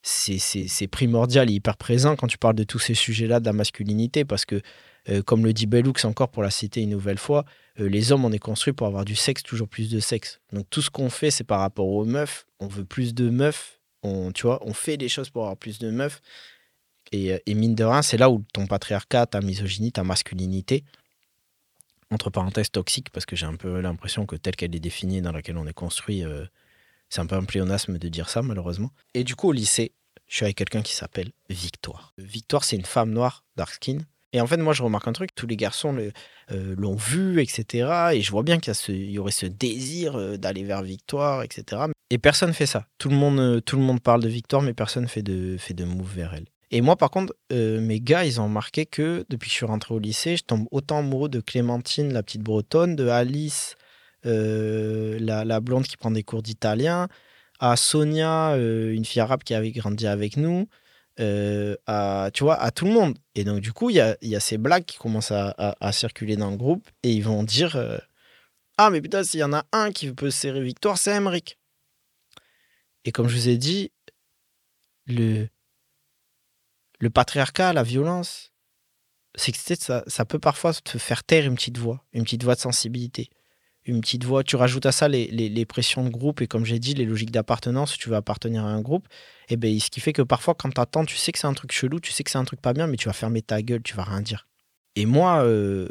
c'est, 0.02 0.88
primordial 0.88 1.50
et 1.50 1.54
hyper 1.54 1.78
présent 1.78 2.16
quand 2.16 2.28
tu 2.28 2.38
parles 2.38 2.56
de 2.56 2.64
tous 2.64 2.80
ces 2.80 2.96
sujets-là 2.96 3.40
de 3.40 3.46
la 3.46 3.54
masculinité. 3.54 4.26
Parce 4.26 4.46
que, 4.46 4.62
euh, 5.10 5.22
comme 5.22 5.46
le 5.46 5.54
dit 5.54 5.68
Bellux 5.68 5.94
encore 6.04 6.30
pour 6.30 6.42
la 6.42 6.50
citer 6.50 6.82
une 6.82 6.90
nouvelle 6.90 7.20
fois, 7.20 7.46
euh, 7.80 7.88
les 7.88 8.12
hommes, 8.12 8.26
on 8.26 8.32
est 8.32 8.40
construits 8.40 8.74
pour 8.74 8.88
avoir 8.88 9.06
du 9.06 9.16
sexe, 9.16 9.44
toujours 9.44 9.68
plus 9.68 9.90
de 9.92 10.00
sexe. 10.00 10.40
Donc 10.52 10.66
tout 10.72 10.82
ce 10.82 10.90
qu'on 10.90 11.10
fait, 11.12 11.30
c'est 11.30 11.44
par 11.44 11.60
rapport 11.60 11.88
aux 11.88 12.06
meufs. 12.06 12.46
On 12.60 12.68
veut 12.68 12.86
plus 12.86 13.14
de 13.14 13.30
meufs. 13.30 13.80
Tu 14.36 14.44
vois, 14.44 14.60
on 14.64 14.74
fait 14.74 14.98
des 14.98 15.10
choses 15.10 15.32
pour 15.32 15.42
avoir 15.44 15.58
plus 15.58 15.80
de 15.80 15.90
meufs. 15.90 16.22
Et, 17.16 17.34
euh, 17.34 17.38
et 17.46 17.54
mine 17.54 17.76
de 17.76 17.84
rien, 17.84 18.02
c'est 18.02 18.18
là 18.18 18.30
où 18.30 18.44
ton 18.54 18.68
patriarcat, 18.68 19.26
ta 19.28 19.42
misogynie, 19.42 19.92
ta 19.92 20.04
masculinité, 20.04 20.84
entre 22.12 22.30
parenthèses 22.30 22.72
toxique, 22.72 23.10
parce 23.10 23.26
que 23.26 23.36
j'ai 23.36 23.46
un 23.46 23.56
peu 23.56 23.80
l'impression 23.80 24.26
que 24.26 24.36
telle 24.36 24.56
qu'elle 24.56 24.76
est 24.76 24.80
définie, 24.80 25.22
dans 25.22 25.32
laquelle 25.32 25.58
on 25.58 25.66
est 25.66 25.74
construit, 25.74 26.24
euh, 26.24 26.46
c'est 27.10 27.22
un 27.22 27.26
peu 27.26 27.36
un 27.36 27.46
pléonasme 27.46 27.98
de 27.98 28.08
dire 28.10 28.30
ça, 28.30 28.42
malheureusement. 28.42 28.92
Et 29.14 29.24
du 29.24 29.36
coup, 29.36 29.50
au 29.50 29.52
lycée, 29.54 29.94
je 30.28 30.36
suis 30.36 30.46
avec 30.46 30.58
quelqu'un 30.58 30.82
qui 30.82 30.94
s'appelle 30.94 31.32
Victoire. 31.50 32.14
Victoire, 32.18 32.64
c'est 32.64 32.76
une 32.76 32.86
femme 32.86 33.12
noire, 33.12 33.44
dark 33.56 33.74
skin. 33.74 34.00
Et 34.34 34.42
en 34.42 34.48
fait, 34.48 34.58
moi, 34.58 34.74
je 34.74 34.84
remarque 34.84 35.08
un 35.08 35.14
truc, 35.14 35.34
tous 35.34 35.48
les 35.48 35.56
garçons 35.56 35.96
euh, 36.52 36.76
l'ont 36.78 36.96
vu, 36.96 37.42
etc. 37.42 38.10
Et 38.14 38.22
je 38.22 38.32
vois 38.32 38.44
bien 38.44 38.60
qu'il 38.60 38.74
y, 39.10 39.18
aurait 39.18 39.32
ce 39.32 39.46
désir 39.46 40.16
euh, 40.16 40.36
d'aller 40.36 40.66
vers 40.66 40.82
Victoire, 40.82 41.44
etc. 41.44 41.84
Et 42.10 42.18
personne 42.18 42.54
fait 42.54 42.66
ça. 42.66 42.86
Tout 42.98 43.08
le 43.08 43.16
monde, 43.16 43.40
euh, 43.40 43.62
tout 43.62 43.78
le 43.78 43.82
monde 43.82 44.02
parle 44.02 44.22
de 44.22 44.28
Victoire, 44.28 44.62
mais 44.62 44.74
personne 44.74 45.08
fait 45.08 45.24
de, 45.24 45.56
fait 45.58 45.74
de 45.74 45.86
move 45.86 46.14
vers 46.14 46.34
elle. 46.34 46.48
Et 46.76 46.82
moi, 46.82 46.98
par 46.98 47.10
contre, 47.10 47.34
euh, 47.54 47.80
mes 47.80 48.02
gars, 48.02 48.26
ils 48.26 48.42
ont 48.42 48.44
remarqué 48.44 48.86
que 48.86 49.26
depuis 49.30 49.48
que 49.48 49.54
je 49.54 49.60
suis 49.60 49.66
rentré 49.66 49.94
au 49.94 50.00
lycée, 50.00 50.36
je 50.36 50.44
tombe 50.44 50.68
autant 50.72 50.98
amoureux 50.98 51.30
de 51.30 51.40
Clémentine, 51.40 52.12
la 52.12 52.22
petite 52.22 52.42
bretonne, 52.42 52.98
de 52.98 53.08
Alice, 53.08 53.78
euh, 54.26 55.18
la, 55.22 55.60
blonde 55.62 55.88
qui 55.88 55.96
prend 55.96 56.12
des 56.12 56.24
cours 56.24 56.44
d'italien, 56.44 57.08
à 57.62 57.78
Sonia, 57.78 58.56
euh, 58.56 58.92
une 58.92 59.06
fille 59.06 59.22
arabe 59.22 59.44
qui 59.44 59.54
avait 59.54 59.72
grandi 59.72 60.06
avec 60.06 60.36
nous, 60.36 60.68
à, 61.18 62.30
tu 62.34 62.44
vois, 62.44 62.62
à 62.62 62.72
tout 62.72 62.84
le 62.84 62.92
monde. 62.92 63.18
Et 63.36 63.46
donc, 63.46 63.62
du 63.62 63.72
coup, 63.72 63.90
il 63.90 63.96
y 63.96 64.02
a, 64.02 64.18
y 64.22 64.36
a 64.36 64.42
ces 64.42 64.58
blagues 64.58 64.84
qui 64.84 64.98
commencent 64.98 65.32
à, 65.32 65.56
à- 65.58 65.92
circuler 65.94 66.36
dans 66.36 66.52
le 66.52 66.58
groupe 66.58 66.90
et 67.04 67.14
ils 67.14 67.24
vont 67.24 67.44
dire 67.44 67.80
Ah, 68.78 68.90
mais 68.90 69.00
putain, 69.00 69.24
s'il 69.24 69.40
y 69.40 69.44
en 69.46 69.54
a 69.54 69.66
un 69.72 69.94
qui 69.94 70.12
peut 70.12 70.30
serrer 70.30 70.62
Victoire, 70.62 70.98
c'est 70.98 71.12
Emmerich. 71.12 71.58
Et 73.06 73.14
comme 73.14 73.30
je 73.30 73.36
vous 73.38 73.48
ai 73.48 73.58
dit, 73.58 73.94
le, 75.08 75.48
le 77.00 77.10
patriarcat, 77.10 77.74
la 77.74 77.84
violence, 77.84 78.52
c'est 79.36 79.52
que 79.52 79.58
ça, 79.58 80.04
ça 80.08 80.26
peut 80.26 80.40
parfois 80.40 80.74
te 80.74 80.98
faire 80.98 81.24
taire 81.24 81.46
une 81.46 81.56
petite 81.56 81.78
voix, 81.78 82.06
une 82.14 82.24
petite 82.24 82.44
voix 82.44 82.56
de 82.56 82.60
sensibilité, 82.60 83.30
une 83.84 84.02
petite 84.02 84.24
voix. 84.24 84.44
Tu 84.44 84.56
rajoutes 84.56 84.86
à 84.86 84.92
ça 84.92 85.08
les, 85.08 85.28
les- 85.28 85.66
pressions 85.66 86.04
de 86.04 86.10
groupe 86.10 86.42
et, 86.42 86.48
comme 86.48 86.66
j'ai 86.66 86.80
dit, 86.80 86.94
les 86.94 87.06
logiques 87.06 87.32
d'appartenance, 87.32 87.98
tu 87.98 88.10
veux 88.10 88.16
appartenir 88.16 88.66
à 88.66 88.70
un 88.70 88.82
groupe. 88.82 89.08
Et 89.50 89.58
ben, 89.58 89.78
ce 89.80 89.90
qui 89.90 90.00
fait 90.00 90.14
que 90.14 90.22
parfois, 90.22 90.56
quand 90.56 90.70
t'attends, 90.72 91.06
tu 91.06 91.16
sais 91.18 91.32
que 91.32 91.40
c'est 91.40 91.48
un 91.48 91.54
truc 91.54 91.72
chelou, 91.72 92.00
tu 92.00 92.12
sais 92.12 92.24
que 92.24 92.32
c'est 92.32 92.38
un 92.38 92.46
truc 92.46 92.62
pas 92.62 92.74
bien, 92.74 92.88
mais 92.88 92.98
tu 92.98 93.08
vas 93.08 93.14
fermer 93.14 93.42
ta 93.42 93.62
gueule, 93.62 93.84
tu 93.84 93.96
vas 93.96 94.04
rien 94.04 94.22
dire. 94.22 94.48
Et 94.96 95.06
moi, 95.06 95.44
euh, 95.44 95.90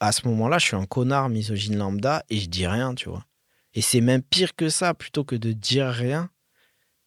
à 0.00 0.12
ce 0.12 0.26
moment-là, 0.28 0.58
je 0.58 0.66
suis 0.66 0.76
un 0.76 0.86
connard 0.86 1.28
misogyne 1.28 1.76
lambda 1.76 2.24
et 2.30 2.38
je 2.38 2.46
dis 2.46 2.66
rien, 2.66 2.94
tu 2.94 3.08
vois. 3.08 3.26
Et 3.74 3.80
c'est 3.82 4.00
même 4.00 4.22
pire 4.22 4.54
que 4.54 4.68
ça, 4.68 4.94
plutôt 4.94 5.24
que 5.24 5.34
de 5.34 5.52
dire 5.52 5.88
rien, 5.88 6.30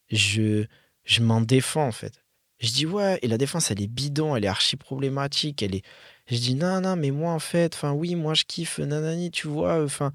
je, 0.10 0.66
je 1.06 1.22
m'en 1.22 1.42
défends 1.42 1.88
en 1.88 1.92
fait. 1.92 2.26
Je 2.60 2.72
dis 2.72 2.86
ouais, 2.86 3.20
et 3.22 3.28
la 3.28 3.38
défense 3.38 3.72
elle 3.72 3.82
est 3.82 3.88
bidon, 3.88 4.36
elle 4.36 4.46
est 4.46 4.48
archi 4.48 4.78
problématique, 4.78 5.62
elle 5.62 5.76
est. 5.76 5.84
Je 6.28 6.38
dis 6.38 6.56
non, 6.56 6.82
non, 6.82 6.96
mais 6.96 7.12
moi 7.12 7.32
en 7.34 7.40
fait, 7.40 7.76
enfin 7.76 7.92
oui, 7.94 8.16
moi 8.16 8.34
je 8.34 8.44
kiffe, 8.46 8.80
nanani, 8.80 9.32
tu 9.32 9.48
vois, 9.48 9.84
enfin, 9.84 10.12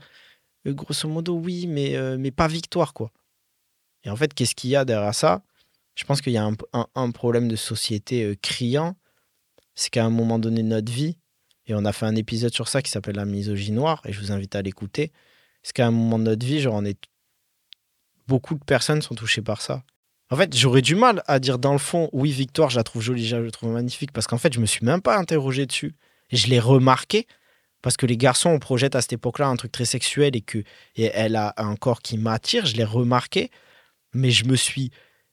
euh, 0.67 0.73
grosso 0.75 1.09
modo 1.09 1.35
oui, 1.35 1.67
mais, 1.67 1.97
euh, 1.97 2.17
mais 2.19 2.31
pas 2.33 2.49
victoire 2.49 2.95
quoi. 2.95 3.13
Et 4.05 4.11
en 4.11 4.17
fait, 4.17 4.35
qu'est-ce 4.35 4.55
qu'il 4.55 4.71
y 4.71 4.77
a 4.77 4.85
derrière 4.85 5.15
ça? 5.15 5.43
Je 5.95 6.05
pense 6.05 6.23
qu'il 6.23 6.33
y 6.33 6.39
a 6.39 6.51
un, 6.95 7.11
problème 7.13 7.49
de 7.49 7.57
société 7.57 8.25
euh, 8.25 8.37
criant 8.41 8.97
c'est 9.75 9.91
qu'à 9.91 10.05
un 10.05 10.11
moment 10.11 10.39
donné 10.39 10.63
de 10.63 10.69
notre 10.69 10.93
vie, 10.93 11.17
et 11.67 11.75
on 11.75 11.85
a 11.85 11.93
fait 11.93 12.07
un 12.07 12.17
épisode 12.17 12.53
sur 12.53 12.69
ça 12.69 12.83
qui 12.83 12.91
s'appelle 12.91 13.17
La 13.17 13.25
misogynie 13.25 13.77
noire, 13.77 14.03
et 14.05 14.13
je 14.13 14.21
vous 14.21 14.33
invite 14.33 14.55
à 14.55 14.63
l'écouter, 14.63 15.13
c'est 15.63 15.73
qu'à 15.73 15.87
un 15.87 15.91
moment 15.91 16.19
de 16.19 16.25
notre 16.25 16.45
vie, 16.47 16.61
genre, 16.61 16.75
on 16.75 16.85
beaucoup 18.29 18.55
de 18.55 18.65
personnes 18.65 19.03
sont 19.03 19.15
touchées 19.15 19.43
par 19.43 19.63
ça. 19.63 19.83
En 20.33 20.37
fait, 20.37 20.57
j'aurais 20.57 20.81
du 20.81 20.95
mal 20.95 21.23
à 21.27 21.39
dire 21.39 21.59
dans 21.59 21.73
le 21.73 21.79
fond, 21.79 22.09
oui, 22.15 22.31
Victoire, 22.31 22.71
je 22.71 22.77
la 22.77 22.85
trouve 22.85 23.03
jolie, 23.03 23.27
je 23.27 23.37
la 23.37 23.51
trouve 23.51 23.73
magnifique, 23.73 24.13
parce 24.13 24.27
qu'en 24.27 24.39
fait, 24.39 24.55
je 24.55 24.61
me 24.61 24.65
suis 24.65 24.83
même 24.83 25.03
pas 25.03 25.19
interrogé 25.19 25.67
dessus. 25.67 25.95
Je 26.33 26.47
l'ai 26.47 26.59
remarqué, 26.59 27.27
parce 27.83 27.99
que 27.99 28.07
les 28.07 28.17
garçons, 28.17 28.49
on 28.49 28.59
projette 28.59 28.97
à 28.97 29.03
cette 29.03 29.13
époque-là 29.13 29.49
un 29.49 29.57
truc 29.57 29.73
très 29.73 29.85
sexuel 29.85 30.35
et 30.35 30.41
que 30.41 30.65
et 30.97 31.11
elle 31.13 31.37
a 31.37 31.53
un 31.59 31.77
corps 31.77 32.01
qui 32.01 32.17
m'attire, 32.17 32.65
je 32.65 32.77
l'ai 32.77 32.85
remarqué, 32.85 33.51
mais 34.15 34.31
je 34.31 34.47
me 34.47 34.57
suis 34.57 34.91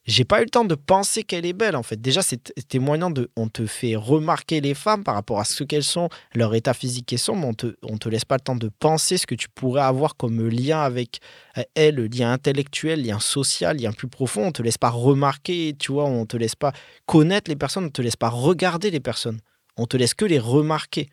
j'ai 0.10 0.26
pas 0.26 0.42
eu 0.42 0.46
le 0.46 0.50
temps 0.50 0.66
de 0.66 0.74
penser 0.74 1.24
qu'elle 1.24 1.46
est 1.46 1.54
belle 1.54 1.76
en 1.76 1.84
fait. 1.84 2.02
Déjà, 2.02 2.24
c'est 2.24 2.52
témoignant 2.68 3.12
de. 3.12 3.30
On 3.36 3.48
te 3.48 3.68
fait 3.68 3.96
remarquer 3.96 4.60
les 4.60 4.74
femmes 4.74 5.04
par 5.04 5.14
rapport 5.14 5.40
à 5.40 5.46
ce 5.46 5.64
qu'elles 5.64 5.84
sont, 5.84 6.10
leur 6.34 6.56
état 6.56 6.74
physique 6.74 7.06
qu'elles 7.06 7.20
sont, 7.20 7.36
mais 7.36 7.46
on 7.46 7.54
te, 7.54 7.76
on 7.84 7.98
te 7.98 8.10
laisse 8.10 8.26
pas 8.26 8.36
le 8.36 8.42
temps 8.42 8.56
de 8.56 8.70
penser 8.70 9.20
ce 9.20 9.28
que 9.28 9.36
tu 9.36 9.50
pourrais 9.50 9.84
avoir 9.84 10.16
comme 10.16 10.50
lien 10.50 10.82
avec 10.82 11.20
euh, 11.58 11.64
elle, 11.76 11.98
lien 12.06 12.32
intellectuel, 12.32 13.06
lien 13.06 13.20
social, 13.20 13.78
lien 13.78 13.92
plus 13.92 14.08
profond. 14.08 14.48
On 14.48 14.52
te 14.52 14.64
laisse 14.64 14.80
pas 14.80 14.90
remarquer, 14.90 15.76
tu 15.78 15.92
vois, 15.92 16.06
on 16.06 16.26
te 16.26 16.38
laisse 16.38 16.56
pas 16.56 16.74
connaître 17.06 17.50
les 17.50 17.56
personnes, 17.56 17.86
on 17.86 17.90
te 17.90 18.02
laisse 18.02 18.16
pas 18.16 18.30
regarder 18.30 18.90
les 18.90 19.00
personnes. 19.00 19.40
On 19.78 19.86
te 19.86 19.96
laisse 19.96 20.16
que 20.16 20.26
les 20.26 20.40
remarquer. 20.40 21.10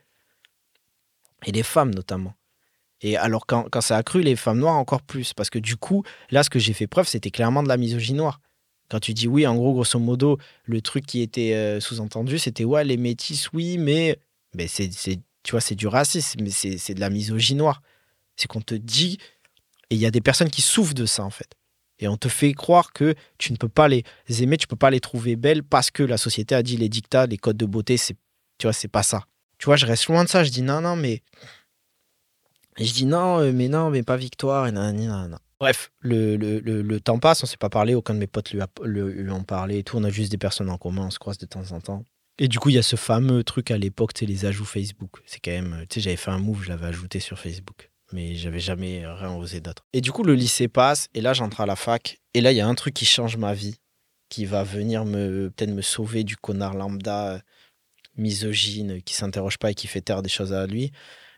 Et 1.44 1.52
les 1.52 1.62
femmes 1.62 1.94
notamment. 1.94 2.32
Et 3.02 3.18
alors 3.18 3.44
quand, 3.44 3.66
quand 3.70 3.82
ça 3.82 3.98
a 3.98 4.02
cru 4.02 4.22
les 4.22 4.36
femmes 4.36 4.60
noires 4.60 4.76
encore 4.76 5.02
plus, 5.02 5.34
parce 5.34 5.50
que 5.50 5.58
du 5.58 5.76
coup, 5.76 6.02
là, 6.30 6.42
ce 6.42 6.48
que 6.48 6.58
j'ai 6.58 6.72
fait 6.72 6.86
preuve, 6.86 7.06
c'était 7.06 7.30
clairement 7.30 7.62
de 7.62 7.68
la 7.68 7.76
misogynie 7.76 8.16
noire. 8.16 8.40
Quand 8.88 9.00
tu 9.00 9.14
dis 9.14 9.26
oui, 9.26 9.46
en 9.46 9.56
gros, 9.56 9.72
grosso 9.72 9.98
modo, 9.98 10.38
le 10.64 10.80
truc 10.80 11.06
qui 11.06 11.20
était 11.20 11.54
euh, 11.54 11.80
sous-entendu, 11.80 12.38
c'était 12.38 12.64
ouais, 12.64 12.84
les 12.84 12.96
métis, 12.96 13.52
oui, 13.52 13.78
mais, 13.78 14.18
mais 14.54 14.68
c'est, 14.68 14.88
tu 14.88 15.50
vois, 15.50 15.60
c'est 15.60 15.74
du 15.74 15.86
racisme, 15.86 16.40
mais 16.42 16.50
c'est, 16.50 16.94
de 16.94 17.00
la 17.00 17.10
misogynie 17.10 17.58
noire. 17.58 17.82
C'est 18.36 18.46
qu'on 18.46 18.60
te 18.60 18.74
dit, 18.74 19.18
et 19.90 19.94
il 19.94 19.98
y 19.98 20.06
a 20.06 20.10
des 20.10 20.20
personnes 20.20 20.50
qui 20.50 20.62
souffrent 20.62 20.94
de 20.94 21.06
ça, 21.06 21.24
en 21.24 21.30
fait. 21.30 21.54
Et 21.98 22.08
on 22.08 22.16
te 22.16 22.28
fait 22.28 22.52
croire 22.52 22.92
que 22.92 23.14
tu 23.38 23.52
ne 23.52 23.56
peux 23.56 23.68
pas 23.68 23.88
les 23.88 24.04
aimer, 24.28 24.58
tu 24.58 24.66
ne 24.66 24.68
peux 24.68 24.76
pas 24.76 24.90
les 24.90 25.00
trouver 25.00 25.34
belles 25.34 25.62
parce 25.62 25.90
que 25.90 26.02
la 26.02 26.18
société 26.18 26.54
a 26.54 26.62
dit 26.62 26.76
les 26.76 26.90
dictats, 26.90 27.26
les 27.26 27.38
codes 27.38 27.56
de 27.56 27.66
beauté, 27.66 27.96
c'est, 27.96 28.16
tu 28.58 28.66
vois, 28.66 28.74
c'est 28.74 28.88
pas 28.88 29.02
ça. 29.02 29.24
Tu 29.58 29.66
vois, 29.66 29.76
je 29.76 29.86
reste 29.86 30.06
loin 30.06 30.24
de 30.24 30.28
ça. 30.28 30.44
Je 30.44 30.50
dis 30.50 30.62
non, 30.62 30.80
non, 30.80 30.96
mais. 30.96 31.22
je 32.78 32.92
dis 32.92 33.06
non, 33.06 33.40
euh, 33.40 33.52
mais 33.52 33.68
non, 33.68 33.90
mais 33.90 34.02
pas 34.02 34.16
victoire. 34.16 34.66
Et 34.66 34.72
non, 34.72 34.92
non, 34.92 35.28
non. 35.28 35.38
Bref, 35.58 35.90
le, 36.00 36.36
le, 36.36 36.60
le, 36.60 37.00
temps 37.00 37.18
passe, 37.18 37.42
on 37.42 37.46
s'est 37.46 37.56
pas 37.56 37.70
parlé, 37.70 37.94
aucun 37.94 38.12
de 38.12 38.18
mes 38.18 38.26
potes 38.26 38.52
lui, 38.52 38.60
a, 38.60 38.68
lui 38.84 39.30
ont 39.30 39.42
parlé 39.42 39.78
et 39.78 39.82
tout. 39.82 39.96
On 39.96 40.04
a 40.04 40.10
juste 40.10 40.30
des 40.30 40.38
personnes 40.38 40.68
en 40.68 40.76
commun, 40.76 41.06
on 41.06 41.10
se 41.10 41.18
croise 41.18 41.38
de 41.38 41.46
temps 41.46 41.72
en 41.72 41.80
temps. 41.80 42.04
Et 42.38 42.48
du 42.48 42.58
coup, 42.58 42.68
il 42.68 42.74
y 42.74 42.78
a 42.78 42.82
ce 42.82 42.96
fameux 42.96 43.42
truc 43.42 43.70
à 43.70 43.78
l'époque, 43.78 44.12
tu 44.12 44.20
sais, 44.20 44.26
les 44.26 44.44
ajouts 44.44 44.66
Facebook. 44.66 45.22
C'est 45.24 45.40
quand 45.40 45.52
même, 45.52 45.86
tu 45.88 45.94
sais, 45.94 46.00
j'avais 46.02 46.16
fait 46.16 46.30
un 46.30 46.38
move, 46.38 46.64
je 46.64 46.68
l'avais 46.68 46.86
ajouté 46.86 47.20
sur 47.20 47.38
Facebook. 47.38 47.90
Mais 48.12 48.34
j'avais 48.34 48.60
jamais 48.60 49.06
rien 49.06 49.34
osé 49.34 49.60
d'autre. 49.60 49.84
Et 49.94 50.02
du 50.02 50.12
coup, 50.12 50.22
le 50.22 50.34
lycée 50.34 50.68
passe, 50.68 51.08
et 51.14 51.22
là, 51.22 51.32
j'entre 51.32 51.62
à 51.62 51.66
la 51.66 51.74
fac. 51.74 52.18
Et 52.34 52.42
là, 52.42 52.52
il 52.52 52.56
y 52.56 52.60
a 52.60 52.68
un 52.68 52.74
truc 52.74 52.92
qui 52.92 53.06
change 53.06 53.38
ma 53.38 53.54
vie, 53.54 53.76
qui 54.28 54.44
va 54.44 54.62
venir 54.62 55.06
me 55.06 55.50
peut-être 55.50 55.70
me 55.70 55.82
sauver 55.82 56.22
du 56.22 56.36
connard 56.36 56.74
lambda 56.74 57.40
misogyne 58.16 59.02
qui 59.02 59.14
s'interroge 59.14 59.58
pas 59.58 59.70
et 59.70 59.74
qui 59.74 59.86
fait 59.86 60.00
taire 60.00 60.22
des 60.22 60.28
choses 60.28 60.52
à 60.52 60.66
lui. 60.66 60.92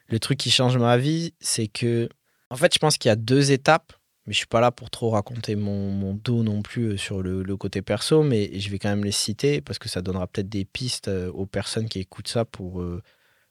Le 0.09 0.19
truc 0.19 0.39
qui 0.39 0.51
change 0.51 0.77
ma 0.77 0.97
vie, 0.97 1.35
c'est 1.41 1.69
que, 1.69 2.09
en 2.51 2.57
fait, 2.57 2.73
je 2.75 2.79
pense 2.79 2.99
qu'il 2.99 3.09
y 3.09 3.13
a 3.13 3.17
deux 3.17 3.53
étapes 3.53 3.93
mais 4.29 4.35
je 4.35 4.39
suis 4.39 4.47
pas 4.47 4.61
là 4.61 4.71
pour 4.71 4.91
trop 4.91 5.09
raconter 5.09 5.57
mon, 5.57 6.13
dos 6.13 6.43
non 6.43 6.61
plus 6.61 6.93
euh, 6.93 6.97
sur 6.99 7.23
le, 7.23 7.57
côté 7.57 7.81
perso, 7.81 8.23
mais 8.23 8.61
je 8.61 8.69
vais 8.69 8.79
quand 8.79 8.91
même 8.91 9.05
les 9.05 9.11
citer 9.11 9.63
parce 9.63 9.79
que 9.79 9.89
ça 9.89 10.03
donnera 10.03 10.27
peut-être 10.27 10.51
des 10.51 10.67
pistes 10.67 11.09
euh, 11.09 11.33
aux 11.33 11.47
personnes 11.47 11.89
qui 11.89 12.01
écoutent 12.01 12.29
ça 12.29 12.45
pour, 12.45 12.83
euh, 12.83 13.03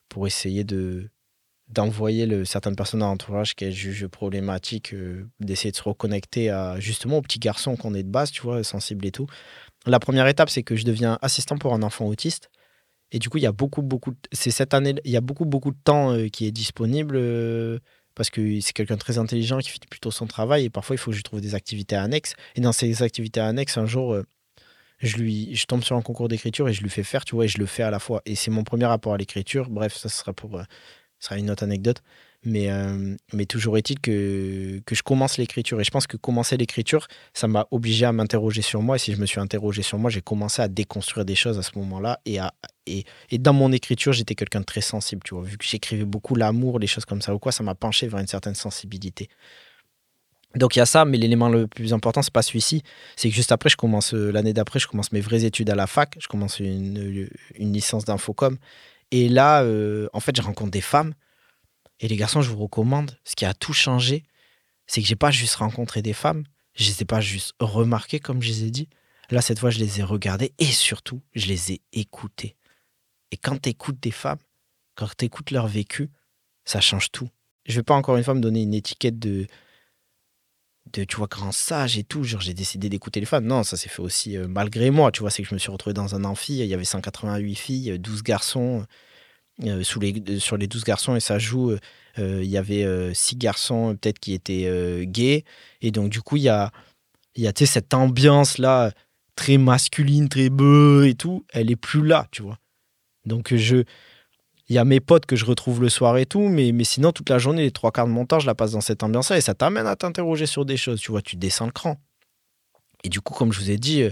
pour 0.08 0.26
essayer 0.26 0.64
de 0.64 1.10
d'envoyer 1.68 2.46
certaines 2.46 2.76
personnes 2.76 3.00
dans 3.00 3.08
l'entourage 3.08 3.54
qu'elles 3.54 3.74
jugent 3.74 4.06
problématiques, 4.06 4.94
d'essayer 5.38 5.70
de 5.70 5.76
se 5.76 5.82
reconnecter 5.82 6.48
à 6.48 6.80
justement 6.80 7.18
aux 7.18 7.22
petits 7.22 7.38
garçons 7.38 7.76
qu'on 7.76 7.92
est 7.92 8.04
de 8.04 8.08
base, 8.08 8.30
tu 8.30 8.40
vois, 8.40 8.64
sensibles 8.64 9.04
et 9.04 9.12
tout. 9.12 9.26
La 9.84 10.00
première 10.00 10.26
étape, 10.28 10.48
c'est 10.48 10.62
que 10.62 10.76
je 10.76 10.86
deviens 10.86 11.18
assistant 11.20 11.58
pour 11.58 11.74
un 11.74 11.82
enfant 11.82 12.06
autiste. 12.06 12.48
Et 13.12 13.18
du 13.18 13.28
coup, 13.28 13.36
il 13.36 13.42
y 13.42 13.46
a 13.46 13.52
beaucoup, 13.52 13.82
beaucoup, 13.82 14.14
c'est 14.32 14.50
cette 14.50 14.72
année, 14.72 14.94
il 15.04 15.10
y 15.10 15.18
a 15.18 15.20
beaucoup, 15.20 15.44
beaucoup 15.44 15.72
de 15.72 15.78
temps 15.84 16.16
qui 16.32 16.46
est 16.46 16.52
disponible 16.52 17.18
parce 18.18 18.30
que 18.30 18.60
c'est 18.60 18.72
quelqu'un 18.72 18.96
de 18.96 19.00
très 19.00 19.16
intelligent 19.16 19.58
qui 19.60 19.70
fait 19.70 19.86
plutôt 19.88 20.10
son 20.10 20.26
travail 20.26 20.64
et 20.64 20.70
parfois 20.70 20.96
il 20.96 20.98
faut 20.98 21.12
que 21.12 21.16
je 21.16 21.22
trouve 21.22 21.40
des 21.40 21.54
activités 21.54 21.94
annexes. 21.94 22.34
Et 22.56 22.60
dans 22.60 22.72
ces 22.72 23.02
activités 23.04 23.38
annexes, 23.38 23.78
un 23.78 23.86
jour, 23.86 24.12
euh, 24.12 24.26
je, 24.98 25.16
lui, 25.18 25.54
je 25.54 25.64
tombe 25.66 25.84
sur 25.84 25.96
un 25.96 26.02
concours 26.02 26.26
d'écriture 26.26 26.68
et 26.68 26.72
je 26.72 26.82
lui 26.82 26.90
fais 26.90 27.04
faire, 27.04 27.24
tu 27.24 27.36
vois, 27.36 27.44
et 27.44 27.48
je 27.48 27.58
le 27.58 27.66
fais 27.66 27.84
à 27.84 27.90
la 27.90 28.00
fois. 28.00 28.20
Et 28.26 28.34
c'est 28.34 28.50
mon 28.50 28.64
premier 28.64 28.86
rapport 28.86 29.14
à 29.14 29.16
l'écriture. 29.16 29.70
Bref, 29.70 29.96
ça 29.96 30.08
sera 30.08 30.32
pour, 30.32 30.58
euh, 30.58 30.64
sera 31.20 31.38
une 31.38 31.48
autre 31.48 31.62
anecdote. 31.62 32.02
Mais, 32.44 32.70
euh, 32.70 33.16
mais 33.32 33.46
toujours 33.46 33.76
est-il 33.78 33.98
que, 33.98 34.80
que 34.86 34.94
je 34.94 35.02
commence 35.02 35.38
l'écriture. 35.38 35.80
Et 35.80 35.84
je 35.84 35.90
pense 35.90 36.06
que 36.06 36.16
commencer 36.16 36.56
l'écriture, 36.56 37.08
ça 37.34 37.48
m'a 37.48 37.66
obligé 37.72 38.06
à 38.06 38.12
m'interroger 38.12 38.62
sur 38.62 38.80
moi. 38.80 38.96
Et 38.96 38.98
si 39.00 39.12
je 39.12 39.20
me 39.20 39.26
suis 39.26 39.40
interrogé 39.40 39.82
sur 39.82 39.98
moi, 39.98 40.08
j'ai 40.08 40.20
commencé 40.20 40.62
à 40.62 40.68
déconstruire 40.68 41.24
des 41.24 41.34
choses 41.34 41.58
à 41.58 41.62
ce 41.62 41.76
moment-là. 41.78 42.20
Et, 42.26 42.38
et, 42.86 43.04
et 43.30 43.38
dans 43.38 43.52
mon 43.52 43.72
écriture, 43.72 44.12
j'étais 44.12 44.36
quelqu'un 44.36 44.60
de 44.60 44.64
très 44.64 44.80
sensible. 44.80 45.22
Tu 45.24 45.34
vois, 45.34 45.42
vu 45.42 45.58
que 45.58 45.64
j'écrivais 45.64 46.04
beaucoup 46.04 46.36
l'amour, 46.36 46.78
les 46.78 46.86
choses 46.86 47.04
comme 47.04 47.22
ça 47.22 47.34
ou 47.34 47.40
quoi, 47.40 47.50
ça 47.50 47.64
m'a 47.64 47.74
penché 47.74 48.06
vers 48.06 48.20
une 48.20 48.28
certaine 48.28 48.54
sensibilité. 48.54 49.28
Donc 50.54 50.76
il 50.76 50.78
y 50.78 50.82
a 50.82 50.86
ça, 50.86 51.04
mais 51.04 51.18
l'élément 51.18 51.48
le 51.48 51.66
plus 51.66 51.92
important, 51.92 52.22
c'est 52.22 52.32
pas 52.32 52.42
celui-ci. 52.42 52.82
C'est 53.16 53.28
que 53.28 53.34
juste 53.34 53.52
après, 53.52 53.68
je 53.68 53.76
commence 53.76 54.14
euh, 54.14 54.30
l'année 54.30 54.52
d'après, 54.52 54.78
je 54.78 54.86
commence 54.86 55.12
mes 55.12 55.20
vraies 55.20 55.44
études 55.44 55.70
à 55.70 55.74
la 55.74 55.86
fac. 55.86 56.16
Je 56.20 56.28
commence 56.28 56.60
une, 56.60 57.28
une 57.56 57.72
licence 57.72 58.04
d'infocom. 58.04 58.56
Et 59.10 59.28
là, 59.28 59.62
euh, 59.62 60.08
en 60.12 60.20
fait, 60.20 60.36
je 60.36 60.42
rencontre 60.42 60.70
des 60.70 60.80
femmes 60.80 61.14
et 62.00 62.08
les 62.08 62.16
garçons, 62.16 62.42
je 62.42 62.50
vous 62.50 62.58
recommande, 62.58 63.18
ce 63.24 63.34
qui 63.36 63.44
a 63.44 63.54
tout 63.54 63.72
changé, 63.72 64.24
c'est 64.86 65.02
que 65.02 65.06
j'ai 65.06 65.16
pas 65.16 65.30
juste 65.30 65.56
rencontré 65.56 66.02
des 66.02 66.12
femmes, 66.12 66.44
je 66.74 66.84
les 66.86 67.02
ai 67.02 67.04
pas 67.04 67.20
juste 67.20 67.54
remarquées 67.58 68.20
comme 68.20 68.40
je 68.40 68.48
les 68.48 68.64
ai 68.64 68.70
dit. 68.70 68.88
Là, 69.30 69.42
cette 69.42 69.58
fois, 69.58 69.70
je 69.70 69.78
les 69.78 70.00
ai 70.00 70.02
regardées 70.02 70.54
et 70.58 70.64
surtout, 70.64 71.20
je 71.34 71.46
les 71.46 71.72
ai 71.72 71.82
écoutées. 71.92 72.56
Et 73.30 73.36
quand 73.36 73.60
tu 73.60 73.68
écoutes 73.68 74.00
des 74.00 74.10
femmes, 74.10 74.38
quand 74.94 75.08
tu 75.16 75.24
écoutes 75.26 75.50
leur 75.50 75.66
vécu, 75.66 76.10
ça 76.64 76.80
change 76.80 77.10
tout. 77.10 77.28
Je 77.66 77.76
vais 77.76 77.82
pas 77.82 77.94
encore 77.94 78.16
une 78.16 78.24
fois 78.24 78.34
me 78.34 78.40
donner 78.40 78.62
une 78.62 78.72
étiquette 78.72 79.18
de, 79.18 79.46
de 80.92 81.04
tu 81.04 81.16
vois, 81.16 81.26
grand 81.26 81.52
sage 81.52 81.98
et 81.98 82.04
tout. 82.04 82.24
Genre, 82.24 82.40
j'ai 82.40 82.54
décidé 82.54 82.88
d'écouter 82.88 83.20
les 83.20 83.26
femmes. 83.26 83.44
Non, 83.44 83.64
ça 83.64 83.76
s'est 83.76 83.90
fait 83.90 84.00
aussi 84.00 84.36
euh, 84.38 84.48
malgré 84.48 84.90
moi. 84.90 85.12
Tu 85.12 85.20
vois, 85.20 85.30
c'est 85.30 85.42
que 85.42 85.48
je 85.48 85.54
me 85.54 85.58
suis 85.58 85.70
retrouvé 85.70 85.92
dans 85.92 86.14
un 86.14 86.24
amphi. 86.24 86.58
Il 86.58 86.66
y 86.66 86.74
avait 86.74 86.84
188 86.84 87.54
filles, 87.54 87.98
12 87.98 88.22
garçons. 88.22 88.86
Euh, 89.64 89.82
sous 89.82 89.98
les, 89.98 90.14
euh, 90.28 90.38
sur 90.38 90.56
les 90.56 90.68
12 90.68 90.84
garçons 90.84 91.16
et 91.16 91.20
ça 91.20 91.40
joue, 91.40 91.72
euh, 92.18 92.40
il 92.44 92.48
y 92.48 92.56
avait 92.56 92.86
6 93.14 93.36
garçons 93.36 93.96
peut-être 94.00 94.18
qui 94.18 94.32
étaient 94.32 95.04
gays. 95.06 95.44
Et 95.80 95.90
donc, 95.90 96.10
du 96.10 96.22
coup, 96.22 96.36
il 96.36 96.42
y 96.42 96.48
a, 96.48 96.70
y 97.36 97.46
a 97.46 97.52
cette 97.54 97.94
ambiance-là 97.94 98.92
très 99.36 99.58
masculine, 99.58 100.28
très 100.28 100.50
beuh 100.50 101.06
et 101.08 101.14
tout. 101.14 101.44
Elle 101.52 101.70
est 101.70 101.76
plus 101.76 102.04
là, 102.04 102.26
tu 102.30 102.42
vois. 102.42 102.58
Donc, 103.24 103.54
je. 103.54 103.84
Il 104.70 104.74
y 104.74 104.78
a 104.78 104.84
mes 104.84 105.00
potes 105.00 105.24
que 105.24 105.34
je 105.34 105.46
retrouve 105.46 105.80
le 105.80 105.88
soir 105.88 106.18
et 106.18 106.26
tout, 106.26 106.46
mais, 106.46 106.72
mais 106.72 106.84
sinon, 106.84 107.10
toute 107.10 107.30
la 107.30 107.38
journée, 107.38 107.62
les 107.62 107.70
trois 107.70 107.90
quarts 107.90 108.06
de 108.06 108.12
mon 108.12 108.26
temps, 108.26 108.38
je 108.38 108.46
la 108.46 108.54
passe 108.54 108.72
dans 108.72 108.82
cette 108.82 109.02
ambiance-là 109.02 109.38
et 109.38 109.40
ça 109.40 109.54
t'amène 109.54 109.86
à 109.86 109.96
t'interroger 109.96 110.44
sur 110.44 110.66
des 110.66 110.76
choses. 110.76 111.00
Tu 111.00 111.10
vois, 111.10 111.22
tu 111.22 111.36
descends 111.36 111.64
le 111.64 111.72
cran. 111.72 111.96
Et 113.02 113.08
du 113.08 113.22
coup, 113.22 113.32
comme 113.32 113.50
je 113.50 113.60
vous 113.60 113.70
ai 113.70 113.78
dit, 113.78 114.02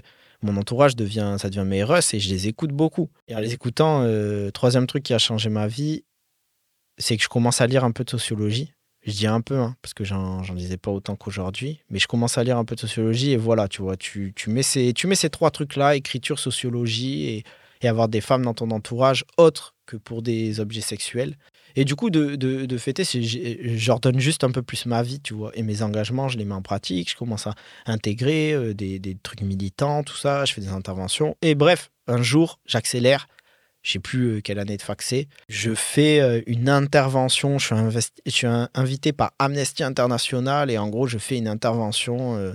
mon 0.47 0.57
entourage 0.57 0.97
devient, 0.97 1.37
ça 1.39 1.51
devient 1.51 1.67
mes 1.67 1.85
russes 1.85 2.15
et 2.15 2.21
je 2.21 2.29
les 2.31 2.49
écoute 2.49 2.71
beaucoup. 2.71 3.11
Et 3.29 3.35
en 3.35 3.41
les 3.41 3.53
écoutant, 3.53 4.03
euh, 4.03 4.51
troisième 4.51 4.87
truc 4.87 5.03
qui 5.03 5.15
a 5.15 5.19
changé 5.19 5.49
ma 5.49 5.67
vie, 5.67 6.05
c'est 6.99 7.17
que 7.17 7.23
je 7.23 7.29
commence 7.29 7.61
à 7.61 7.67
lire 7.67 7.85
un 7.85 7.93
peu 7.93 8.05
de 8.05 8.11
sociologie. 8.11 8.73
Je 9.05 9.13
dis 9.13 9.27
un 9.27 9.41
peu, 9.41 9.57
hein, 9.57 9.77
parce 9.83 9.95
que 9.95 10.03
j'en 10.03 10.43
disais 10.55 10.79
pas 10.79 10.91
autant 10.91 11.15
qu'aujourd'hui, 11.15 11.81
mais 11.91 12.01
je 12.01 12.09
commence 12.09 12.39
à 12.39 12.45
lire 12.45 12.59
un 12.59 12.65
peu 12.65 12.75
de 12.75 12.81
sociologie 12.81 13.31
et 13.33 13.37
voilà, 13.37 13.69
tu 13.69 13.83
vois, 13.83 13.97
tu, 13.97 14.33
tu 14.35 14.51
mets, 14.51 14.65
ces, 14.65 14.93
tu 14.95 15.07
mets 15.07 15.15
ces 15.15 15.31
trois 15.31 15.53
trucs-là, 15.53 15.95
écriture, 15.95 16.41
sociologie 16.41 17.27
et, 17.27 17.45
et 17.83 17.89
avoir 17.89 18.09
des 18.09 18.21
femmes 18.21 18.43
dans 18.43 18.55
ton 18.55 18.71
entourage 18.71 19.25
autres 19.37 19.75
que 19.87 19.97
pour 19.97 20.23
des 20.23 20.59
objets 20.59 20.81
sexuels. 20.81 21.37
Et 21.79 21.85
du 21.85 21.95
coup, 21.95 22.09
de, 22.09 22.37
de, 22.37 22.79
fêter, 22.79 23.05
je 23.05 23.87
leur 23.87 24.01
donne 24.01 24.19
juste 24.19 24.45
un 24.45 24.51
peu 24.51 24.63
plus 24.63 24.87
ma 24.87 25.03
vie, 25.03 25.21
tu 25.21 25.35
vois. 25.35 25.51
Et 25.55 25.63
mes 25.63 25.83
engagements, 25.83 26.27
je 26.27 26.39
les 26.39 26.47
mets 26.47 26.55
en 26.55 26.63
pratique. 26.63 27.11
Je 27.11 27.17
commence 27.17 27.47
à 27.47 27.55
intégrer 27.85 28.55
euh, 28.55 28.73
des, 28.73 28.99
des, 28.99 29.15
trucs 29.15 29.43
militants, 29.43 30.03
tout 30.03 30.17
ça. 30.17 30.47
Je 30.47 30.55
fais 30.55 30.63
des 30.63 30.71
interventions. 30.71 31.37
Et 31.43 31.55
bref, 31.55 31.91
un 32.07 32.23
jour, 32.23 32.61
j'accélère. 32.65 33.29
Je 33.83 33.93
sais 33.93 33.99
plus 33.99 34.27
euh, 34.27 34.41
quelle 34.41 34.59
année 34.59 34.79
de 34.79 34.83
fac 34.83 35.03
c'est. 35.03 35.29
Je 35.51 35.75
fais 35.75 36.21
euh, 36.21 36.41
une 36.47 36.71
intervention. 36.71 37.59
Je 37.59 38.01
suis, 38.27 38.47
invité 38.75 39.13
par 39.13 39.35
Amnesty 39.39 39.85
International. 39.85 40.71
Et 40.71 40.79
en 40.79 40.89
gros, 40.89 41.07
je 41.07 41.19
fais 41.19 41.37
une 41.37 41.49
intervention 41.49 42.55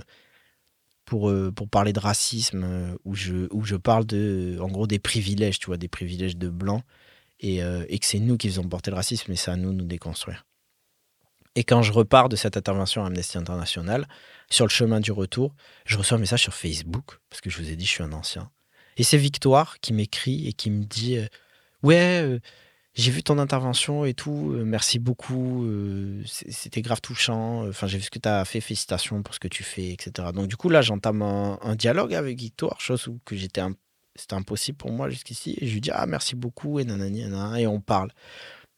pour, 1.04 1.32
pour 1.54 1.68
parler 1.68 1.92
de 1.92 2.00
racisme, 2.00 2.96
où, 3.04 3.14
je, 3.14 3.46
je 3.62 3.76
parle 3.76 4.04
de, 4.04 4.58
en 4.60 4.68
gros 4.68 4.88
des 4.88 4.98
privilèges, 4.98 5.60
tu 5.60 5.66
vois, 5.66 5.76
des 5.76 5.88
privilèges 5.88 6.36
de 6.36 6.48
blancs. 6.48 6.82
Euh, 7.44 7.84
et, 7.88 7.98
que 7.98 8.06
c'est 8.06 8.20
nous 8.20 8.36
qui 8.36 8.48
faisons 8.48 8.68
porter 8.68 8.90
le 8.90 8.96
racisme 8.96 9.32
et 9.32 9.36
c'est 9.36 9.50
à 9.50 9.56
nous 9.56 9.72
de 9.72 9.78
nous 9.78 9.84
déconstruire. 9.84 10.44
Et 11.54 11.64
quand 11.64 11.82
je 11.82 11.92
repars 11.92 12.28
de 12.28 12.36
cette 12.36 12.56
intervention 12.56 13.02
à 13.04 13.08
Amnesty 13.08 13.36
International, 13.36 14.06
sur 14.48 14.64
le 14.64 14.70
chemin 14.70 15.00
du 15.00 15.12
retour, 15.12 15.54
je 15.84 15.98
reçois 15.98 16.16
un 16.16 16.20
message 16.20 16.42
sur 16.42 16.54
Facebook, 16.54 17.18
parce 17.28 17.40
que 17.40 17.50
je 17.50 17.58
vous 17.58 17.68
ai 17.68 17.76
dit, 17.76 17.84
je 17.84 17.90
suis 17.90 18.02
un 18.02 18.12
ancien. 18.12 18.50
Et 18.96 19.02
c'est 19.02 19.18
Victoire 19.18 19.80
qui 19.80 19.92
m'écrit 19.92 20.46
et 20.46 20.52
qui 20.52 20.70
me 20.70 20.84
dit 20.84 21.18
euh, 21.18 21.26
Ouais, 21.82 22.22
euh, 22.22 22.38
j'ai 22.94 23.10
vu 23.10 23.22
ton 23.22 23.38
intervention 23.38 24.04
et 24.04 24.14
tout, 24.14 24.54
merci 24.64 24.98
beaucoup, 24.98 25.66
c'était 26.26 26.82
grave 26.82 27.00
touchant. 27.00 27.66
Enfin, 27.66 27.86
j'ai 27.86 27.96
vu 27.96 28.04
ce 28.04 28.10
que 28.10 28.18
tu 28.18 28.28
as 28.28 28.44
fait, 28.44 28.60
félicitations 28.60 29.22
pour 29.22 29.34
ce 29.34 29.40
que 29.40 29.48
tu 29.48 29.64
fais, 29.64 29.90
etc. 29.90 30.28
Donc, 30.34 30.46
du 30.46 30.56
coup, 30.56 30.68
là, 30.68 30.82
j'entame 30.82 31.22
un, 31.22 31.74
dialogue 31.74 32.14
avec 32.14 32.38
Victor, 32.38 32.78
chose 32.82 33.08
où 33.08 33.18
que 33.24 33.34
j'étais 33.34 33.62
c'était 34.14 34.34
impossible 34.34 34.78
pour 34.78 34.92
moi 34.92 35.08
jusqu'ici. 35.10 35.56
Et 35.60 35.66
je 35.66 35.74
lui 35.74 35.80
dis, 35.80 35.90
ah, 35.92 36.06
merci 36.06 36.36
beaucoup, 36.36 36.78
et 36.78 36.84
nanani, 36.84 37.24
et 37.58 37.66
on 37.66 37.80
parle. 37.80 38.10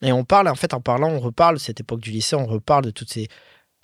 Et 0.02 0.12
on 0.12 0.24
parle, 0.24 0.48
en 0.48 0.54
fait, 0.54 0.74
en 0.74 0.80
parlant, 0.80 1.10
on 1.10 1.20
reparle 1.20 1.54
de 1.56 1.60
cette 1.60 1.80
époque 1.80 2.00
du 2.00 2.10
lycée, 2.10 2.36
on 2.36 2.46
reparle 2.46 2.84
de 2.84 2.90
toutes 2.90 3.12
ces 3.12 3.28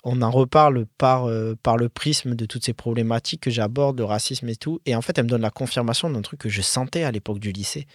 on 0.03 0.21
en 0.21 0.31
reparle 0.31 0.85
par, 0.97 1.25
euh, 1.25 1.55
par 1.61 1.77
le 1.77 1.89
prisme 1.89 2.35
de 2.35 2.45
toutes 2.45 2.65
ces 2.65 2.73
problématiques 2.73 3.41
que 3.41 3.51
j'aborde, 3.51 3.99
le 3.99 4.05
racisme 4.05 4.49
et 4.49 4.55
tout. 4.55 4.79
Et 4.85 4.95
en 4.95 5.01
fait, 5.01 5.17
elle 5.17 5.25
me 5.25 5.29
donne 5.29 5.41
la 5.41 5.51
confirmation 5.51 6.09
d'un 6.09 6.21
truc 6.21 6.39
que 6.39 6.49
je 6.49 6.61
sentais 6.61 7.03
à 7.03 7.11
l'époque 7.11 7.39
du 7.39 7.51
lycée 7.51 7.87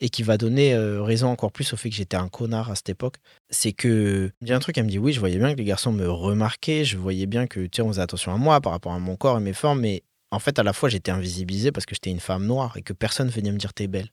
et 0.00 0.08
qui 0.08 0.22
va 0.22 0.38
donner 0.38 0.74
euh, 0.74 1.02
raison 1.02 1.28
encore 1.28 1.52
plus 1.52 1.72
au 1.72 1.76
fait 1.76 1.90
que 1.90 1.96
j'étais 1.96 2.16
un 2.16 2.28
connard 2.28 2.70
à 2.70 2.74
cette 2.74 2.88
époque. 2.88 3.16
C'est 3.50 3.72
que, 3.72 4.30
il 4.40 4.48
y 4.48 4.52
a 4.52 4.56
un 4.56 4.60
truc, 4.60 4.78
elle 4.78 4.84
me 4.84 4.90
dit 4.90 4.98
oui, 4.98 5.12
je 5.12 5.20
voyais 5.20 5.38
bien 5.38 5.52
que 5.52 5.58
les 5.58 5.64
garçons 5.64 5.92
me 5.92 6.08
remarquaient, 6.08 6.84
je 6.84 6.96
voyais 6.96 7.26
bien 7.26 7.46
que, 7.46 7.68
sais, 7.72 7.82
on 7.82 7.88
faisait 7.88 8.02
attention 8.02 8.32
à 8.32 8.36
moi 8.36 8.60
par 8.60 8.72
rapport 8.72 8.92
à 8.92 8.98
mon 8.98 9.16
corps 9.16 9.38
et 9.38 9.42
mes 9.42 9.52
formes, 9.52 9.80
mais 9.80 10.02
en 10.30 10.38
fait, 10.38 10.58
à 10.58 10.62
la 10.62 10.72
fois, 10.72 10.88
j'étais 10.88 11.10
invisibilisé 11.10 11.72
parce 11.72 11.86
que 11.86 11.94
j'étais 11.94 12.10
une 12.10 12.20
femme 12.20 12.46
noire 12.46 12.76
et 12.76 12.82
que 12.82 12.92
personne 12.92 13.28
venait 13.28 13.52
me 13.52 13.58
dire 13.58 13.74
t'es 13.74 13.88
belle. 13.88 14.10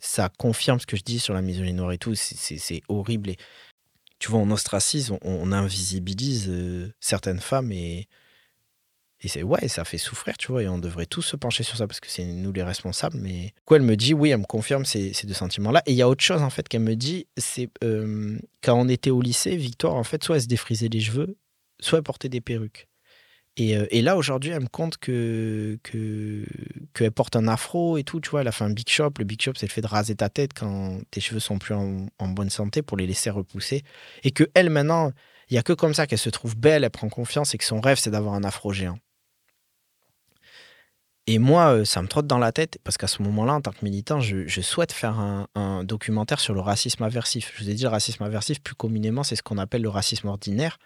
Ça 0.00 0.28
confirme 0.28 0.78
ce 0.78 0.86
que 0.86 0.96
je 0.96 1.02
dis 1.02 1.18
sur 1.18 1.34
la 1.34 1.42
misogynie 1.42 1.74
noire 1.74 1.92
et 1.92 1.98
tout, 1.98 2.14
c'est 2.14 2.82
horrible. 2.88 3.30
Et 3.30 3.36
tu 4.18 4.30
vois, 4.30 4.40
on 4.40 4.50
ostracise, 4.50 5.12
on, 5.22 5.52
invisibilise 5.52 6.46
euh, 6.48 6.92
certaines 7.00 7.40
femmes 7.40 7.72
et, 7.72 8.08
et 9.20 9.28
c'est 9.28 9.42
ouais, 9.42 9.66
ça 9.68 9.84
fait 9.84 9.98
souffrir, 9.98 10.36
tu 10.36 10.52
vois, 10.52 10.62
et 10.62 10.68
on 10.68 10.78
devrait 10.78 11.06
tous 11.06 11.22
se 11.22 11.36
pencher 11.36 11.64
sur 11.64 11.76
ça 11.76 11.86
parce 11.88 11.98
que 11.98 12.08
c'est 12.08 12.24
nous 12.24 12.52
les 12.52 12.62
responsables. 12.62 13.18
Mais 13.18 13.52
quoi, 13.64 13.78
elle 13.78 13.82
me 13.82 13.96
dit, 13.96 14.14
oui, 14.14 14.30
elle 14.30 14.38
me 14.38 14.44
confirme 14.44 14.84
ces, 14.84 15.12
deux 15.24 15.34
sentiments-là. 15.34 15.82
Et 15.86 15.92
il 15.92 15.96
y 15.96 16.02
a 16.02 16.08
autre 16.08 16.22
chose 16.22 16.42
en 16.42 16.50
fait 16.50 16.68
qu'elle 16.68 16.82
me 16.82 16.94
dit, 16.94 17.26
c'est 17.36 17.70
euh, 17.82 18.38
quand 18.62 18.78
on 18.78 18.88
était 18.88 19.10
au 19.10 19.20
lycée, 19.20 19.56
Victoire, 19.56 19.94
en 19.94 20.04
fait, 20.04 20.22
soit 20.22 20.36
elle 20.36 20.42
se 20.42 20.46
défrisait 20.48 20.88
les 20.88 21.00
cheveux, 21.00 21.36
soit 21.80 21.98
elle 21.98 22.04
portait 22.04 22.28
des 22.28 22.40
perruques. 22.40 22.88
Euh, 23.60 23.86
et, 23.90 24.02
là, 24.02 24.16
aujourd'hui, 24.16 24.50
elle 24.50 24.62
me 24.62 24.68
compte 24.68 24.98
que 24.98 25.78
qu'elle 26.94 27.12
porte 27.12 27.36
un 27.36 27.48
afro 27.48 27.98
et 27.98 28.04
tout. 28.04 28.20
Tu 28.20 28.30
vois, 28.30 28.42
elle 28.42 28.48
a 28.48 28.52
fait 28.52 28.64
un 28.64 28.70
big 28.70 28.88
shop. 28.88 29.12
Le 29.18 29.24
big 29.24 29.40
shop, 29.40 29.52
c'est 29.56 29.66
le 29.66 29.72
fait 29.72 29.80
de 29.80 29.86
raser 29.86 30.14
ta 30.14 30.28
tête 30.28 30.52
quand 30.54 30.98
tes 31.10 31.20
cheveux 31.20 31.40
sont 31.40 31.58
plus 31.58 31.74
en, 31.74 32.06
bonne 32.28 32.50
santé 32.50 32.82
pour 32.82 32.96
les 32.96 33.06
laisser 33.06 33.30
repousser. 33.30 33.82
Et 34.22 34.30
que 34.30 34.44
elle, 34.54 34.70
maintenant, 34.70 35.12
il 35.50 35.54
y 35.54 35.58
a 35.58 35.62
que 35.62 35.72
comme 35.72 35.94
ça 35.94 36.06
qu'elle 36.06 36.18
se 36.18 36.30
trouve 36.30 36.56
belle, 36.56 36.84
elle 36.84 36.90
prend 36.90 37.08
confiance 37.08 37.54
et 37.54 37.58
que 37.58 37.64
son 37.64 37.80
rêve, 37.80 37.98
c'est 37.98 38.10
d'avoir 38.10 38.34
un 38.34 38.44
afro 38.44 38.72
géant. 38.72 38.98
Et 41.26 41.38
moi, 41.38 41.74
euh, 41.74 41.84
ça 41.84 42.00
me 42.00 42.08
trotte 42.08 42.26
dans 42.26 42.38
la 42.38 42.52
tête 42.52 42.78
parce 42.84 42.96
qu'à 42.96 43.06
ce 43.06 43.22
moment-là, 43.22 43.54
en 43.54 43.60
tant 43.60 43.72
que 43.72 43.84
militant, 43.84 44.18
je, 44.20 44.60
souhaite 44.62 44.92
faire 44.92 45.18
un, 45.18 45.46
un, 45.54 45.84
documentaire 45.84 46.40
sur 46.40 46.54
le 46.54 46.60
racisme 46.60 47.02
aversif. 47.02 47.52
Je 47.54 47.64
vous 47.64 47.70
ai 47.70 47.74
dit, 47.74 47.82
le 47.82 47.90
racisme 47.90 48.22
aversif, 48.22 48.62
plus 48.62 48.74
communément, 48.74 49.22
c'est 49.22 49.36
ce 49.36 49.42
qu'on 49.42 49.58
appelle 49.58 49.82
le 49.82 49.90
racisme 49.90 50.28
ordinaire. 50.28 50.78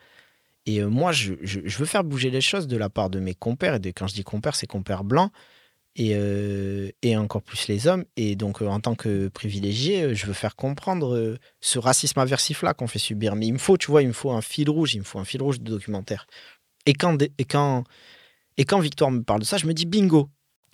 Et 0.67 0.81
euh, 0.81 0.89
moi, 0.89 1.13
je, 1.13 1.33
veux 1.79 1.85
faire 1.87 2.05
bouger 2.05 2.31
les 2.31 2.41
choses 2.41 2.67
de 2.67 2.77
la 2.77 2.89
part 2.89 3.11
de 3.11 3.21
mes 3.21 3.35
compères. 3.35 3.79
Et 3.85 3.93
quand 3.93 4.07
je 4.07 4.15
dis 4.15 4.25
compères, 4.25 4.55
c'est 4.55 4.67
compères 4.67 5.05
blancs. 5.05 5.31
Et, 5.95 6.13
euh, 6.15 6.91
encore 7.17 7.43
plus 7.43 7.69
les 7.69 7.87
hommes. 7.87 8.05
Et 8.17 8.37
donc, 8.37 8.63
euh, 8.63 8.67
en 8.67 8.81
tant 8.81 8.95
que 8.95 9.29
privilégié, 9.29 10.15
je 10.15 10.27
veux 10.27 10.33
faire 10.33 10.57
comprendre 10.57 11.37
ce 11.61 11.79
racisme 11.79 12.19
aversif-là 12.21 12.75
qu'on 12.75 12.87
fait 12.87 12.99
subir. 12.99 13.37
Mais 13.37 13.47
il 13.47 13.53
me 13.53 13.59
faut, 13.59 13.77
tu 13.77 13.91
vois, 13.91 14.03
il 14.03 14.09
me 14.09 14.13
faut 14.13 14.31
un 14.31 14.43
fil 14.43 14.71
rouge, 14.71 14.95
il 14.95 15.01
me 15.01 15.05
faut 15.05 15.19
un 15.19 15.25
fil 15.25 15.43
rouge 15.43 15.61
de 15.61 15.71
documentaire. 15.71 16.27
Et 16.87 16.95
quand, 16.95 17.21
et 17.23 17.45
quand, 17.45 17.85
et 18.57 18.65
quand 18.65 18.81
Victoire 18.81 19.11
me 19.11 19.23
parle 19.23 19.41
de 19.41 19.45
ça, 19.45 19.57
je 19.57 19.67
me 19.67 19.75
dis 19.75 19.87
bingo, 19.87 20.31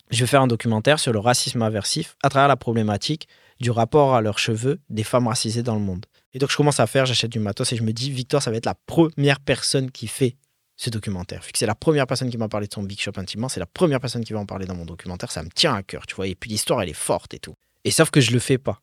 je 0.09 0.21
vais 0.21 0.27
faire 0.27 0.41
un 0.41 0.47
documentaire 0.47 0.99
sur 0.99 1.13
le 1.13 1.19
racisme 1.19 1.61
aversif 1.61 2.15
à 2.23 2.29
travers 2.29 2.47
la 2.47 2.57
problématique 2.57 3.27
du 3.59 3.71
rapport 3.71 4.15
à 4.15 4.21
leurs 4.21 4.39
cheveux 4.39 4.79
des 4.89 5.03
femmes 5.03 5.27
racisées 5.27 5.63
dans 5.63 5.75
le 5.75 5.81
monde. 5.81 6.05
Et 6.33 6.39
donc 6.39 6.51
je 6.51 6.57
commence 6.57 6.79
à 6.79 6.87
faire, 6.87 7.05
j'achète 7.05 7.31
du 7.31 7.39
matos 7.39 7.71
et 7.73 7.75
je 7.75 7.83
me 7.83 7.91
dis, 7.91 8.11
Victor, 8.11 8.41
ça 8.41 8.51
va 8.51 8.57
être 8.57 8.65
la 8.65 8.75
première 8.75 9.39
personne 9.39 9.91
qui 9.91 10.07
fait 10.07 10.37
ce 10.75 10.89
documentaire. 10.89 11.41
Vu 11.41 11.51
que 11.51 11.57
c'est 11.57 11.65
la 11.65 11.75
première 11.75 12.07
personne 12.07 12.29
qui 12.29 12.37
m'a 12.37 12.47
parlé 12.47 12.67
de 12.67 12.73
son 12.73 12.83
Big 12.83 12.99
Shop 12.99 13.11
intimement, 13.17 13.49
c'est 13.49 13.59
la 13.59 13.65
première 13.65 13.99
personne 13.99 14.23
qui 14.23 14.33
va 14.33 14.39
en 14.39 14.45
parler 14.45 14.65
dans 14.65 14.75
mon 14.75 14.85
documentaire, 14.85 15.31
ça 15.31 15.43
me 15.43 15.49
tient 15.49 15.73
à 15.73 15.83
cœur, 15.83 16.05
tu 16.07 16.15
vois. 16.15 16.27
Et 16.27 16.35
puis 16.35 16.49
l'histoire, 16.49 16.81
elle 16.81 16.89
est 16.89 16.93
forte 16.93 17.33
et 17.33 17.39
tout. 17.39 17.55
Et 17.83 17.91
sauf 17.91 18.11
que 18.11 18.21
je 18.21 18.31
le 18.31 18.39
fais 18.39 18.57
pas. 18.57 18.81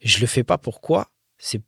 Je 0.00 0.20
le 0.20 0.26
fais 0.26 0.44
pas 0.44 0.58
pourquoi? 0.58 1.10
C'est 1.38 1.62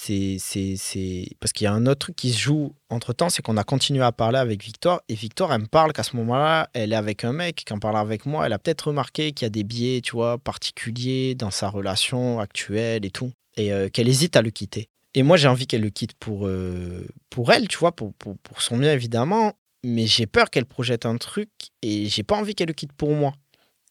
c'est 0.00 1.26
parce 1.40 1.52
qu'il 1.52 1.64
y 1.64 1.68
a 1.68 1.72
un 1.72 1.86
autre 1.86 1.98
truc 1.98 2.16
qui 2.16 2.32
se 2.32 2.38
joue 2.38 2.74
entre 2.88 3.12
temps, 3.12 3.28
c'est 3.28 3.42
qu'on 3.42 3.56
a 3.56 3.64
continué 3.64 4.02
à 4.02 4.12
parler 4.12 4.38
avec 4.38 4.62
Victor 4.62 5.02
et 5.08 5.14
Victor 5.14 5.52
elle 5.52 5.62
me 5.62 5.66
parle 5.66 5.92
qu'à 5.92 6.02
ce 6.04 6.16
moment-là, 6.16 6.70
elle 6.72 6.92
est 6.92 6.96
avec 6.96 7.24
un 7.24 7.32
mec, 7.32 7.64
qu'en 7.66 7.78
parlant 7.78 7.98
avec 7.98 8.24
moi, 8.24 8.46
elle 8.46 8.52
a 8.52 8.58
peut-être 8.58 8.88
remarqué 8.88 9.32
qu'il 9.32 9.44
y 9.44 9.46
a 9.46 9.50
des 9.50 9.64
biais, 9.64 10.00
tu 10.00 10.12
vois, 10.12 10.38
particuliers 10.38 11.34
dans 11.34 11.50
sa 11.50 11.68
relation 11.68 12.38
actuelle 12.38 13.04
et 13.04 13.10
tout 13.10 13.32
et 13.56 13.72
euh, 13.72 13.88
qu'elle 13.88 14.08
hésite 14.08 14.36
à 14.36 14.42
le 14.42 14.50
quitter. 14.50 14.88
Et 15.14 15.22
moi, 15.22 15.36
j'ai 15.36 15.48
envie 15.48 15.66
qu'elle 15.66 15.80
le 15.80 15.90
quitte 15.90 16.14
pour, 16.14 16.46
euh, 16.46 17.06
pour 17.28 17.52
elle, 17.52 17.66
tu 17.66 17.78
vois, 17.78 17.92
pour, 17.92 18.14
pour, 18.14 18.38
pour 18.38 18.62
son 18.62 18.76
bien 18.78 18.92
évidemment, 18.92 19.54
mais 19.82 20.06
j'ai 20.06 20.26
peur 20.26 20.50
qu'elle 20.50 20.66
projette 20.66 21.06
un 21.06 21.16
truc 21.16 21.50
et 21.82 22.06
j'ai 22.06 22.22
pas 22.22 22.36
envie 22.36 22.54
qu'elle 22.54 22.68
le 22.68 22.74
quitte 22.74 22.92
pour 22.92 23.10
moi. 23.10 23.34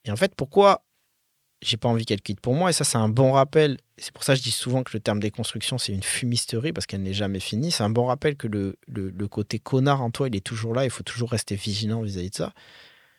Et 0.05 0.11
en 0.11 0.15
fait, 0.15 0.33
pourquoi 0.35 0.83
j'ai 1.61 1.77
pas 1.77 1.89
envie 1.89 2.05
qu'elle 2.05 2.21
quitte 2.21 2.39
pour 2.39 2.53
moi 2.53 2.69
Et 2.69 2.73
ça, 2.73 2.83
c'est 2.83 2.97
un 2.97 3.09
bon 3.09 3.31
rappel. 3.31 3.77
C'est 3.97 4.11
pour 4.11 4.23
ça 4.23 4.33
que 4.33 4.39
je 4.39 4.43
dis 4.43 4.51
souvent 4.51 4.83
que 4.83 4.91
le 4.93 4.99
terme 4.99 5.19
déconstruction, 5.19 5.77
c'est 5.77 5.93
une 5.93 6.03
fumisterie 6.03 6.71
parce 6.71 6.85
qu'elle 6.85 7.01
n'est 7.01 7.13
jamais 7.13 7.39
finie. 7.39 7.71
C'est 7.71 7.83
un 7.83 7.89
bon 7.89 8.05
rappel 8.05 8.35
que 8.35 8.47
le, 8.47 8.77
le, 8.87 9.27
côté 9.27 9.59
connard 9.59 10.01
en 10.01 10.11
toi, 10.11 10.27
il 10.27 10.35
est 10.35 10.45
toujours 10.45 10.73
là. 10.73 10.85
Il 10.85 10.91
faut 10.91 11.03
toujours 11.03 11.31
rester 11.31 11.55
vigilant 11.55 12.01
vis-à-vis 12.01 12.29
de 12.29 12.35
ça. 12.35 12.53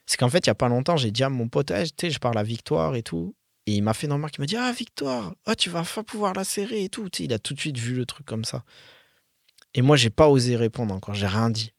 C'est 0.07 0.17
qu'en 0.17 0.29
fait, 0.29 0.47
il 0.47 0.47
y 0.47 0.51
a 0.51 0.55
pas 0.55 0.69
longtemps, 0.69 0.97
j'ai 0.97 1.11
dit 1.11 1.23
à 1.23 1.29
mon 1.29 1.49
pote, 1.49 1.67
tu 1.67 1.75
sais, 2.01 2.11
je 2.11 2.19
parle 2.19 2.39
à 2.39 2.43
Victoire 2.43 2.95
et 2.95 3.03
tout. 3.03 3.35
Et 3.67 3.73
il 3.73 3.83
m'a 3.83 3.93
fait 3.93 4.07
une 4.07 4.15
remarque, 4.15 4.37
il 4.39 4.41
m'a 4.41 4.47
dit 4.47 4.57
Ah, 4.57 4.73
Victoire, 4.73 5.35
oh, 5.47 5.55
tu 5.55 5.69
vas 5.69 5.81
enfin 5.81 6.03
pouvoir 6.03 6.33
la 6.33 6.45
serrer 6.45 6.85
et 6.85 6.89
tout. 6.89 7.09
il 7.19 7.33
a 7.35 7.39
tout 7.39 7.53
de 7.53 7.61
suite 7.61 7.77
vu 7.77 7.95
le 7.95 8.07
truc 8.07 8.25
comme 8.25 8.45
ça. 8.45 8.65
Et 9.75 9.83
moi, 9.83 9.97
j'ai 9.97 10.11
pas 10.11 10.29
osé 10.29 10.57
répondre 10.57 10.95
encore, 10.95 11.15
j'ai 11.15 11.27
rien 11.27 11.51
dit. 11.51 11.73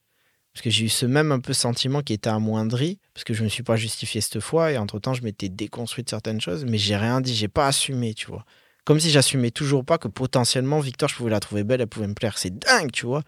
Parce 0.52 0.62
que 0.62 0.70
j'ai 0.70 0.86
eu 0.86 0.88
ce 0.88 1.06
même 1.06 1.30
un 1.32 1.40
peu 1.40 1.52
sentiment 1.52 2.02
qui 2.02 2.12
était 2.12 2.30
amoindri, 2.30 2.98
parce 3.14 3.24
que 3.24 3.34
je 3.34 3.44
me 3.44 3.48
suis 3.48 3.62
pas 3.62 3.76
justifié 3.76 4.20
cette 4.20 4.40
fois, 4.40 4.72
et 4.72 4.78
entre-temps, 4.78 5.14
je 5.14 5.22
m'étais 5.22 5.48
déconstruit 5.48 6.02
de 6.04 6.10
certaines 6.10 6.40
choses, 6.40 6.64
mais 6.64 6.78
j'ai 6.78 6.96
rien 6.96 7.20
dit, 7.20 7.34
j'ai 7.34 7.48
pas 7.48 7.68
assumé, 7.68 8.14
tu 8.14 8.26
vois. 8.26 8.44
Comme 8.84 8.98
si 8.98 9.10
j'assumais 9.10 9.50
toujours 9.50 9.84
pas 9.84 9.98
que 9.98 10.08
potentiellement, 10.08 10.80
Victoire, 10.80 11.08
je 11.08 11.16
pouvais 11.16 11.30
la 11.30 11.40
trouver 11.40 11.62
belle, 11.64 11.80
elle 11.80 11.86
pouvait 11.86 12.08
me 12.08 12.14
plaire. 12.14 12.38
C'est 12.38 12.58
dingue, 12.58 12.90
tu 12.90 13.06
vois. 13.06 13.22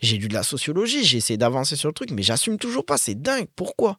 J'ai 0.00 0.18
lu 0.18 0.28
de 0.28 0.34
la 0.34 0.42
sociologie, 0.42 1.04
j'ai 1.04 1.18
essayé 1.18 1.36
d'avancer 1.36 1.76
sur 1.76 1.88
le 1.88 1.94
truc, 1.94 2.10
mais 2.10 2.22
j'assume 2.22 2.58
toujours 2.58 2.84
pas, 2.84 2.98
c'est 2.98 3.14
dingue, 3.14 3.46
pourquoi? 3.54 3.96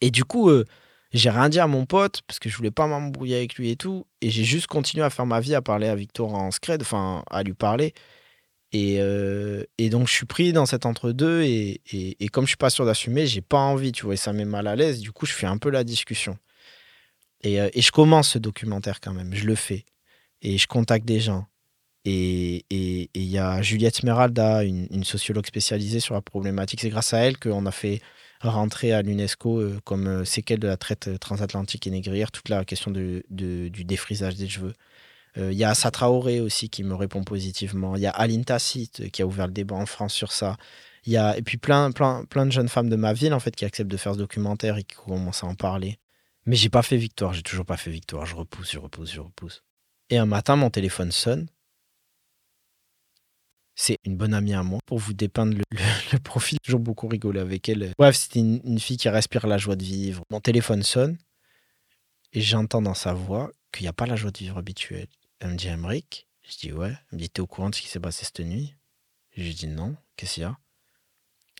Et 0.00 0.10
du 0.10 0.24
coup, 0.24 0.50
euh, 0.50 0.64
j'ai 1.12 1.30
rien 1.30 1.48
dit 1.48 1.60
à 1.60 1.66
mon 1.66 1.86
pote 1.86 2.22
parce 2.26 2.38
que 2.38 2.48
je 2.48 2.56
voulais 2.56 2.70
pas 2.70 2.86
m'embrouiller 2.86 3.36
avec 3.36 3.54
lui 3.54 3.70
et 3.70 3.76
tout. 3.76 4.06
Et 4.20 4.30
j'ai 4.30 4.44
juste 4.44 4.66
continué 4.66 5.04
à 5.04 5.10
faire 5.10 5.26
ma 5.26 5.40
vie, 5.40 5.54
à 5.54 5.62
parler 5.62 5.88
à 5.88 5.94
Victor 5.94 6.34
en 6.34 6.50
scred, 6.50 6.82
enfin, 6.82 7.24
à 7.30 7.42
lui 7.42 7.54
parler. 7.54 7.94
Et, 8.74 8.96
euh, 8.98 9.62
et, 9.78 9.88
donc, 9.88 10.08
je 10.08 10.12
suis 10.12 10.26
pris 10.26 10.52
dans 10.52 10.66
cet 10.66 10.84
entre-deux. 10.84 11.42
Et, 11.44 11.80
comme 12.32 12.44
je 12.44 12.48
suis 12.48 12.56
pas 12.56 12.70
sûr 12.70 12.84
d'assumer, 12.84 13.24
j'ai 13.26 13.40
pas 13.40 13.58
envie, 13.58 13.92
tu 13.92 14.04
vois, 14.04 14.14
et 14.14 14.16
ça 14.16 14.32
met 14.32 14.44
mal 14.44 14.66
à 14.66 14.74
l'aise. 14.74 14.98
Du 14.98 15.12
coup, 15.12 15.26
je 15.26 15.32
fais 15.32 15.46
un 15.46 15.58
peu 15.58 15.70
la 15.70 15.84
discussion. 15.84 16.36
Et, 17.44 17.60
euh, 17.60 17.68
je 17.76 17.90
commence 17.92 18.30
ce 18.30 18.38
documentaire 18.38 19.00
quand 19.00 19.12
même. 19.12 19.32
Je 19.32 19.44
le 19.46 19.54
fais. 19.54 19.84
Et 20.42 20.58
je 20.58 20.66
contacte 20.66 21.06
des 21.06 21.20
gens. 21.20 21.46
Et 22.04 22.66
il 22.70 23.08
y 23.14 23.38
a 23.38 23.62
Juliette 23.62 23.96
Smeralda, 23.96 24.64
une, 24.64 25.04
sociologue 25.04 25.46
spécialisée 25.46 26.00
sur 26.00 26.14
la 26.14 26.20
problématique. 26.20 26.80
C'est 26.80 26.90
grâce 26.90 27.14
à 27.14 27.18
elle 27.18 27.38
qu'on 27.38 27.64
a 27.66 27.70
fait 27.70 28.00
rentrer 28.40 28.92
à 28.92 29.02
l'UNESCO 29.02 29.60
euh, 29.60 29.80
comme 29.84 30.24
séquelle 30.26 30.58
de 30.58 30.66
la 30.66 30.76
traite 30.76 31.18
transatlantique 31.20 31.86
et 31.86 31.90
négrière, 31.90 32.30
toute 32.32 32.48
la 32.48 32.64
question 32.64 32.90
du 32.90 33.84
défrisage 33.84 34.34
des 34.34 34.48
cheveux. 34.48 34.74
Il 35.36 35.52
y 35.52 35.64
a 35.64 35.70
Assa 35.70 35.90
Traoré 35.90 36.40
aussi 36.40 36.68
qui 36.68 36.84
me 36.84 36.94
répond 36.94 37.24
positivement. 37.24 37.96
Il 37.96 38.02
y 38.02 38.06
a 38.06 38.10
Aline 38.10 38.44
Tacite 38.44 39.10
qui 39.10 39.22
a 39.22 39.26
ouvert 39.26 39.46
le 39.46 39.52
débat 39.52 39.74
en 39.74 39.86
France 39.86 40.14
sur 40.14 40.30
ça. 40.30 40.56
Il 41.06 41.12
y 41.12 41.16
a, 41.16 41.36
et 41.36 41.42
puis 41.42 41.58
plein, 41.58 41.90
plein, 41.90 42.24
plein 42.24 42.46
de 42.46 42.52
jeunes 42.52 42.68
femmes 42.68 42.88
de 42.88 42.96
ma 42.96 43.12
ville 43.12 43.34
en 43.34 43.40
fait 43.40 43.54
qui 43.54 43.64
acceptent 43.64 43.90
de 43.90 43.96
faire 43.96 44.14
ce 44.14 44.18
documentaire 44.18 44.76
et 44.76 44.84
qui 44.84 44.94
commencent 44.94 45.42
à 45.42 45.48
en 45.48 45.54
parler. 45.54 45.98
Mais 46.46 46.56
j'ai 46.56 46.68
pas 46.68 46.82
fait 46.82 46.96
victoire, 46.96 47.32
j'ai 47.32 47.42
toujours 47.42 47.66
pas 47.66 47.76
fait 47.76 47.90
victoire. 47.90 48.26
Je 48.26 48.36
repousse, 48.36 48.72
je 48.72 48.78
repousse, 48.78 49.12
je 49.12 49.20
repousse. 49.20 49.62
Et 50.08 50.18
un 50.18 50.26
matin, 50.26 50.56
mon 50.56 50.70
téléphone 50.70 51.10
sonne 51.10 51.48
c'est 53.76 53.98
une 54.04 54.16
bonne 54.16 54.34
amie 54.34 54.54
à 54.54 54.62
moi 54.62 54.78
pour 54.86 54.98
vous 54.98 55.12
dépeindre 55.12 55.58
le, 56.12 56.18
profil. 56.20 56.58
Toujours 56.62 56.80
beaucoup 56.80 57.08
rigolé 57.08 57.40
avec 57.40 57.68
elle. 57.68 57.92
Bref, 57.98 58.16
c'était 58.16 58.40
une, 58.40 58.78
fille 58.78 58.96
qui 58.96 59.08
respire 59.08 59.46
la 59.46 59.58
joie 59.58 59.76
de 59.76 59.82
vivre. 59.82 60.22
Mon 60.30 60.40
téléphone 60.40 60.82
sonne 60.82 61.18
et 62.32 62.40
j'entends 62.40 62.82
dans 62.82 62.94
sa 62.94 63.14
voix 63.14 63.50
qu'il 63.72 63.84
n'y 63.84 63.88
a 63.88 63.92
pas 63.92 64.06
la 64.06 64.16
joie 64.16 64.30
de 64.30 64.38
vivre 64.38 64.58
habituelle. 64.58 65.08
Elle 65.44 65.50
me 65.50 65.56
dit 65.56 65.68
Emric. 65.68 66.26
Je 66.42 66.56
dis 66.56 66.72
ouais. 66.72 66.88
Elle 66.88 67.16
me 67.16 67.18
dit 67.18 67.28
t'es 67.28 67.42
au 67.42 67.46
courant 67.46 67.68
de 67.68 67.74
ce 67.74 67.82
qui 67.82 67.88
s'est 67.88 68.00
passé 68.00 68.24
cette 68.24 68.40
nuit? 68.40 68.74
Je 69.36 69.42
lui 69.42 69.54
dis 69.54 69.66
non. 69.66 69.94
Qu'est-ce 70.16 70.34
qu'il 70.34 70.42
y 70.42 70.46
a? 70.46 70.58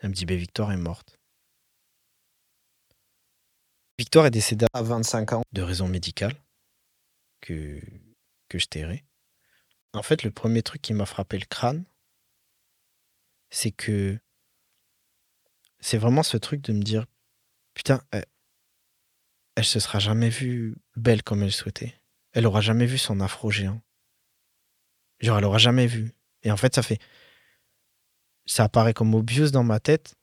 Elle 0.00 0.08
me 0.08 0.14
dit 0.14 0.24
ben, 0.24 0.38
Victoire 0.38 0.72
est 0.72 0.78
morte. 0.78 1.20
Victoire 3.98 4.24
est 4.24 4.30
décédée 4.30 4.64
à 4.72 4.82
25 4.82 5.34
ans 5.34 5.42
de 5.52 5.60
raison 5.60 5.86
médicale 5.86 6.34
que, 7.42 7.78
que 8.48 8.58
je 8.58 8.64
tairai. 8.64 9.04
En 9.92 10.02
fait, 10.02 10.22
le 10.22 10.30
premier 10.30 10.62
truc 10.62 10.80
qui 10.80 10.94
m'a 10.94 11.04
frappé 11.04 11.38
le 11.38 11.44
crâne, 11.44 11.84
c'est 13.50 13.70
que 13.70 14.18
c'est 15.80 15.98
vraiment 15.98 16.22
ce 16.22 16.38
truc 16.38 16.62
de 16.62 16.72
me 16.72 16.82
dire 16.82 17.04
putain, 17.74 18.02
elle, 19.56 19.64
se 19.64 19.78
sera 19.78 19.98
jamais 19.98 20.30
vue 20.30 20.74
belle 20.96 21.22
comme 21.22 21.42
elle 21.42 21.52
souhaitait. 21.52 22.00
Elle 22.34 22.46
aura 22.46 22.60
jamais 22.60 22.86
vu 22.86 22.98
son 22.98 23.20
afro 23.20 23.50
géant. 23.50 23.80
Genre, 25.20 25.38
elle 25.38 25.44
aura 25.44 25.58
jamais 25.58 25.86
vu. 25.86 26.12
Et 26.42 26.50
en 26.50 26.56
fait, 26.56 26.74
ça 26.74 26.82
fait. 26.82 26.98
Ça 28.46 28.64
apparaît 28.64 28.92
comme 28.92 29.14
obvious 29.14 29.50
dans 29.50 29.64
ma 29.64 29.80
tête. 29.80 30.16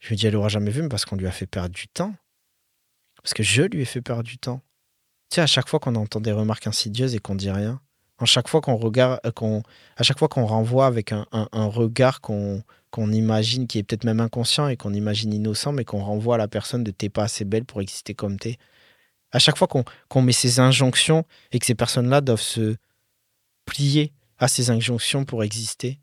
Je 0.00 0.12
me 0.12 0.18
dis, 0.18 0.26
elle 0.26 0.36
aura 0.36 0.48
jamais 0.48 0.70
vu, 0.70 0.82
mais 0.82 0.88
parce 0.88 1.04
qu'on 1.04 1.16
lui 1.16 1.26
a 1.26 1.30
fait 1.30 1.46
perdre 1.46 1.74
du 1.74 1.88
temps. 1.88 2.14
Parce 3.22 3.32
que 3.32 3.42
je 3.42 3.62
lui 3.62 3.80
ai 3.80 3.84
fait 3.84 4.02
perdre 4.02 4.24
du 4.24 4.36
temps. 4.36 4.60
Tu 5.30 5.36
sais, 5.36 5.40
à 5.40 5.46
chaque 5.46 5.68
fois 5.68 5.80
qu'on 5.80 5.94
entend 5.94 6.20
des 6.20 6.32
remarques 6.32 6.66
insidieuses 6.66 7.14
et 7.14 7.18
qu'on 7.18 7.34
dit 7.34 7.50
rien, 7.50 7.80
à 8.18 8.24
chaque 8.24 8.48
fois 8.48 8.60
qu'on 8.60 8.76
regarde, 8.76 9.20
euh, 9.24 9.32
qu'on, 9.32 9.62
à 9.96 10.02
chaque 10.02 10.18
fois 10.18 10.28
qu'on 10.28 10.44
renvoie 10.44 10.86
avec 10.86 11.12
un, 11.12 11.26
regard 11.52 12.20
qu'on, 12.20 12.62
qu'on 12.90 13.12
imagine, 13.12 13.66
qui 13.66 13.78
est 13.78 13.82
peut-être 13.82 14.04
même 14.04 14.20
inconscient 14.20 14.68
et 14.68 14.76
qu'on 14.76 14.92
imagine 14.92 15.32
innocent, 15.32 15.72
mais 15.72 15.84
qu'on 15.84 16.02
renvoie 16.02 16.34
à 16.34 16.38
la 16.38 16.48
personne 16.48 16.84
de 16.84 16.90
t'es 16.90 17.08
pas 17.08 17.24
assez 17.24 17.44
belle 17.44 17.64
pour 17.64 17.80
exister 17.80 18.14
comme 18.14 18.38
t'es. 18.38 18.58
À 19.30 19.38
chaque 19.38 19.58
fois 19.58 19.68
qu'on, 19.68 20.22
met 20.22 20.32
ces 20.32 20.58
injonctions 20.58 21.24
et 21.52 21.58
que 21.58 21.66
ces 21.66 21.74
personnes-là 21.74 22.20
doivent 22.20 22.40
se 22.40 22.76
plier 23.66 24.12
à 24.38 24.48
ces 24.48 24.70
injonctions 24.70 25.24
pour 25.24 25.42
exister, 25.44 26.00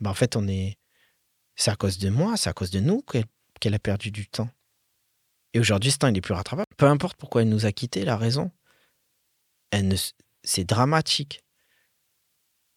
bah 0.00 0.10
en 0.10 0.14
fait, 0.14 0.36
on 0.36 0.48
est, 0.48 0.78
c'est 1.54 1.70
à 1.70 1.76
cause 1.76 1.98
de 1.98 2.10
moi, 2.10 2.36
c'est 2.36 2.50
à 2.50 2.52
cause 2.52 2.70
de 2.70 2.80
nous 2.80 3.02
qu'elle, 3.02 3.74
a 3.74 3.78
perdu 3.78 4.10
du 4.10 4.26
temps. 4.26 4.50
Et 5.54 5.60
aujourd'hui, 5.60 5.90
ce 5.90 5.98
temps, 5.98 6.08
il 6.08 6.12
n'est 6.12 6.20
plus 6.20 6.34
rattrapable. 6.34 6.66
Peu 6.76 6.86
importe 6.86 7.16
pourquoi 7.16 7.42
elle 7.42 7.48
nous 7.48 7.64
a 7.64 7.72
quittés, 7.72 8.04
la 8.04 8.16
raison. 8.16 8.50
Ne, 9.72 9.96
c'est 10.42 10.64
dramatique. 10.64 11.42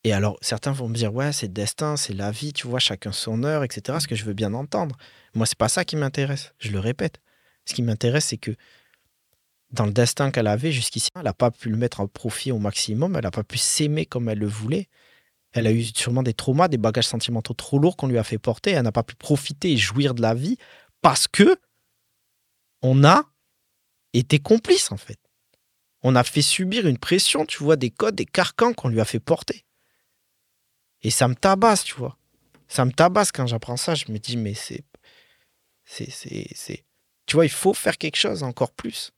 Et 0.04 0.14
alors, 0.14 0.38
certains 0.42 0.72
vont 0.72 0.88
me 0.88 0.96
dire, 0.96 1.14
ouais, 1.14 1.34
c'est 1.34 1.48
le 1.48 1.54
destin, 1.54 1.98
c'est 1.98 2.14
la 2.14 2.32
vie, 2.32 2.54
tu 2.54 2.68
vois, 2.68 2.80
chacun 2.80 3.12
son 3.12 3.44
heure, 3.44 3.64
etc. 3.64 3.98
Ce 4.02 4.08
que 4.08 4.16
je 4.16 4.24
veux 4.24 4.34
bien 4.34 4.54
entendre. 4.54 4.96
Moi, 5.34 5.46
c'est 5.46 5.58
pas 5.58 5.68
ça 5.68 5.84
qui 5.84 5.98
m'intéresse. 5.98 6.54
Je 6.58 6.72
le 6.72 6.80
répète. 6.80 7.20
Ce 7.66 7.74
qui 7.74 7.84
m'intéresse, 7.84 8.26
c'est 8.26 8.38
que 8.38 8.56
dans 9.72 9.86
le 9.86 9.92
destin 9.92 10.32
qu'elle 10.32 10.48
avait 10.48 10.72
jusqu'ici, 10.72 11.10
elle 11.16 11.24
n'a 11.24 11.34
pas 11.34 11.52
pu 11.52 11.70
le 11.70 11.78
mettre 11.78 12.00
en 12.00 12.08
profit 12.08 12.52
au 12.52 12.60
maximum, 12.60 13.16
elle 13.16 13.24
n'a 13.24 13.32
pas 13.32 13.44
pu 13.44 13.58
s'aimer 13.58 14.06
comme 14.06 14.30
elle 14.30 14.40
le 14.40 14.48
voulait. 14.48 14.88
Elle 15.52 15.68
a 15.68 15.72
eu 15.72 15.84
sûrement 15.84 16.24
des 16.24 16.34
traumas, 16.34 16.68
des 16.68 16.78
bagages 16.78 17.08
sentimentaux 17.08 17.54
trop 17.54 17.80
lourds 17.80 17.98
qu'on 17.98 18.08
lui 18.08 18.18
a 18.18 18.24
fait 18.24 18.38
porter. 18.38 18.72
Elle 18.72 18.84
n'a 18.84 18.92
pas 18.92 19.04
pu 19.04 19.16
profiter 19.16 19.72
et 19.72 19.78
jouir 19.78 20.14
de 20.14 20.22
la 20.22 20.34
vie 20.34 20.58
parce 21.02 21.28
que 21.28 21.60
on 22.82 23.04
a 23.04 23.24
été 24.14 24.40
complice, 24.40 24.92
en 24.92 24.98
fait 24.98 25.20
on 26.02 26.16
a 26.16 26.24
fait 26.24 26.42
subir 26.42 26.88
une 26.88 26.98
pression, 26.98 27.46
tu 27.46 27.64
vois, 27.64 27.76
des 27.76 27.92
codes, 27.92 28.16
des 28.16 28.26
carcans 28.26 28.74
qu'on 28.74 28.90
lui 28.90 29.02
a 29.02 29.06
fait 29.06 29.20
porter. 29.20 29.66
Et 31.02 31.10
ça 31.10 31.28
me 31.28 31.36
tabasse, 31.36 31.84
tu 31.84 31.96
vois. 31.96 32.18
Ça 32.68 32.86
me 32.86 32.92
tabasse 32.92 33.32
quand 33.32 33.48
j'apprends 33.48 33.78
ça. 33.78 33.96
Je 33.96 34.12
me 34.12 34.18
dis, 34.18 34.38
mais 34.38 34.54
c'est. 34.54 34.84
C'est. 35.84 36.10
c'est, 36.12 36.86
Tu 37.26 37.36
vois, 37.36 37.46
il 37.46 37.52
faut 37.52 37.74
faire 37.74 37.98
quelque 37.98 38.18
chose 38.18 38.44
encore 38.44 38.72
plus. 38.72 39.12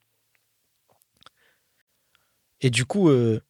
Et 2.62 2.70
du 2.70 2.86
coup. 2.86 3.10
Euh, 3.10 3.42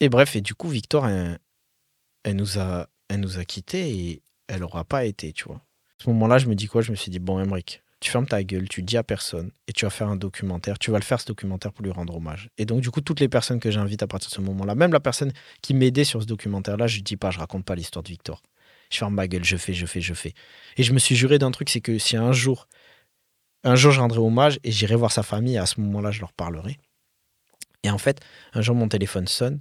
et 0.00 0.08
bref, 0.08 0.36
et 0.36 0.40
du 0.40 0.54
coup, 0.54 0.68
Victor, 0.68 1.06
elle, 1.08 2.36
nous 2.36 2.58
a, 2.58 2.88
elle 3.08 3.20
nous 3.20 3.38
a 3.38 3.44
quittés 3.44 3.90
et 3.90 4.22
elle 4.48 4.60
n'aura 4.60 4.84
pas 4.84 5.04
été, 5.04 5.32
tu 5.32 5.44
vois. 5.44 5.56
À 5.56 6.04
ce 6.04 6.10
moment-là, 6.10 6.38
je 6.38 6.46
me 6.46 6.54
dis 6.54 6.66
quoi? 6.66 6.80
Je 6.82 6.90
me 6.90 6.96
suis 6.96 7.10
dit, 7.10 7.18
bon, 7.18 7.40
Emmerich, 7.40 7.82
tu 8.00 8.10
fermes 8.10 8.26
ta 8.26 8.42
gueule, 8.44 8.68
tu 8.68 8.82
dis 8.82 8.96
à 8.96 9.02
personne 9.02 9.50
et 9.66 9.72
tu 9.72 9.84
vas 9.84 9.90
faire 9.90 10.08
un 10.08 10.16
documentaire. 10.16 10.78
Tu 10.78 10.90
vas 10.90 10.98
le 10.98 11.04
faire 11.04 11.20
ce 11.20 11.26
documentaire 11.26 11.72
pour 11.72 11.84
lui 11.84 11.90
rendre 11.90 12.16
hommage. 12.16 12.48
Et 12.56 12.64
donc, 12.64 12.80
du 12.80 12.90
coup, 12.90 13.00
toutes 13.00 13.20
les 13.20 13.28
personnes 13.28 13.60
que 13.60 13.70
j'invite 13.70 14.02
à 14.02 14.06
partir 14.06 14.30
de 14.30 14.34
ce 14.34 14.40
moment-là, 14.40 14.74
même 14.74 14.92
la 14.92 15.00
personne 15.00 15.32
qui 15.62 15.74
m'aidait 15.74 16.04
sur 16.04 16.22
ce 16.22 16.26
documentaire-là, 16.26 16.86
je 16.86 17.00
dis 17.00 17.16
pas, 17.16 17.30
je 17.30 17.40
raconte 17.40 17.64
pas 17.64 17.74
l'histoire 17.74 18.02
de 18.04 18.08
Victor. 18.08 18.42
Je 18.90 18.98
ferme 18.98 19.14
ma 19.14 19.28
gueule, 19.28 19.44
je 19.44 19.56
fais, 19.56 19.74
je 19.74 19.86
fais, 19.86 20.00
je 20.00 20.14
fais. 20.14 20.34
Et 20.76 20.82
je 20.82 20.92
me 20.92 20.98
suis 20.98 21.16
juré 21.16 21.38
d'un 21.38 21.50
truc, 21.50 21.68
c'est 21.70 21.80
que 21.80 21.98
si 21.98 22.16
un 22.16 22.32
jour, 22.32 22.68
un 23.64 23.76
jour, 23.76 23.92
je 23.92 24.00
rendrai 24.00 24.18
hommage 24.18 24.58
et 24.64 24.72
j'irai 24.72 24.94
voir 24.94 25.12
sa 25.12 25.22
famille, 25.22 25.54
et 25.54 25.58
à 25.58 25.66
ce 25.66 25.80
moment-là, 25.80 26.10
je 26.10 26.20
leur 26.20 26.32
parlerai. 26.32 26.78
Et 27.82 27.90
en 27.90 27.98
fait, 27.98 28.20
un 28.54 28.62
jour, 28.62 28.74
mon 28.74 28.88
téléphone 28.88 29.28
sonne. 29.28 29.60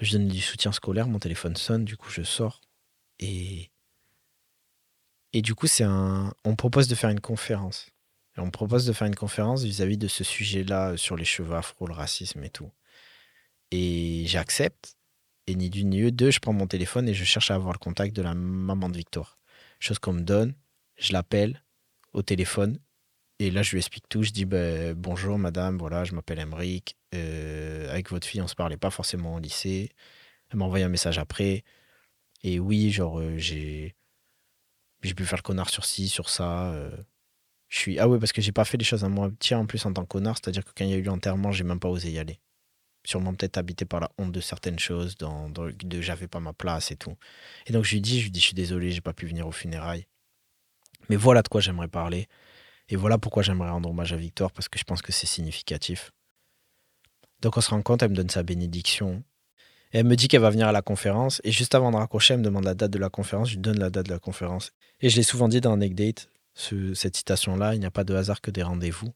Je 0.00 0.12
donne 0.12 0.28
du 0.28 0.40
soutien 0.40 0.72
scolaire, 0.72 1.08
mon 1.08 1.18
téléphone 1.18 1.56
sonne, 1.56 1.84
du 1.84 1.96
coup, 1.96 2.10
je 2.10 2.22
sors. 2.22 2.60
Et 3.18 3.70
et 5.32 5.42
du 5.42 5.54
coup, 5.54 5.66
c'est 5.66 5.84
un, 5.84 6.32
on 6.44 6.56
propose 6.56 6.88
de 6.88 6.94
faire 6.94 7.10
une 7.10 7.20
conférence. 7.20 7.90
on 8.36 8.50
propose 8.50 8.86
de 8.86 8.92
faire 8.92 9.06
une 9.06 9.14
conférence 9.14 9.62
vis-à-vis 9.62 9.98
de 9.98 10.08
ce 10.08 10.24
sujet-là 10.24 10.90
euh, 10.92 10.96
sur 10.96 11.16
les 11.16 11.24
cheveux 11.24 11.54
afro, 11.54 11.86
le 11.86 11.92
racisme 11.94 12.42
et 12.44 12.50
tout. 12.50 12.70
Et 13.70 14.24
j'accepte. 14.26 14.97
Et 15.48 15.54
ni 15.54 15.70
d'une 15.70 15.88
ni 15.88 16.12
deux, 16.12 16.30
je 16.30 16.40
prends 16.40 16.52
mon 16.52 16.66
téléphone 16.66 17.08
et 17.08 17.14
je 17.14 17.24
cherche 17.24 17.50
à 17.50 17.54
avoir 17.54 17.72
le 17.72 17.78
contact 17.78 18.14
de 18.14 18.20
la 18.20 18.34
maman 18.34 18.90
de 18.90 18.98
Victor. 18.98 19.38
Chose 19.80 19.98
qu'on 19.98 20.12
me 20.12 20.20
donne, 20.20 20.54
je 20.98 21.14
l'appelle 21.14 21.64
au 22.12 22.20
téléphone. 22.20 22.78
Et 23.38 23.50
là, 23.50 23.62
je 23.62 23.70
lui 23.70 23.78
explique 23.78 24.06
tout. 24.10 24.22
Je 24.22 24.30
dis 24.30 24.44
ben, 24.44 24.92
Bonjour, 24.92 25.38
madame, 25.38 25.78
voilà, 25.78 26.04
je 26.04 26.14
m'appelle 26.14 26.38
Emric. 26.38 26.98
Euh, 27.14 27.90
avec 27.90 28.10
votre 28.10 28.26
fille, 28.26 28.42
on 28.42 28.46
se 28.46 28.54
parlait 28.54 28.76
pas 28.76 28.90
forcément 28.90 29.36
au 29.36 29.38
lycée. 29.38 29.90
Elle 30.50 30.58
m'a 30.58 30.66
envoyé 30.66 30.84
un 30.84 30.90
message 30.90 31.16
après. 31.18 31.64
Et 32.42 32.60
oui, 32.60 32.90
genre, 32.90 33.18
euh, 33.18 33.38
j'ai 33.38 33.94
pu 35.00 35.24
faire 35.24 35.38
le 35.38 35.42
connard 35.42 35.70
sur 35.70 35.86
ci, 35.86 36.10
sur 36.10 36.28
ça. 36.28 36.72
Euh. 36.74 36.94
je 37.68 37.78
suis 37.78 37.98
ah 37.98 38.06
ouais 38.06 38.18
parce 38.18 38.32
que 38.32 38.42
j'ai 38.42 38.52
pas 38.52 38.66
fait 38.66 38.76
les 38.76 38.84
choses 38.84 39.04
à 39.04 39.08
moi 39.08 39.30
tiens 39.38 39.60
en 39.60 39.66
plus 39.66 39.86
en 39.86 39.94
tant 39.94 40.02
que 40.02 40.08
connard, 40.08 40.36
c'est-à-dire 40.36 40.64
que 40.64 40.72
quand 40.76 40.84
il 40.84 40.90
y 40.90 40.94
a 40.94 40.98
eu 40.98 41.02
l'enterrement, 41.02 41.52
j'ai 41.52 41.64
même 41.64 41.80
pas 41.80 41.88
osé 41.88 42.10
y 42.10 42.18
aller. 42.18 42.38
Sûrement 43.04 43.34
peut-être 43.34 43.56
habité 43.56 43.84
par 43.84 44.00
la 44.00 44.10
honte 44.18 44.32
de 44.32 44.40
certaines 44.40 44.78
choses, 44.78 45.16
dans, 45.16 45.48
de 45.48 46.00
j'avais 46.00 46.28
pas 46.28 46.40
ma 46.40 46.52
place 46.52 46.90
et 46.90 46.96
tout. 46.96 47.16
Et 47.66 47.72
donc 47.72 47.84
je 47.84 47.94
lui 47.94 48.00
dis, 48.00 48.18
je 48.18 48.24
lui 48.24 48.30
dis, 48.30 48.40
je 48.40 48.46
suis 48.46 48.54
désolé, 48.54 48.90
j'ai 48.90 49.00
pas 49.00 49.12
pu 49.12 49.26
venir 49.26 49.46
aux 49.46 49.52
funérailles. 49.52 50.06
Mais 51.08 51.16
voilà 51.16 51.42
de 51.42 51.48
quoi 51.48 51.60
j'aimerais 51.60 51.88
parler. 51.88 52.28
Et 52.88 52.96
voilà 52.96 53.18
pourquoi 53.18 53.42
j'aimerais 53.42 53.70
rendre 53.70 53.88
hommage 53.88 54.12
à 54.12 54.16
Victor, 54.16 54.52
parce 54.52 54.68
que 54.68 54.78
je 54.78 54.84
pense 54.84 55.02
que 55.02 55.12
c'est 55.12 55.26
significatif. 55.26 56.12
Donc 57.40 57.56
on 57.56 57.60
se 57.60 57.70
rend 57.70 57.82
compte, 57.82 58.02
elle 58.02 58.10
me 58.10 58.16
donne 58.16 58.30
sa 58.30 58.42
bénédiction 58.42 59.22
elle 59.90 60.04
me 60.04 60.16
dit 60.16 60.28
qu'elle 60.28 60.42
va 60.42 60.50
venir 60.50 60.68
à 60.68 60.72
la 60.72 60.82
conférence. 60.82 61.40
Et 61.44 61.52
juste 61.52 61.74
avant 61.74 61.90
de 61.90 61.96
raccrocher, 61.96 62.34
elle 62.34 62.40
me 62.40 62.44
demande 62.44 62.64
la 62.64 62.74
date 62.74 62.90
de 62.90 62.98
la 62.98 63.08
conférence. 63.08 63.48
Je 63.48 63.54
lui 63.54 63.60
donne 63.60 63.78
la 63.78 63.90
date 63.90 64.06
de 64.06 64.12
la 64.12 64.18
conférence. 64.18 64.72
Et 65.00 65.08
je 65.08 65.16
l'ai 65.16 65.22
souvent 65.22 65.48
dit 65.48 65.60
dans 65.60 65.72
un 65.72 65.78
Date, 65.78 66.28
cette 66.54 67.16
citation-là, 67.16 67.74
il 67.74 67.80
n'y 67.80 67.86
a 67.86 67.90
pas 67.90 68.04
de 68.04 68.14
hasard 68.14 68.40
que 68.40 68.50
des 68.50 68.62
rendez-vous. 68.62 69.12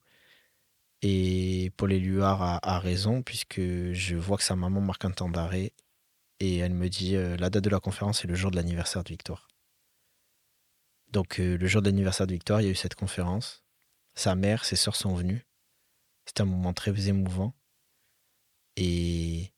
Et 1.03 1.73
Paul 1.77 1.93
Éluard 1.93 2.61
a, 2.63 2.79
raison, 2.79 3.23
puisque 3.23 3.61
je 3.61 4.17
vois 4.17 4.37
que 4.37 4.45
sa 4.45 4.57
maman 4.57 4.81
marque 4.81 5.05
un 5.05 5.11
temps 5.11 5.29
d'arrêt. 5.29 5.73
Et 6.41 6.59
elle 6.59 6.75
me 6.75 6.89
dit 6.89 7.17
euh, 7.17 7.37
la 7.37 7.51
date 7.51 7.65
de 7.65 7.71
la 7.71 7.81
conférence, 7.81 8.21
c'est 8.21 8.29
le 8.29 8.35
jour 8.35 8.51
de 8.51 8.57
l'anniversaire 8.57 9.05
de 9.05 9.09
Victoire. 9.11 9.49
Donc, 11.09 11.41
euh, 11.41 11.57
le 11.59 11.67
jour 11.67 11.83
de 11.83 11.89
l'anniversaire 11.89 12.27
de 12.27 12.33
Victoire, 12.33 12.61
il 12.61 12.65
y 12.65 12.69
a 12.69 12.71
eu 12.71 12.77
cette 12.77 12.95
conférence. 12.95 13.65
Sa 14.15 14.35
mère, 14.35 14.65
ses 14.65 14.77
sœurs 14.77 14.97
sont 14.97 15.15
venues. 15.15 15.47
C'était 16.27 16.43
un 16.43 16.47
moment 16.47 16.73
très 16.73 17.09
émouvant. 17.09 17.55
Et 18.77 19.53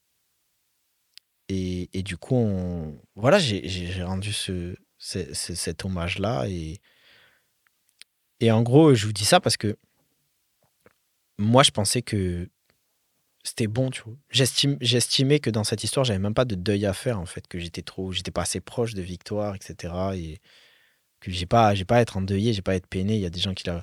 et, 1.48 1.90
et, 1.98 2.02
du 2.02 2.16
coup, 2.16 2.98
voilà, 3.16 3.38
j'ai 3.38 4.02
rendu 4.02 4.32
ce, 4.32 4.76
cet 4.98 5.84
hommage-là. 5.84 6.48
Et, 6.48 6.80
et 8.40 8.50
en 8.50 8.62
gros, 8.62 8.94
je 8.94 9.06
vous 9.06 9.12
dis 9.12 9.26
ça 9.26 9.40
parce 9.40 9.56
que 9.56 9.76
moi, 11.38 11.62
je 11.62 11.70
pensais 11.70 12.02
que 12.02 12.48
c'était 13.42 13.66
bon, 13.66 13.90
tu 13.90 14.02
vois. 14.02 14.14
J'estimais 14.80 15.38
que 15.38 15.50
dans 15.50 15.64
cette 15.64 15.84
histoire, 15.84 16.04
j'avais 16.04 16.18
même 16.18 16.34
pas 16.34 16.44
de 16.44 16.54
deuil 16.54 16.86
à 16.86 16.94
faire, 16.94 17.20
en 17.20 17.26
fait, 17.26 17.46
que 17.46 17.58
j'étais 17.58 17.82
trop, 17.82 18.12
j'étais 18.12 18.30
pas 18.30 18.42
assez 18.42 18.60
proche 18.60 18.94
de 18.94 19.02
Victoire, 19.02 19.54
etc. 19.54 19.94
Et 20.14 20.40
que 21.20 21.30
j'ai 21.30 21.46
pas, 21.46 21.74
j'ai 21.74 21.84
pas 21.84 21.96
à 21.96 22.00
être 22.00 22.16
endeuillé, 22.16 22.52
j'ai 22.52 22.62
pas 22.62 22.72
à 22.72 22.76
être 22.76 22.86
peiné. 22.86 23.14
Il 23.16 23.20
y 23.20 23.26
a 23.26 23.30
des 23.30 23.40
gens 23.40 23.54
qui 23.54 23.66
la 23.66 23.80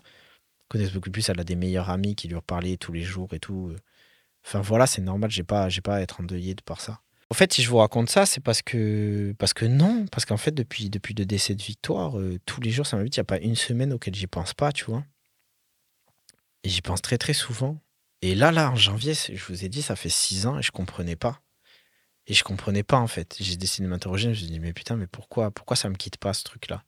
connaissent 0.67 0.93
beaucoup 0.93 1.11
plus, 1.11 1.27
elle 1.29 1.39
a 1.39 1.43
des 1.43 1.55
meilleurs 1.55 1.89
amis 1.89 2.15
qui 2.15 2.27
lui 2.27 2.35
reparlent 2.35 2.77
tous 2.77 2.93
les 2.93 3.01
jours 3.01 3.33
et 3.33 3.39
tout. 3.39 3.75
Enfin 4.45 4.61
voilà, 4.61 4.87
c'est 4.87 5.01
normal, 5.01 5.29
j'ai 5.29 5.43
pas, 5.43 5.69
j'ai 5.69 5.81
pas 5.81 5.97
à 5.97 6.01
être 6.01 6.21
endeuillé 6.21 6.55
de 6.55 6.61
par 6.61 6.81
ça. 6.81 7.01
En 7.29 7.33
fait, 7.33 7.53
si 7.53 7.61
je 7.61 7.69
vous 7.69 7.77
raconte 7.77 8.09
ça, 8.09 8.25
c'est 8.25 8.41
parce 8.41 8.61
que, 8.61 9.33
parce 9.37 9.53
que 9.53 9.65
non, 9.65 10.05
parce 10.11 10.25
qu'en 10.25 10.37
fait, 10.37 10.51
depuis, 10.51 10.89
depuis 10.89 11.13
le 11.13 11.25
décès 11.25 11.55
de 11.55 11.61
Victoire, 11.61 12.19
euh, 12.19 12.39
tous 12.45 12.59
les 12.59 12.71
jours, 12.71 12.85
ça 12.85 12.97
m'invite. 12.97 13.15
Il 13.15 13.19
n'y 13.19 13.21
a 13.21 13.25
pas 13.25 13.39
une 13.39 13.55
semaine 13.55 13.93
auquel 13.93 14.13
j'y 14.13 14.27
pense 14.27 14.53
pas, 14.53 14.73
tu 14.73 14.83
vois. 14.85 15.05
Et 16.63 16.69
j'y 16.69 16.81
pense 16.81 17.01
très, 17.01 17.17
très 17.17 17.33
souvent. 17.33 17.79
Et 18.21 18.35
là, 18.35 18.51
là, 18.51 18.71
en 18.71 18.75
janvier, 18.75 19.13
je 19.13 19.43
vous 19.45 19.65
ai 19.65 19.69
dit, 19.69 19.81
ça 19.81 19.95
fait 19.95 20.09
six 20.09 20.45
ans 20.45 20.59
et 20.59 20.61
je 20.61 20.71
comprenais 20.71 21.15
pas. 21.15 21.41
Et 22.27 22.33
je 22.33 22.43
comprenais 22.43 22.83
pas, 22.83 22.99
en 22.99 23.07
fait. 23.07 23.35
J'ai 23.39 23.57
décidé 23.57 23.85
de 23.85 23.89
m'interroger. 23.89 24.25
Je 24.25 24.29
me 24.29 24.35
suis 24.35 24.47
dit, 24.47 24.59
mais 24.59 24.73
putain, 24.73 24.95
mais 24.95 25.07
pourquoi, 25.07 25.49
pourquoi 25.51 25.75
ça 25.75 25.89
me 25.89 25.95
quitte 25.95 26.17
pas, 26.17 26.33
ce 26.33 26.43
truc-là? 26.43 26.83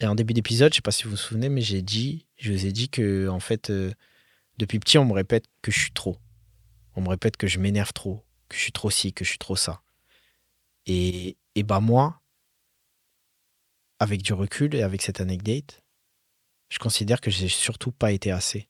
Et 0.00 0.06
en 0.06 0.14
début 0.14 0.32
d'épisode, 0.32 0.72
je 0.72 0.76
sais 0.76 0.82
pas 0.82 0.92
si 0.92 1.04
vous 1.04 1.10
vous 1.10 1.16
souvenez, 1.16 1.48
mais 1.48 1.60
j'ai 1.60 1.82
dit, 1.82 2.26
je 2.36 2.52
vous 2.52 2.66
ai 2.66 2.72
dit 2.72 2.88
que, 2.88 3.28
en 3.28 3.40
fait, 3.40 3.70
euh, 3.70 3.92
depuis 4.56 4.78
petit, 4.78 4.96
on 4.96 5.04
me 5.04 5.12
répète 5.12 5.46
que 5.60 5.72
je 5.72 5.80
suis 5.80 5.92
trop. 5.92 6.18
On 6.94 7.00
me 7.00 7.08
répète 7.08 7.36
que 7.36 7.48
je 7.48 7.58
m'énerve 7.58 7.92
trop, 7.92 8.24
que 8.48 8.56
je 8.56 8.62
suis 8.62 8.72
trop 8.72 8.90
ci, 8.90 9.12
que 9.12 9.24
je 9.24 9.30
suis 9.30 9.38
trop 9.38 9.56
ça. 9.56 9.82
Et, 10.86 11.36
et 11.56 11.64
bah 11.64 11.80
moi, 11.80 12.22
avec 13.98 14.22
du 14.22 14.32
recul 14.32 14.74
et 14.74 14.82
avec 14.82 15.02
cette 15.02 15.20
anecdote, 15.20 15.82
je 16.68 16.78
considère 16.78 17.20
que 17.20 17.30
j'ai 17.30 17.48
surtout 17.48 17.92
pas 17.92 18.12
été 18.12 18.30
assez. 18.30 18.68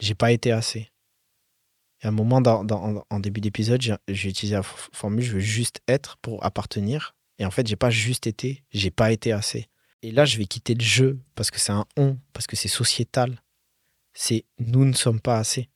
J'ai 0.00 0.14
pas 0.14 0.32
été 0.32 0.52
assez. 0.52 0.90
Et 2.00 2.06
à 2.06 2.08
un 2.08 2.12
moment, 2.12 2.40
dans, 2.40 3.04
en 3.10 3.20
début 3.20 3.40
d'épisode, 3.40 3.82
j'ai 4.08 4.28
utilisé 4.28 4.54
la 4.54 4.62
formule 4.62 5.24
je 5.24 5.32
veux 5.32 5.40
juste 5.40 5.80
être 5.88 6.16
pour 6.18 6.44
appartenir. 6.44 7.16
Et 7.38 7.44
en 7.44 7.50
fait, 7.50 7.66
j'ai 7.66 7.76
pas 7.76 7.90
juste 7.90 8.26
été, 8.26 8.62
j'ai 8.70 8.90
pas 8.90 9.12
été 9.12 9.32
assez. 9.32 9.68
Et 10.02 10.12
là, 10.12 10.24
je 10.24 10.38
vais 10.38 10.46
quitter 10.46 10.74
le 10.74 10.84
jeu 10.84 11.20
parce 11.34 11.50
que 11.50 11.58
c'est 11.58 11.72
un 11.72 11.86
on, 11.96 12.18
parce 12.32 12.46
que 12.46 12.56
c'est 12.56 12.68
sociétal. 12.68 13.42
C'est 14.12 14.44
nous 14.58 14.84
ne 14.84 14.92
sommes 14.92 15.20
pas 15.20 15.38
assez. 15.38 15.68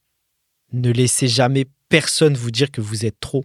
Ne 0.73 0.91
laissez 0.91 1.29
jamais 1.29 1.67
personne 1.89 2.35
vous 2.35 2.51
dire 2.51 2.71
que 2.71 2.81
vous 2.81 3.05
êtes 3.05 3.19
trop. 3.19 3.45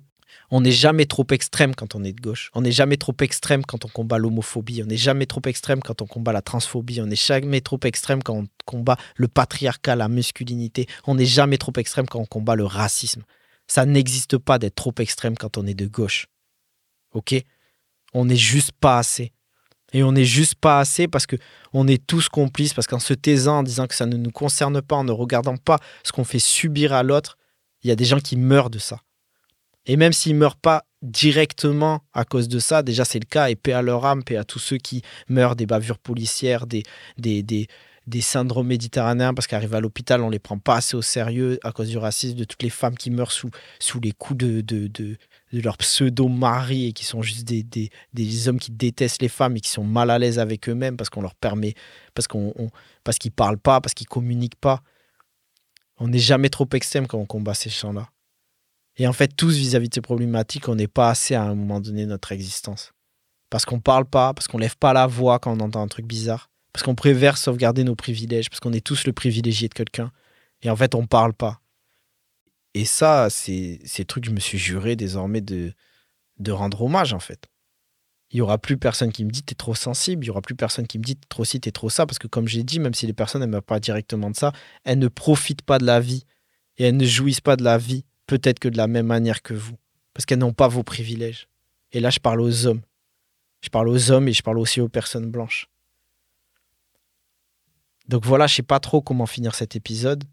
On 0.50 0.62
n'est 0.62 0.72
jamais 0.72 1.06
trop 1.06 1.26
extrême 1.32 1.76
quand 1.76 1.96
on 1.96 2.04
est 2.04 2.14
de 2.14 2.22
gauche. 2.22 2.50
On 2.54 2.62
n'est 2.62 2.72
jamais 2.72 2.98
trop 2.98 3.16
extrême 3.20 3.66
quand 3.66 3.86
on 3.86 3.88
combat 3.88 4.18
l'homophobie. 4.18 4.82
On 4.84 4.86
n'est 4.86 4.98
jamais 4.98 5.26
trop 5.26 5.42
extrême 5.46 5.82
quand 5.82 6.02
on 6.02 6.06
combat 6.06 6.32
la 6.32 6.42
transphobie. 6.42 7.02
On 7.02 7.06
n'est 7.06 7.16
jamais 7.16 7.62
trop 7.62 7.80
extrême 7.84 8.24
quand 8.24 8.36
on 8.36 8.48
combat 8.66 8.98
le 9.16 9.28
patriarcat, 9.28 9.96
la 9.96 10.08
masculinité. 10.08 10.88
On 11.06 11.16
n'est 11.16 11.26
jamais 11.26 11.58
trop 11.58 11.74
extrême 11.78 12.08
quand 12.08 12.20
on 12.20 12.26
combat 12.26 12.56
le 12.56 12.66
racisme. 12.66 13.24
Ça 13.68 13.86
n'existe 13.86 14.38
pas 14.38 14.60
d'être 14.60 14.76
trop 14.76 14.94
extrême 15.00 15.38
quand 15.38 15.58
on 15.58 15.66
est 15.66 15.74
de 15.74 15.88
gauche. 15.88 16.28
Ok? 17.14 17.36
On 18.14 18.26
n'est 18.26 18.36
juste 18.36 18.72
pas 18.72 19.00
assez. 19.00 19.34
Et 19.94 20.04
on 20.04 20.12
n'est 20.12 20.26
juste 20.26 20.56
pas 20.56 20.80
assez 20.80 21.08
parce 21.08 21.26
que 21.26 21.38
on 21.74 21.88
est 21.88 22.06
tous 22.06 22.30
complices, 22.30 22.74
parce 22.74 22.88
qu'en 22.88 23.00
se 23.00 23.14
taisant, 23.14 23.60
en 23.60 23.64
disant 23.64 23.88
que 23.88 23.96
ça 23.96 24.06
ne 24.06 24.18
nous 24.18 24.32
concerne 24.32 24.82
pas, 24.82 24.96
en 24.98 25.04
ne 25.04 25.12
regardant 25.12 25.58
pas 25.58 25.80
ce 26.04 26.12
qu'on 26.12 26.26
fait 26.26 26.40
subir 26.40 26.94
à 26.94 27.04
l'autre, 27.04 27.38
il 27.84 27.90
y 27.90 27.92
a 27.92 27.96
des 27.96 28.06
gens 28.06 28.20
qui 28.20 28.36
meurent 28.36 28.70
de 28.70 28.80
ça. 28.80 29.02
Et 29.88 29.96
même 29.96 30.14
s'ils 30.14 30.34
ne 30.34 30.40
meurent 30.40 30.58
pas 30.58 30.84
directement 31.02 32.02
à 32.14 32.26
cause 32.26 32.48
de 32.48 32.60
ça, 32.60 32.84
déjà 32.84 33.06
c'est 33.06 33.20
le 33.20 33.26
cas, 33.26 33.50
et 33.50 33.56
paix 33.56 33.74
à 33.74 33.82
leur 33.82 34.06
âme, 34.06 34.24
paix 34.24 34.38
à 34.38 34.44
tous 34.44 34.60
ceux 34.60 34.78
qui 34.78 35.02
meurent 35.30 35.56
des 35.56 35.66
bavures 35.66 36.00
policières, 36.00 36.68
des, 36.68 36.84
des, 37.18 37.42
des, 37.42 37.68
des 38.08 38.22
syndromes 38.22 38.68
méditerranéens, 38.68 39.34
parce 39.34 39.48
qu'arrivent 39.48 39.76
à 39.76 39.80
l'hôpital, 39.80 40.22
on 40.22 40.28
ne 40.28 40.32
les 40.32 40.40
prend 40.40 40.58
pas 40.58 40.76
assez 40.78 40.98
au 40.98 41.02
sérieux 41.02 41.60
à 41.64 41.72
cause 41.72 41.90
du 41.90 41.98
racisme, 41.98 42.36
de 42.36 42.44
toutes 42.44 42.64
les 42.64 42.70
femmes 42.70 42.98
qui 42.98 43.12
meurent 43.12 43.32
sous, 43.32 43.50
sous 43.80 44.00
les 44.02 44.12
coups 44.12 44.40
de, 44.40 44.62
de, 44.62 44.88
de, 44.88 45.18
leur 45.54 45.78
pseudo-mari 45.78 46.88
et 46.88 46.94
qui 46.94 47.06
sont 47.06 47.22
juste 47.22 47.48
des, 47.48 47.64
des, 47.64 47.90
des, 48.14 48.48
hommes 48.50 48.60
qui 48.60 48.72
détestent 48.72 49.22
les 49.22 49.30
femmes 49.30 49.56
et 49.56 49.62
qui 49.62 49.70
sont 49.70 49.84
mal 49.84 50.10
à 50.10 50.20
l'aise 50.20 50.40
avec 50.40 50.68
eux-mêmes 50.68 50.98
parce 50.98 51.10
qu'on 51.10 51.22
leur 51.22 51.36
permet, 51.36 51.76
parce 52.14 52.28
qu'on 52.28 52.54
parce 53.04 53.18
qu'ils 53.20 53.32
parlent 53.32 53.60
pas, 53.60 53.80
parce 53.80 53.94
qu'ils 53.94 54.08
communiquent 54.08 54.60
pas. 54.60 54.82
On 56.00 56.10
n'est 56.10 56.20
jamais 56.20 56.50
trop 56.50 56.68
extrême 56.74 57.08
quand 57.08 57.18
on 57.18 57.26
combat 57.26 57.54
ces 57.54 57.70
champs-là. 57.70 58.10
Et 58.98 59.08
en 59.08 59.14
fait, 59.14 59.36
tous 59.36 59.56
vis-à-vis 59.56 59.90
de 59.90 59.94
ces 59.94 60.02
problématiques, 60.02 60.68
on 60.68 60.76
n'est 60.76 60.88
pas 60.88 61.10
assez 61.10 61.36
à 61.36 61.44
un 61.44 61.56
moment 61.56 61.80
donné 61.80 62.04
de 62.04 62.10
notre 62.10 62.32
existence. 62.32 62.94
Parce 63.50 63.64
qu'on 63.64 63.80
parle 63.80 64.06
pas, 64.06 64.34
parce 64.34 64.48
qu'on 64.48 64.58
lève 64.58 64.76
pas 64.78 64.94
la 64.94 65.08
voix 65.08 65.40
quand 65.40 65.56
on 65.56 65.64
entend 65.64 65.82
un 65.82 65.88
truc 65.88 66.06
bizarre, 66.06 66.50
parce 66.74 66.84
qu'on 66.84 66.96
préfère 66.96 67.38
sauvegarder 67.38 67.84
nos 67.84 67.96
privilèges, 67.96 68.50
parce 68.50 68.60
qu'on 68.60 68.74
est 68.74 68.86
tous 68.86 69.06
le 69.06 69.14
privilégié 69.14 69.70
de 69.70 69.74
quelqu'un. 69.74 70.12
Et 70.64 70.70
en 70.70 70.76
fait, 70.76 70.96
on 70.96 71.06
parle 71.06 71.34
pas. 71.34 71.62
Et 72.74 72.86
ça, 72.86 73.30
c'est 73.30 73.80
ces 73.86 74.06
trucs, 74.06 74.26
je 74.26 74.32
me 74.32 74.40
suis 74.40 74.58
juré 74.58 74.96
désormais 74.96 75.42
de, 75.42 75.74
rendre 76.50 76.82
hommage, 76.82 77.14
en 77.14 77.20
fait. 77.20 77.46
Il 78.32 78.38
y 78.38 78.42
aura 78.42 78.58
plus 78.58 78.78
personne 78.78 79.14
qui 79.14 79.24
me 79.24 79.32
dit 79.32 79.42
t'es 79.42 79.56
trop 79.56 79.74
sensible, 79.74 80.26
il 80.26 80.28
y 80.28 80.30
aura 80.30 80.42
plus 80.42 80.56
personne 80.56 80.86
qui 80.86 81.00
me 81.00 81.04
dit 81.04 81.18
trop 81.30 81.46
ci, 81.46 81.62
t'es 81.62 81.72
trop 81.72 81.90
ça, 81.90 82.06
parce 82.06 82.20
que 82.20 82.28
comme 82.28 82.48
j'ai 82.48 82.64
dit, 82.64 82.80
même 82.80 82.94
si 82.94 83.08
les 83.08 83.14
personnes 83.14 83.42
n'aiment 83.42 83.62
pas 83.62 83.80
directement 83.80 84.30
de 84.30 84.36
ça, 84.36 84.52
elles 84.84 85.00
ne 85.00 85.08
profitent 85.08 85.62
pas 85.62 85.78
de 85.78 85.86
la 85.86 86.02
vie 86.02 86.26
et 86.78 86.84
elles 86.84 86.98
ne 86.98 87.06
jouissent 87.06 87.42
pas 87.42 87.56
de 87.56 87.64
la 87.64 87.78
vie, 87.78 88.04
peut-être 88.28 88.60
que 88.60 88.68
de 88.68 88.78
la 88.78 88.88
même 88.88 89.08
manière 89.08 89.42
que 89.42 89.54
vous, 89.54 89.78
parce 90.14 90.26
qu'elles 90.26 90.40
n'ont 90.40 90.54
pas 90.54 90.68
vos 90.68 90.84
privilèges. 90.84 91.48
Et 91.92 92.00
là, 92.00 92.10
je 92.10 92.20
parle 92.20 92.42
aux 92.42 92.66
hommes. 92.66 92.82
Je 93.62 93.70
parle 93.70 93.90
aux 93.90 94.12
hommes 94.12 94.28
et 94.28 94.34
je 94.34 94.44
parle 94.44 94.60
aussi 94.60 94.82
aux 94.82 94.90
personnes 94.90 95.32
blanches. 95.32 95.70
Donc 98.08 98.26
voilà, 98.26 98.48
je 98.48 98.56
sais 98.56 98.64
pas 98.64 98.80
trop 98.80 99.02
comment 99.02 99.26
finir 99.26 99.56
cet 99.56 99.76
épisode. 99.76 100.24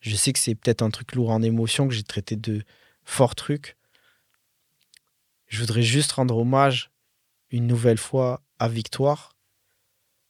Je 0.00 0.16
sais 0.16 0.32
que 0.32 0.38
c'est 0.38 0.54
peut-être 0.54 0.82
un 0.82 0.90
truc 0.90 1.14
lourd 1.14 1.30
en 1.30 1.42
émotion, 1.42 1.88
que 1.88 1.94
j'ai 1.94 2.02
traité 2.02 2.36
de 2.36 2.62
forts 3.04 3.34
trucs. 3.34 3.76
Je 5.46 5.60
voudrais 5.60 5.82
juste 5.82 6.12
rendre 6.12 6.38
hommage 6.38 6.90
une 7.50 7.66
nouvelle 7.66 7.98
fois 7.98 8.42
à 8.58 8.68
Victoire, 8.68 9.34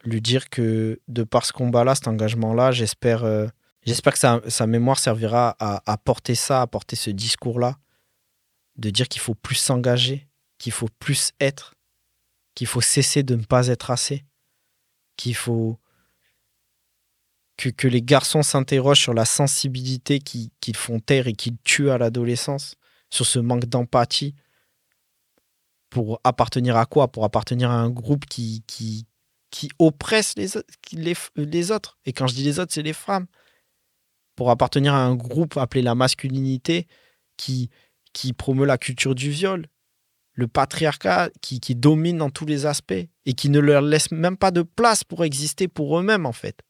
lui 0.04 0.20
dire 0.20 0.48
que 0.48 1.00
de 1.08 1.22
par 1.22 1.44
ce 1.44 1.52
combat-là, 1.52 1.94
cet 1.94 2.08
engagement-là, 2.08 2.72
j'espère 2.72 3.24
euh, 3.24 3.46
j'espère 3.86 4.12
que 4.12 4.50
sa, 4.50 4.66
mémoire 4.66 4.98
servira 4.98 5.56
à, 5.58 5.98
porter 5.98 6.34
ça, 6.34 6.62
à 6.62 6.66
porter 6.66 6.96
ce 6.96 7.10
discours-là, 7.10 7.78
de 8.76 8.90
dire 8.90 9.08
qu'il 9.08 9.20
faut 9.20 9.34
plus 9.34 9.56
s'engager, 9.56 10.28
qu'il 10.58 10.72
faut 10.72 10.88
plus 10.98 11.32
être, 11.40 11.74
qu'il 12.54 12.66
faut 12.66 12.80
cesser 12.80 13.22
de 13.22 13.34
ne 13.34 13.44
pas 13.44 13.68
être 13.68 13.90
assez, 13.90 14.24
qu'il 15.16 15.34
faut 15.34 15.78
que, 17.56 17.88
les 17.88 18.02
garçons 18.02 18.42
s'interrogent 18.42 19.00
sur 19.00 19.14
la 19.14 19.26
sensibilité 19.26 20.18
qu'ils 20.18 20.76
font 20.76 20.98
taire 20.98 21.26
et 21.26 21.34
qu'ils 21.34 21.58
tuent 21.62 21.90
à 21.90 21.98
l'adolescence, 21.98 22.76
sur 23.10 23.26
ce 23.26 23.38
manque 23.38 23.66
d'empathie. 23.66 24.34
Pour 25.90 26.20
appartenir 26.22 26.76
à 26.76 26.86
quoi? 26.86 27.08
Pour 27.08 27.24
appartenir 27.24 27.70
à 27.70 27.74
un 27.74 27.90
groupe 27.90 28.24
qui, 28.26 28.62
oppresse 29.78 30.34
les 30.36 30.56
autres. 31.72 31.98
Et 32.06 32.12
quand 32.12 32.28
je 32.28 32.34
dis 32.34 32.44
les 32.44 32.60
autres, 32.60 32.72
c'est 32.72 32.82
les 32.82 32.92
femmes. 32.92 33.26
Pour 34.36 34.50
appartenir 34.50 34.94
à 34.94 35.04
un 35.04 35.14
groupe 35.14 35.56
appelé 35.56 35.82
la 35.82 35.94
masculinité 35.94 36.86
qui, 37.36 37.70
qui 38.12 38.32
promeut 38.32 38.66
la 38.66 38.78
culture 38.78 39.14
du 39.14 39.30
viol, 39.30 39.66
le 40.32 40.48
patriarcat 40.48 41.30
qui, 41.40 41.60
qui 41.60 41.74
domine 41.74 42.18
dans 42.18 42.30
tous 42.30 42.46
les 42.46 42.66
aspects 42.66 42.92
et 43.26 43.32
qui 43.34 43.48
ne 43.50 43.58
leur 43.58 43.82
laisse 43.82 44.10
même 44.10 44.36
pas 44.36 44.50
de 44.50 44.62
place 44.62 45.04
pour 45.04 45.24
exister 45.24 45.68
pour 45.68 45.98
eux-mêmes, 45.98 46.26
en 46.26 46.32
fait. 46.32 46.60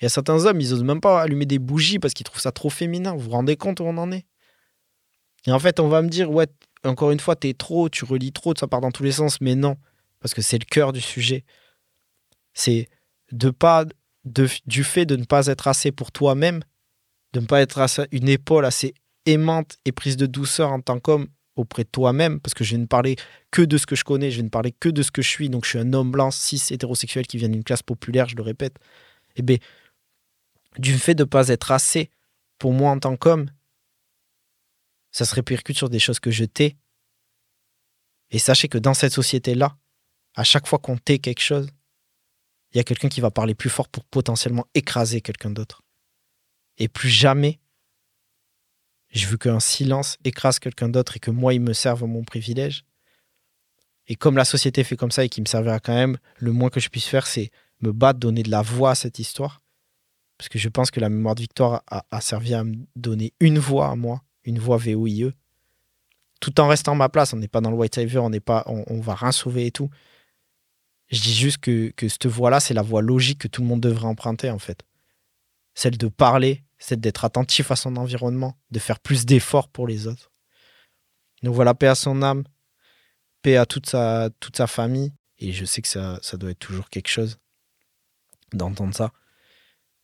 Il 0.00 0.04
y 0.04 0.06
a 0.06 0.08
certains 0.08 0.46
hommes, 0.46 0.60
ils 0.60 0.72
osent 0.72 0.82
même 0.82 1.00
pas 1.00 1.22
allumer 1.22 1.46
des 1.46 1.58
bougies 1.58 1.98
parce 1.98 2.14
qu'ils 2.14 2.24
trouvent 2.24 2.40
ça 2.40 2.50
trop 2.50 2.70
féminin. 2.70 3.12
Vous 3.12 3.20
vous 3.20 3.30
rendez 3.30 3.56
compte 3.56 3.80
où 3.80 3.84
on 3.84 3.96
en 3.98 4.10
est? 4.10 4.26
Et 5.46 5.52
en 5.52 5.58
fait, 5.58 5.80
on 5.80 5.88
va 5.88 6.02
me 6.02 6.08
dire, 6.08 6.30
ouais, 6.30 6.46
encore 6.84 7.10
une 7.10 7.20
fois, 7.20 7.36
t'es 7.36 7.54
trop, 7.54 7.88
tu 7.88 8.04
relis 8.04 8.32
trop, 8.32 8.54
ça 8.56 8.66
part 8.66 8.80
dans 8.80 8.90
tous 8.90 9.04
les 9.04 9.12
sens. 9.12 9.40
Mais 9.40 9.54
non, 9.54 9.76
parce 10.20 10.34
que 10.34 10.42
c'est 10.42 10.58
le 10.58 10.64
cœur 10.64 10.92
du 10.92 11.00
sujet. 11.00 11.44
C'est 12.52 12.88
de 13.30 13.50
pas, 13.50 13.84
de, 14.24 14.48
du 14.66 14.84
fait 14.84 15.06
de 15.06 15.16
ne 15.16 15.24
pas 15.24 15.46
être 15.46 15.68
assez 15.68 15.92
pour 15.92 16.12
toi-même, 16.12 16.62
de 17.32 17.40
ne 17.40 17.46
pas 17.46 17.60
être 17.60 17.80
une 18.12 18.28
épaule 18.28 18.64
assez 18.64 18.94
aimante 19.26 19.78
et 19.84 19.92
prise 19.92 20.16
de 20.16 20.26
douceur 20.26 20.72
en 20.72 20.80
tant 20.80 21.00
qu'homme 21.00 21.28
auprès 21.56 21.84
de 21.84 21.88
toi-même, 21.88 22.40
parce 22.40 22.54
que 22.54 22.64
je 22.64 22.76
ne 22.76 22.86
parler 22.86 23.16
que 23.50 23.62
de 23.62 23.76
ce 23.76 23.86
que 23.86 23.94
je 23.94 24.04
connais, 24.04 24.30
je 24.30 24.40
ne 24.40 24.48
parler 24.48 24.72
que 24.72 24.88
de 24.88 25.02
ce 25.02 25.10
que 25.10 25.22
je 25.22 25.28
suis, 25.28 25.50
donc 25.50 25.64
je 25.64 25.70
suis 25.70 25.78
un 25.78 25.92
homme 25.92 26.10
blanc, 26.10 26.30
cis, 26.30 26.62
hétérosexuel 26.70 27.26
qui 27.26 27.36
vient 27.36 27.48
d'une 27.48 27.64
classe 27.64 27.82
populaire, 27.82 28.28
je 28.28 28.36
le 28.36 28.42
répète. 28.42 28.78
Eh 29.36 29.42
bien, 29.42 29.58
du 30.78 30.94
fait 30.94 31.14
de 31.14 31.24
ne 31.24 31.28
pas 31.28 31.48
être 31.48 31.70
assez 31.70 32.10
pour 32.58 32.72
moi 32.72 32.90
en 32.90 32.98
tant 32.98 33.16
qu'homme, 33.16 33.50
ça 35.10 35.24
se 35.26 35.34
répercute 35.34 35.76
sur 35.76 35.90
des 35.90 35.98
choses 35.98 36.20
que 36.20 36.30
je 36.30 36.44
tais. 36.44 36.76
Et 38.30 38.38
sachez 38.38 38.68
que 38.68 38.78
dans 38.78 38.94
cette 38.94 39.12
société-là, 39.12 39.76
à 40.34 40.44
chaque 40.44 40.66
fois 40.66 40.78
qu'on 40.78 40.96
tait 40.96 41.18
quelque 41.18 41.42
chose, 41.42 41.68
il 42.72 42.78
y 42.78 42.80
a 42.80 42.84
quelqu'un 42.84 43.10
qui 43.10 43.20
va 43.20 43.30
parler 43.30 43.54
plus 43.54 43.68
fort 43.68 43.88
pour 43.88 44.04
potentiellement 44.04 44.66
écraser 44.74 45.20
quelqu'un 45.20 45.50
d'autre. 45.50 45.81
Et 46.78 46.88
plus 46.88 47.08
jamais, 47.08 47.60
je 49.10 49.26
veux 49.26 49.36
qu'un 49.36 49.60
silence 49.60 50.16
écrase 50.24 50.58
quelqu'un 50.58 50.88
d'autre 50.88 51.16
et 51.16 51.20
que 51.20 51.30
moi, 51.30 51.54
il 51.54 51.60
me 51.60 51.72
serve 51.72 52.04
mon 52.04 52.24
privilège. 52.24 52.84
Et 54.08 54.16
comme 54.16 54.36
la 54.36 54.44
société 54.44 54.82
fait 54.84 54.96
comme 54.96 55.10
ça 55.10 55.24
et 55.24 55.28
qu'il 55.28 55.42
me 55.42 55.48
servira 55.48 55.78
quand 55.78 55.94
même, 55.94 56.18
le 56.38 56.52
moins 56.52 56.70
que 56.70 56.80
je 56.80 56.88
puisse 56.88 57.06
faire, 57.06 57.26
c'est 57.26 57.50
me 57.80 57.92
battre, 57.92 58.18
donner 58.18 58.42
de 58.42 58.50
la 58.50 58.62
voix 58.62 58.90
à 58.90 58.94
cette 58.94 59.18
histoire 59.18 59.62
parce 60.42 60.48
que 60.48 60.58
je 60.58 60.68
pense 60.68 60.90
que 60.90 60.98
la 60.98 61.08
mémoire 61.08 61.36
de 61.36 61.40
victoire 61.40 61.84
a, 61.88 62.20
servi 62.20 62.52
à 62.52 62.64
me 62.64 62.74
donner 62.96 63.32
une 63.38 63.60
voix 63.60 63.90
à 63.90 63.94
moi, 63.94 64.24
une 64.42 64.58
voix 64.58 64.76
VOIE, 64.76 65.30
tout 66.40 66.60
en 66.60 66.66
restant 66.66 66.94
à 66.94 66.94
ma 66.96 67.08
place. 67.08 67.32
On 67.32 67.36
n'est 67.36 67.46
pas 67.46 67.60
dans 67.60 67.70
le 67.70 67.76
white 67.76 67.94
saver, 67.94 68.18
on 68.18 68.30
n'est 68.30 68.42
on, 68.66 69.00
va 69.00 69.14
rien 69.14 69.30
sauver 69.30 69.66
et 69.66 69.70
tout. 69.70 69.88
Je 71.12 71.20
dis 71.20 71.32
juste 71.32 71.58
que, 71.58 71.90
que 71.90 72.08
cette 72.08 72.26
voix-là, 72.26 72.58
c'est 72.58 72.74
la 72.74 72.82
voie 72.82 73.02
logique 73.02 73.38
que 73.38 73.46
tout 73.46 73.62
le 73.62 73.68
monde 73.68 73.82
devrait 73.82 74.08
emprunter, 74.08 74.50
en 74.50 74.58
fait. 74.58 74.82
Celle 75.74 75.96
de 75.96 76.08
parler, 76.08 76.64
celle 76.78 77.00
d'être 77.00 77.24
attentif 77.24 77.70
à 77.70 77.76
son 77.76 77.96
environnement, 77.96 78.58
de 78.70 78.78
faire 78.78 79.00
plus 79.00 79.24
d'efforts 79.24 79.68
pour 79.68 79.86
les 79.86 80.06
autres. 80.06 80.30
Donc 81.42 81.54
voilà, 81.54 81.74
paix 81.74 81.88
à 81.88 81.94
son 81.94 82.22
âme, 82.22 82.44
paix 83.42 83.56
à 83.56 83.66
toute 83.66 83.88
sa, 83.88 84.30
toute 84.40 84.56
sa 84.56 84.66
famille. 84.66 85.12
Et 85.38 85.52
je 85.52 85.64
sais 85.64 85.82
que 85.82 85.88
ça, 85.88 86.18
ça 86.22 86.36
doit 86.36 86.50
être 86.50 86.58
toujours 86.58 86.88
quelque 86.88 87.08
chose 87.08 87.38
d'entendre 88.52 88.94
ça. 88.94 89.12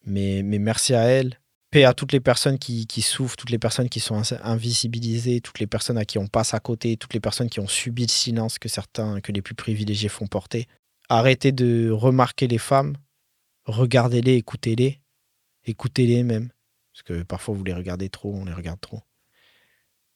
Mais, 0.05 0.43
merci 0.43 0.95
à 0.95 1.03
elle. 1.03 1.39
Paix 1.71 1.85
à 1.85 1.93
toutes 1.93 2.13
les 2.13 2.21
personnes 2.21 2.59
qui, 2.59 3.03
souffrent, 3.03 3.37
toutes 3.37 3.51
les 3.51 3.59
personnes 3.59 3.91
qui 3.91 4.01
sont 4.01 4.23
invisibilisées, 4.43 5.43
toutes 5.43 5.59
les 5.59 5.67
personnes 5.67 5.99
à 5.99 6.07
qui 6.07 6.17
on 6.17 6.27
passe 6.27 6.55
à 6.55 6.61
côté, 6.61 6.97
toutes 6.97 7.13
les 7.13 7.21
personnes 7.21 7.51
qui 7.51 7.61
ont 7.61 7.69
subi 7.69 8.03
le 8.03 8.11
silence 8.11 8.59
que 8.59 8.71
certains, 8.71 9.21
que 9.21 9.33
les 9.33 9.43
plus 9.43 9.55
privilégiés 9.55 10.09
font 10.09 10.27
porter. 10.27 10.67
Arrêtez 11.11 11.53
de 11.53 11.91
remarquer 11.91 12.49
les 12.49 12.59
femmes, 12.59 12.97
regardez-les, 13.67 14.37
écoutez-les, 14.37 15.03
écoutez-les 15.69 16.23
même. 16.23 16.51
Parce 16.93 17.03
que 17.03 17.23
parfois 17.23 17.55
vous 17.55 17.65
les 17.65 17.75
regardez 17.75 18.09
trop, 18.09 18.35
on 18.35 18.45
les 18.45 18.53
regarde 18.53 18.81
trop. 18.81 19.03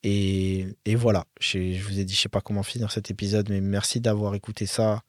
Et, 0.05 0.75
voilà, 0.97 1.27
je, 1.41 1.81
vous 1.81 2.01
ai 2.01 2.05
dit, 2.05 2.15
je 2.15 2.21
sais 2.23 2.29
pas 2.29 2.41
comment 2.41 2.65
finir 2.65 2.91
cet 2.91 3.11
épisode, 3.11 3.49
mais 3.51 3.61
merci 3.61 4.01
d'avoir 4.01 4.35
écouté 4.35 4.67
ça. 4.67 5.05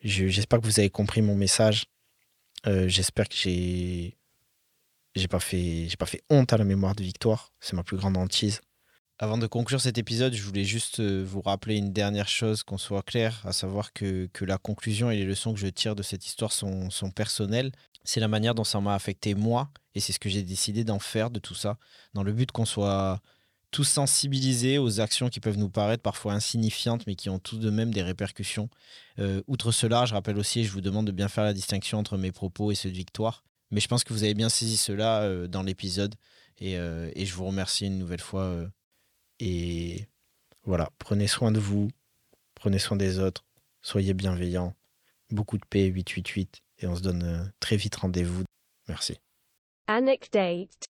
J'espère 0.00 0.60
que 0.60 0.66
vous 0.66 0.78
avez 0.78 0.90
compris 0.90 1.22
mon 1.22 1.34
message. 1.34 1.86
Euh, 2.66 2.86
j'espère 2.88 3.28
que 3.28 3.34
j'ai 3.34 4.16
j'ai 5.14 5.28
pas 5.28 5.40
fait 5.40 5.88
pas 5.98 6.06
fait 6.06 6.22
honte 6.30 6.52
à 6.52 6.56
la 6.56 6.64
mémoire 6.64 6.94
de 6.94 7.02
Victoire. 7.02 7.52
C'est 7.60 7.74
ma 7.74 7.82
plus 7.82 7.96
grande 7.96 8.16
hantise. 8.16 8.60
Avant 9.22 9.38
de 9.38 9.46
conclure 9.46 9.80
cet 9.80 9.98
épisode, 9.98 10.34
je 10.34 10.42
voulais 10.42 10.64
juste 10.64 10.98
euh, 10.98 11.22
vous 11.24 11.42
rappeler 11.42 11.76
une 11.76 11.92
dernière 11.92 12.26
chose, 12.26 12.64
qu'on 12.64 12.76
soit 12.76 13.02
clair, 13.02 13.40
à 13.44 13.52
savoir 13.52 13.92
que, 13.92 14.28
la 14.40 14.58
conclusion 14.58 15.12
et 15.12 15.16
les 15.16 15.24
leçons 15.24 15.54
que 15.54 15.60
je 15.60 15.68
tire 15.68 15.94
de 15.94 16.02
cette 16.02 16.26
histoire 16.26 16.50
sont, 16.50 16.90
sont 16.90 17.12
personnelles. 17.12 17.70
C'est 18.02 18.18
la 18.18 18.26
manière 18.26 18.56
dont 18.56 18.64
ça 18.64 18.80
m'a 18.80 18.96
affecté 18.96 19.36
moi, 19.36 19.70
et 19.94 20.00
c'est 20.00 20.12
ce 20.12 20.18
que 20.18 20.28
j'ai 20.28 20.42
décidé 20.42 20.82
d'en 20.82 20.98
faire 20.98 21.30
de 21.30 21.38
tout 21.38 21.54
ça, 21.54 21.78
dans 22.14 22.24
le 22.24 22.32
but 22.32 22.50
qu'on 22.50 22.64
soit 22.64 23.20
tous 23.70 23.84
sensibilisés 23.84 24.78
aux 24.78 24.98
actions 24.98 25.28
qui 25.28 25.38
peuvent 25.38 25.56
nous 25.56 25.70
paraître 25.70 26.02
parfois 26.02 26.32
insignifiantes, 26.32 27.06
mais 27.06 27.14
qui 27.14 27.30
ont 27.30 27.38
tout 27.38 27.58
de 27.58 27.70
même 27.70 27.94
des 27.94 28.02
répercussions. 28.02 28.68
Euh, 29.20 29.40
outre 29.46 29.70
cela, 29.70 30.04
je 30.04 30.14
rappelle 30.14 30.36
aussi, 30.36 30.58
et 30.58 30.64
je 30.64 30.72
vous 30.72 30.80
demande 30.80 31.06
de 31.06 31.12
bien 31.12 31.28
faire 31.28 31.44
la 31.44 31.54
distinction 31.54 31.96
entre 31.96 32.18
mes 32.18 32.32
propos 32.32 32.72
et 32.72 32.74
ceux 32.74 32.90
de 32.90 32.96
Victoire. 32.96 33.44
Mais 33.70 33.78
je 33.78 33.86
pense 33.86 34.02
que 34.02 34.12
vous 34.12 34.24
avez 34.24 34.34
bien 34.34 34.48
saisi 34.48 34.76
cela 34.76 35.22
euh, 35.22 35.46
dans 35.46 35.62
l'épisode, 35.62 36.16
et, 36.58 36.72
et, 36.72 37.26
je 37.26 37.34
vous 37.34 37.46
remercie 37.46 37.86
une 37.86 37.98
nouvelle 37.98 38.20
fois 38.20 38.68
et 39.44 40.06
voilà, 40.62 40.88
prenez 40.98 41.26
soin 41.26 41.50
de 41.50 41.58
vous, 41.58 41.88
prenez 42.54 42.78
soin 42.78 42.96
des 42.96 43.18
autres, 43.18 43.44
soyez 43.80 44.14
bienveillants. 44.14 44.72
Beaucoup 45.30 45.58
de 45.58 45.64
paix 45.68 45.86
888 45.86 46.62
et 46.78 46.86
on 46.86 46.94
se 46.94 47.02
donne 47.02 47.22
euh, 47.24 47.44
très 47.58 47.76
vite 47.76 47.96
rendez-vous. 47.96 48.44
Merci. 48.86 49.18
Anecdate 49.88 50.86